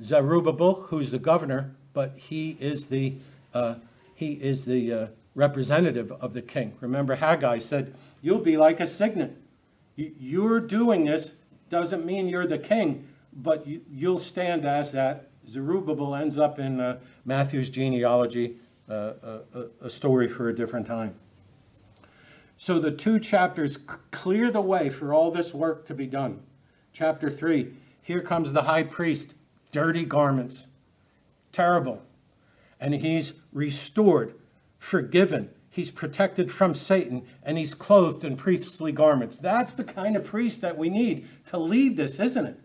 Zerubbabel, 0.00 0.86
who's 0.88 1.10
the 1.10 1.18
governor, 1.18 1.74
but 1.92 2.14
he 2.16 2.56
is 2.60 2.86
the, 2.86 3.16
uh, 3.52 3.74
he 4.14 4.34
is 4.34 4.64
the 4.64 4.92
uh, 4.92 5.06
representative 5.34 6.12
of 6.12 6.34
the 6.34 6.42
king. 6.42 6.76
Remember, 6.80 7.16
Haggai 7.16 7.58
said, 7.58 7.94
You'll 8.22 8.38
be 8.38 8.56
like 8.56 8.78
a 8.80 8.86
signet. 8.86 9.36
You're 9.98 10.60
doing 10.60 11.04
this 11.04 11.34
doesn't 11.68 12.06
mean 12.06 12.28
you're 12.28 12.46
the 12.46 12.58
king, 12.58 13.08
but 13.32 13.66
you, 13.66 13.82
will 13.90 14.18
stand 14.18 14.64
as 14.64 14.92
that. 14.92 15.30
Zerubbabel 15.46 16.14
ends 16.14 16.38
up 16.38 16.58
in 16.58 16.78
uh, 16.78 17.00
Matthew's 17.24 17.68
genealogy, 17.68 18.56
uh, 18.88 19.12
a, 19.54 19.66
a 19.82 19.90
story 19.90 20.28
for 20.28 20.48
a 20.48 20.54
different 20.54 20.86
time. 20.86 21.14
So 22.56 22.78
the 22.78 22.92
two 22.92 23.18
chapters 23.18 23.76
clear 23.76 24.50
the 24.50 24.60
way 24.60 24.88
for 24.88 25.12
all 25.12 25.30
this 25.30 25.52
work 25.52 25.84
to 25.86 25.94
be 25.94 26.06
done. 26.06 26.42
Chapter 26.92 27.30
3 27.30 27.72
here 28.00 28.22
comes 28.22 28.52
the 28.52 28.62
high 28.62 28.84
priest, 28.84 29.34
dirty 29.70 30.04
garments 30.04 30.66
terrible. 31.52 32.02
And 32.80 32.94
he's 32.94 33.34
restored, 33.52 34.34
forgiven. 34.78 35.50
He's 35.78 35.92
protected 35.92 36.50
from 36.50 36.74
Satan, 36.74 37.24
and 37.40 37.56
he's 37.56 37.72
clothed 37.72 38.24
in 38.24 38.36
priestly 38.36 38.90
garments. 38.90 39.38
That's 39.38 39.74
the 39.74 39.84
kind 39.84 40.16
of 40.16 40.24
priest 40.24 40.60
that 40.60 40.76
we 40.76 40.88
need 40.88 41.28
to 41.50 41.56
lead 41.56 41.96
this, 41.96 42.18
isn't 42.18 42.46
it? 42.46 42.58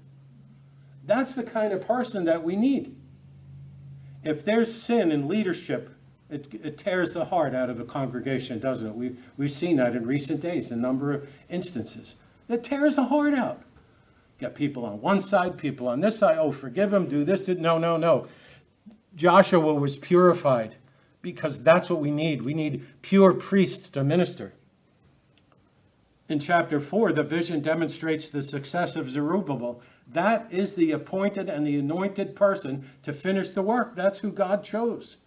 That's 1.05 1.36
the 1.36 1.43
kind 1.43 1.74
of 1.74 1.86
person 1.86 2.26
that 2.26 2.43
we 2.43 2.55
need. 2.55 2.95
If 4.24 4.43
there's 4.43 4.74
sin 4.74 5.11
in 5.11 5.28
leadership, 5.28 5.91
it, 6.28 6.51
it 6.66 6.80
tears 6.80 7.14
the 7.14 7.26
heart 7.26 7.53
out 7.53 7.70
of 7.70 7.80
a 7.80 7.86
congregation, 7.86 8.57
doesn't 8.57 8.88
it? 8.88 8.95
We've, 8.95 9.24
we've 9.38 9.51
seen 9.51 9.76
that 9.76 9.95
in 9.95 10.07
recent 10.07 10.39
days, 10.39 10.72
a 10.72 10.76
number 10.76 11.14
of 11.14 11.30
instances. 11.49 12.16
It 12.49 12.64
tears 12.64 12.95
the 12.95 13.03
heart 13.03 13.36
out. 13.36 13.61
Got 14.39 14.55
people 14.55 14.86
on 14.86 15.01
one 15.01 15.22
side, 15.22 15.59
people 15.59 15.88
on 15.88 16.01
this 16.01 16.18
side. 16.18 16.39
Oh, 16.39 16.51
forgive 16.51 16.89
them, 16.89 17.07
do 17.07 17.24
this. 17.24 17.47
No, 17.47 17.78
no, 17.78 17.95
no. 17.95 18.28
Joshua 19.16 19.76
was 19.76 19.97
purified 19.97 20.78
because 21.24 21.63
that's 21.63 21.89
what 21.89 22.01
we 22.01 22.11
need. 22.11 22.43
We 22.43 22.53
need 22.53 22.86
pure 23.01 23.34
priests 23.34 23.89
to 23.91 24.03
minister. 24.03 24.53
In 26.30 26.39
chapter 26.39 26.80
4, 26.80 27.13
the 27.13 27.24
vision 27.24 27.61
demonstrates 27.61 28.30
the 28.30 28.43
success 28.43 28.95
of 28.95 29.09
Zerubbabel. 29.09 29.82
That 30.07 30.47
is 30.51 30.76
the 30.76 30.91
appointed 30.91 31.49
and 31.49 31.65
the 31.65 31.80
anointed 31.80 32.36
person 32.36 32.88
to 33.01 33.13
finish 33.13 33.49
the 33.49 33.61
work. 33.61 33.95
That's 33.95 34.19
who 34.19 34.32
God 34.32 34.63
chose. 34.63 35.17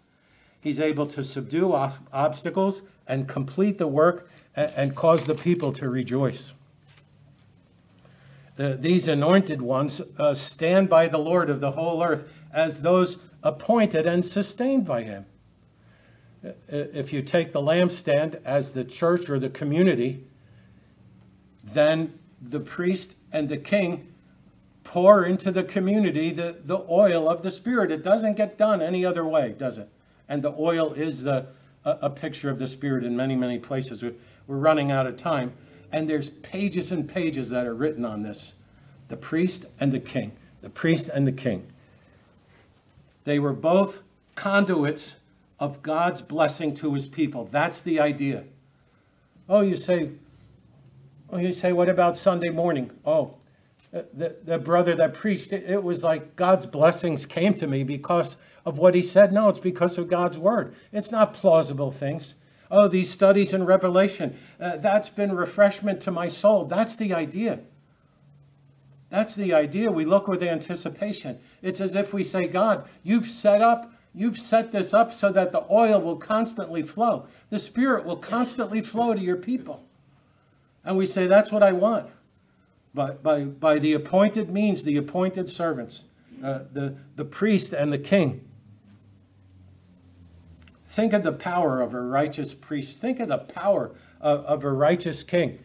He's 0.61 0.78
able 0.78 1.07
to 1.09 1.24
subdue 1.24 1.72
obstacles 2.12 2.82
and 3.07 3.28
complete 3.28 3.78
the 3.78 3.86
work 3.86 4.28
and 4.55 4.94
cause 4.94 5.24
the 5.24 5.34
people 5.34 5.72
to 5.72 5.88
rejoice. 5.88 6.53
these 8.57 9.07
anointed 9.09 9.62
ones 9.62 10.01
uh, 10.18 10.34
stand 10.34 10.88
by 10.88 11.09
the 11.09 11.18
Lord 11.18 11.49
of 11.49 11.61
the 11.61 11.72
whole 11.72 12.03
earth 12.03 12.28
as 12.53 12.80
those 12.80 13.18
appointed 13.42 14.07
and 14.07 14.24
sustained 14.24 14.84
by 14.86 15.03
him. 15.03 15.26
If 16.68 17.12
you 17.12 17.22
take 17.22 17.53
the 17.53 17.61
lampstand 17.61 18.40
as 18.44 18.72
the 18.72 18.84
church 18.84 19.28
or 19.28 19.38
the 19.38 19.51
community, 19.51 20.24
then 21.62 22.18
the 22.40 22.61
priest 22.61 23.16
and 23.32 23.49
the 23.49 23.57
king 23.57 24.12
pour 24.84 25.24
into 25.24 25.51
the 25.51 25.64
community 25.64 26.30
the, 26.30 26.57
the 26.64 26.84
oil 26.88 27.28
of 27.28 27.42
the 27.42 27.51
Spirit. 27.51 27.90
It 27.90 28.03
doesn't 28.03 28.36
get 28.36 28.57
done 28.57 28.80
any 28.80 29.05
other 29.05 29.26
way, 29.26 29.55
does 29.59 29.78
it? 29.78 29.88
And 30.28 30.42
the 30.42 30.55
oil 30.59 30.92
is 30.92 31.22
the, 31.22 31.49
a, 31.84 31.99
a 32.03 32.11
picture 32.11 32.51
of 32.51 32.59
the 32.59 32.68
Spirit 32.68 33.05
in 33.05 33.16
many, 33.16 33.34
many 33.34 33.59
places. 33.59 34.03
We're, 34.03 34.14
we're 34.47 34.59
running 34.59 34.90
out 34.90 35.07
of 35.07 35.16
time. 35.16 35.53
And 35.92 36.09
there's 36.09 36.30
pages 36.30 36.92
and 36.92 37.09
pages 37.09 37.51
that 37.51 37.66
are 37.66 37.74
written 37.74 38.05
on 38.05 38.22
this 38.22 38.53
the 39.09 39.16
priest 39.16 39.66
and 39.78 39.92
the 39.92 40.01
king. 40.01 40.32
The 40.62 40.70
priest 40.70 41.09
and 41.12 41.26
the 41.26 41.32
king. 41.32 41.66
They 43.24 43.38
were 43.38 43.53
both 43.53 44.03
conduits 44.34 45.16
of 45.59 45.82
God's 45.82 46.22
blessing 46.22 46.74
to 46.74 46.94
his 46.94 47.07
people. 47.07 47.46
That's 47.46 47.82
the 47.82 48.00
idea. 48.00 48.44
Oh, 49.48 49.61
you 49.61 49.76
say, 49.76 50.11
oh, 51.30 51.38
you 51.38 51.52
say, 51.52 51.72
what 51.72 51.88
about 51.88 52.16
Sunday 52.16 52.50
morning? 52.50 52.90
Oh, 53.04 53.34
the, 53.92 54.36
the 54.44 54.59
brother 54.59 54.94
that 54.94 55.14
preached, 55.14 55.52
it, 55.52 55.64
it 55.68 55.82
was 55.82 56.02
like 56.02 56.36
God's 56.36 56.66
blessings 56.66 57.24
came 57.24 57.54
to 57.54 57.66
me 57.66 57.84
because 57.84 58.36
of 58.64 58.78
what 58.78 58.94
he 58.94 59.02
said. 59.02 59.32
No, 59.32 59.48
it's 59.48 59.61
because 59.61 59.96
of 59.96 60.09
God's 60.09 60.38
word. 60.38 60.74
It's 60.92 61.12
not 61.12 61.32
plausible 61.32 61.90
things. 61.90 62.34
Oh, 62.70 62.88
these 62.88 63.11
studies 63.11 63.52
in 63.52 63.64
Revelation, 63.64 64.36
uh, 64.61 64.76
that's 64.76 65.09
been 65.09 65.34
refreshment 65.34 66.00
to 66.02 66.11
my 66.11 66.28
soul. 66.28 66.64
That's 66.64 66.96
the 66.96 67.14
idea. 67.14 67.61
That's 69.09 69.36
the 69.36 69.54
idea. 69.54 69.92
We 69.92 70.04
look 70.04 70.26
with 70.26 70.42
anticipation. 70.42 71.38
It's 71.62 71.80
as 71.80 71.94
if 71.94 72.12
we 72.12 72.24
say, 72.24 72.48
God, 72.48 72.88
you've 73.04 73.30
set 73.30 73.62
up, 73.62 73.92
you've 74.17 74.41
set 74.41 74.73
this 74.73 74.93
up 74.93 75.12
so 75.12 75.31
that 75.31 75.53
the 75.53 75.64
oil 75.71 76.01
will 76.01 76.17
constantly 76.17 76.83
flow. 76.83 77.29
The 77.51 77.59
Spirit 77.59 78.05
will 78.05 78.17
constantly 78.17 78.81
flow 78.81 79.14
to 79.14 79.21
your 79.21 79.37
people. 79.37 79.85
And 80.85 80.97
we 80.97 81.07
say, 81.07 81.27
that's 81.27 81.53
what 81.53 81.62
I 81.62 81.73
want. 81.73 82.09
But 82.95 83.23
by, 83.23 83.45
by 83.45 83.79
the 83.79 83.93
appointed 83.93 84.51
means, 84.51 84.83
the 84.83 84.97
appointed 84.97 85.51
servants, 85.51 86.05
uh, 86.43 86.61
the, 86.73 86.97
the 87.14 87.25
priest 87.25 87.73
and 87.73 87.93
the 87.93 87.99
king. 87.99 88.49
Think 90.87 91.12
of 91.12 91.23
the 91.23 91.33
power 91.33 91.81
of 91.81 91.93
a 91.93 92.01
righteous 92.01 92.55
priest. 92.55 92.99
Think 92.99 93.21
of 93.21 93.29
the 93.29 93.39
power 93.39 93.95
of, 94.21 94.45
of 94.47 94.64
a 94.64 94.73
righteous 94.73 95.23
king 95.23 95.59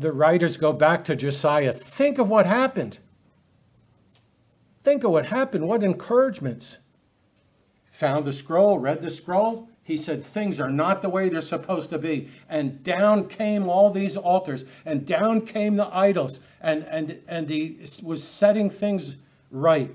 the 0.00 0.12
writers 0.12 0.56
go 0.56 0.72
back 0.72 1.04
to 1.04 1.14
Josiah. 1.14 1.74
Think 1.74 2.18
of 2.18 2.28
what 2.28 2.46
happened. 2.46 2.98
Think 4.82 5.04
of 5.04 5.10
what 5.10 5.26
happened. 5.26 5.68
What 5.68 5.82
encouragements. 5.82 6.78
Found 8.00 8.24
the 8.24 8.32
scroll, 8.32 8.78
read 8.78 9.02
the 9.02 9.10
scroll. 9.10 9.68
he 9.82 9.98
said, 9.98 10.24
things 10.24 10.58
are 10.58 10.70
not 10.70 11.02
the 11.02 11.10
way 11.10 11.28
they're 11.28 11.42
supposed 11.42 11.90
to 11.90 11.98
be. 11.98 12.30
And 12.48 12.82
down 12.82 13.28
came 13.28 13.68
all 13.68 13.90
these 13.90 14.16
altars, 14.16 14.64
and 14.86 15.04
down 15.04 15.42
came 15.42 15.76
the 15.76 15.94
idols, 15.94 16.40
and, 16.62 16.84
and, 16.84 17.20
and 17.28 17.50
he 17.50 17.76
was 18.02 18.24
setting 18.26 18.70
things 18.70 19.16
right. 19.50 19.94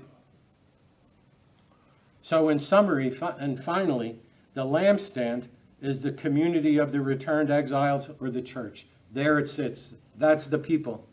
So, 2.22 2.48
in 2.48 2.60
summary, 2.60 3.12
and 3.40 3.62
finally, 3.62 4.20
the 4.54 4.64
lampstand 4.64 5.48
is 5.82 6.02
the 6.02 6.12
community 6.12 6.76
of 6.76 6.92
the 6.92 7.00
returned 7.00 7.50
exiles 7.50 8.08
or 8.20 8.30
the 8.30 8.42
church. 8.42 8.86
There 9.12 9.36
it 9.36 9.48
sits. 9.48 9.94
That's 10.16 10.46
the 10.46 10.58
people. 10.58 11.08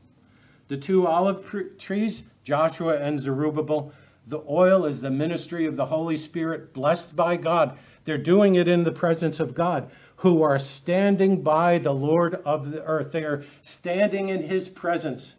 The 0.67 0.77
two 0.77 1.07
olive 1.07 1.51
trees, 1.79 2.21
Joshua 2.43 2.97
and 2.97 3.19
Zerubbabel, 3.19 3.91
the 4.25 4.43
oil 4.47 4.85
is 4.85 5.01
the 5.01 5.11
ministry 5.11 5.65
of 5.65 5.75
the 5.75 5.87
Holy 5.87 6.17
Spirit, 6.17 6.73
blessed 6.73 7.15
by 7.15 7.37
God. 7.37 7.77
They're 8.05 8.17
doing 8.17 8.55
it 8.55 8.67
in 8.67 8.83
the 8.83 8.91
presence 8.91 9.39
of 9.39 9.53
God, 9.53 9.89
who 10.17 10.41
are 10.41 10.59
standing 10.59 11.41
by 11.41 11.77
the 11.77 11.93
Lord 11.93 12.35
of 12.45 12.71
the 12.71 12.83
earth. 12.83 13.11
They 13.11 13.23
are 13.23 13.43
standing 13.61 14.29
in 14.29 14.43
his 14.43 14.69
presence. 14.69 15.35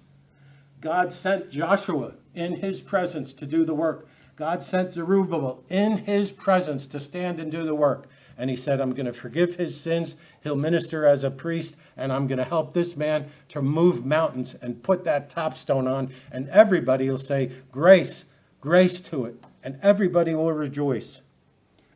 God 0.80 1.12
sent 1.12 1.51
Joshua 1.51 2.14
in 2.35 2.57
his 2.57 2.80
presence 2.80 3.32
to 3.35 3.47
do 3.47 3.64
the 3.64 3.74
work. 3.74 4.07
God 4.37 4.62
sent 4.62 4.93
Zerubbabel 4.93 5.64
in 5.68 5.99
his 5.99 6.32
presence 6.32 6.87
to 6.89 7.01
stand 7.01 7.39
and 7.39 7.51
do 7.51 7.64
the 7.64 7.74
work. 7.74 8.09
And 8.37 8.51
he 8.51 8.57
said, 8.57 8.80
I'm 8.80 8.93
going 8.93 9.07
to 9.07 9.12
forgive 9.12 9.55
his 9.55 9.80
sins. 9.80 10.16
He'll 10.43 10.57
minister 10.57 11.07
as 11.07 11.22
a 11.22 11.30
priest, 11.30 11.76
and 11.97 12.12
I'm 12.12 12.26
going 12.26 12.39
to 12.39 12.45
help 12.45 12.74
this 12.74 12.97
man 12.97 13.28
to 13.51 13.62
move 13.62 14.05
mountains 14.05 14.57
and 14.61 14.82
put 14.82 15.05
that 15.05 15.30
top 15.30 15.55
stone 15.55 15.87
on. 15.87 16.11
And 16.32 16.49
everybody 16.49 17.09
will 17.09 17.16
say, 17.16 17.53
Grace, 17.70 18.24
grace 18.65 18.99
to 18.99 19.27
it. 19.27 19.37
And 19.62 19.79
everybody 19.83 20.35
will 20.35 20.53
rejoice. 20.53 21.21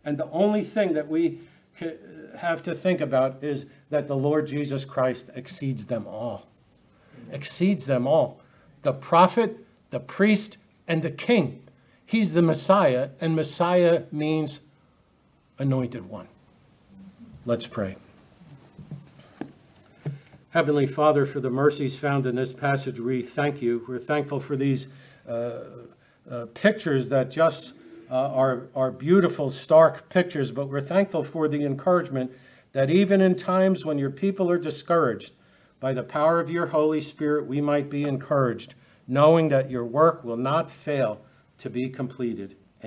And 0.04 0.18
the 0.18 0.30
only 0.30 0.62
thing 0.62 0.92
that 0.92 1.08
we 1.08 1.40
have 2.38 2.62
to 2.64 2.74
think 2.74 3.00
about 3.00 3.42
is 3.42 3.64
that 3.88 4.06
the 4.06 4.16
Lord 4.16 4.46
Jesus 4.46 4.84
Christ 4.84 5.30
exceeds 5.34 5.86
them 5.86 6.06
all. 6.06 6.46
Exceeds 7.32 7.86
them 7.86 8.06
all. 8.06 8.40
The 8.82 8.92
prophet, 8.92 9.64
the 9.88 9.98
priest, 9.98 10.58
and 10.86 11.02
the 11.02 11.10
king. 11.10 11.62
He's 12.04 12.34
the 12.34 12.42
Messiah, 12.42 13.10
and 13.18 13.34
Messiah 13.34 14.02
means 14.12 14.60
anointed 15.58 16.08
one. 16.08 16.28
Let's 17.46 17.66
pray. 17.66 17.96
Heavenly 20.50 20.86
Father, 20.86 21.24
for 21.24 21.40
the 21.40 21.50
mercies 21.50 21.96
found 21.96 22.26
in 22.26 22.36
this 22.36 22.52
passage, 22.52 23.00
we 23.00 23.22
thank 23.22 23.62
you. 23.62 23.84
We're 23.88 23.98
thankful 23.98 24.40
for 24.40 24.56
these 24.56 24.88
uh, 25.28 25.60
uh, 26.30 26.46
pictures 26.54 27.08
that 27.08 27.30
just 27.30 27.74
uh, 28.10 28.32
are, 28.32 28.68
are 28.74 28.90
beautiful, 28.90 29.50
stark 29.50 30.08
pictures, 30.08 30.50
but 30.50 30.68
we're 30.68 30.80
thankful 30.80 31.24
for 31.24 31.48
the 31.48 31.64
encouragement 31.64 32.30
that 32.72 32.90
even 32.90 33.20
in 33.20 33.34
times 33.34 33.84
when 33.84 33.98
your 33.98 34.10
people 34.10 34.50
are 34.50 34.58
discouraged, 34.58 35.32
by 35.80 35.92
the 35.92 36.02
power 36.02 36.40
of 36.40 36.50
your 36.50 36.66
Holy 36.66 37.00
Spirit, 37.00 37.46
we 37.46 37.60
might 37.60 37.88
be 37.88 38.04
encouraged, 38.04 38.74
knowing 39.06 39.48
that 39.48 39.70
your 39.70 39.84
work 39.84 40.24
will 40.24 40.36
not 40.36 40.70
fail 40.70 41.20
to 41.58 41.70
be 41.70 41.88
completed. 41.88 42.56